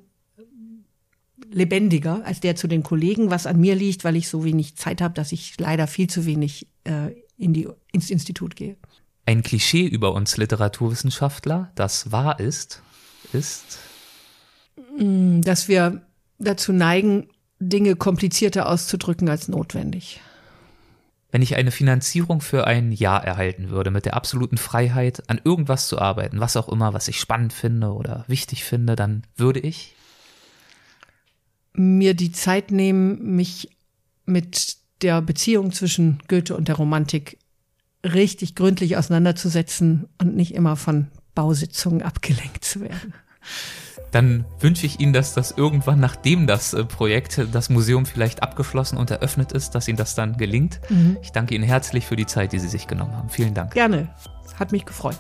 lebendiger 1.52 2.26
als 2.26 2.40
der 2.40 2.56
zu 2.56 2.68
den 2.68 2.84
Kollegen, 2.84 3.30
was 3.30 3.46
an 3.46 3.60
mir 3.60 3.76
liegt, 3.76 4.04
weil 4.04 4.16
ich 4.16 4.28
so 4.28 4.44
wenig 4.44 4.76
Zeit 4.76 5.02
habe, 5.02 5.14
dass 5.14 5.32
ich 5.32 5.60
leider 5.60 5.88
viel 5.88 6.10
zu 6.10 6.26
wenig 6.26 6.68
äh, 6.84 7.12
in 7.38 7.54
die, 7.54 7.68
ins 7.92 8.10
Institut 8.10 8.56
gehe. 8.56 8.76
Ein 9.26 9.44
Klischee 9.44 9.86
über 9.86 10.14
uns 10.14 10.38
Literaturwissenschaftler, 10.38 11.72
das 11.76 12.12
wahr 12.12 12.40
ist, 12.40 12.82
ist, 13.34 13.80
mm, 14.98 15.42
dass 15.42 15.68
wir 15.68 16.02
dazu 16.40 16.74
neigen, 16.74 17.28
Dinge 17.60 17.96
komplizierter 17.96 18.70
auszudrücken 18.70 19.30
als 19.30 19.48
notwendig. 19.48 20.22
Wenn 21.32 21.42
ich 21.42 21.56
eine 21.56 21.72
Finanzierung 21.72 22.40
für 22.40 22.68
ein 22.68 22.92
Jahr 22.92 23.24
erhalten 23.24 23.70
würde, 23.70 23.92
mit 23.92 24.06
der 24.06 24.16
absoluten 24.16 24.58
Freiheit, 24.58 25.30
an 25.30 25.42
irgendwas 25.44 25.88
zu 25.88 26.00
arbeiten, 26.00 26.40
was 26.40 26.56
auch 26.56 26.70
immer, 26.70 26.94
was 26.94 27.08
ich 27.08 27.20
spannend 27.20 27.52
finde 27.52 27.94
oder 27.94 28.24
wichtig 28.28 28.64
finde, 28.64 28.96
dann 28.96 29.24
würde 29.36 29.60
ich? 29.60 29.96
Mir 31.74 32.14
die 32.14 32.32
Zeit 32.32 32.72
nehmen, 32.72 33.36
mich 33.36 33.70
mit 34.26 34.78
der 35.02 35.22
Beziehung 35.22 35.72
zwischen 35.72 36.20
Goethe 36.28 36.56
und 36.56 36.70
der 36.70 36.76
Romantik 36.76 37.38
richtig 38.04 38.56
gründlich 38.56 38.98
auseinanderzusetzen 38.98 40.08
und 40.18 40.36
nicht 40.36 40.56
immer 40.56 40.76
von 40.76 41.08
Bausitzungen 41.36 42.02
abgelenkt 42.02 42.64
zu 42.64 42.82
werden 42.82 43.14
dann 44.12 44.46
wünsche 44.60 44.86
ich 44.86 45.00
Ihnen, 45.00 45.14
dass 45.14 45.34
das 45.34 45.52
irgendwann, 45.52 46.00
nachdem 46.00 46.48
das 46.48 46.74
äh, 46.74 46.84
Projekt, 46.86 47.42
das 47.52 47.70
Museum 47.70 48.06
vielleicht 48.06 48.42
abgeschlossen 48.42 48.98
und 48.98 49.12
eröffnet 49.12 49.52
ist, 49.52 49.76
dass 49.76 49.88
Ihnen 49.88 49.98
das 49.98 50.16
dann 50.16 50.38
gelingt. 50.38 50.80
Mhm. 50.90 51.18
Ich 51.22 51.32
danke 51.32 51.56
Ihnen 51.56 51.64
herzlich 51.64 52.06
für 52.06 52.16
die 52.16 52.26
Zeit, 52.26 52.54
die 52.54 52.60
Sie 52.60 52.70
sich 52.70 52.88
genommen 52.88 53.16
haben. 53.16 53.30
Vielen 53.30 53.54
Dank. 53.54 53.74
Gerne. 53.74 54.10
Hat 54.60 54.72
mich 54.72 54.86
gefreut. 54.86 55.18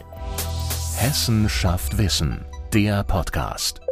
Hessen 0.97 1.49
schafft 1.49 1.97
Wissen. 1.97 2.45
Der 2.73 3.03
Podcast. 3.03 3.86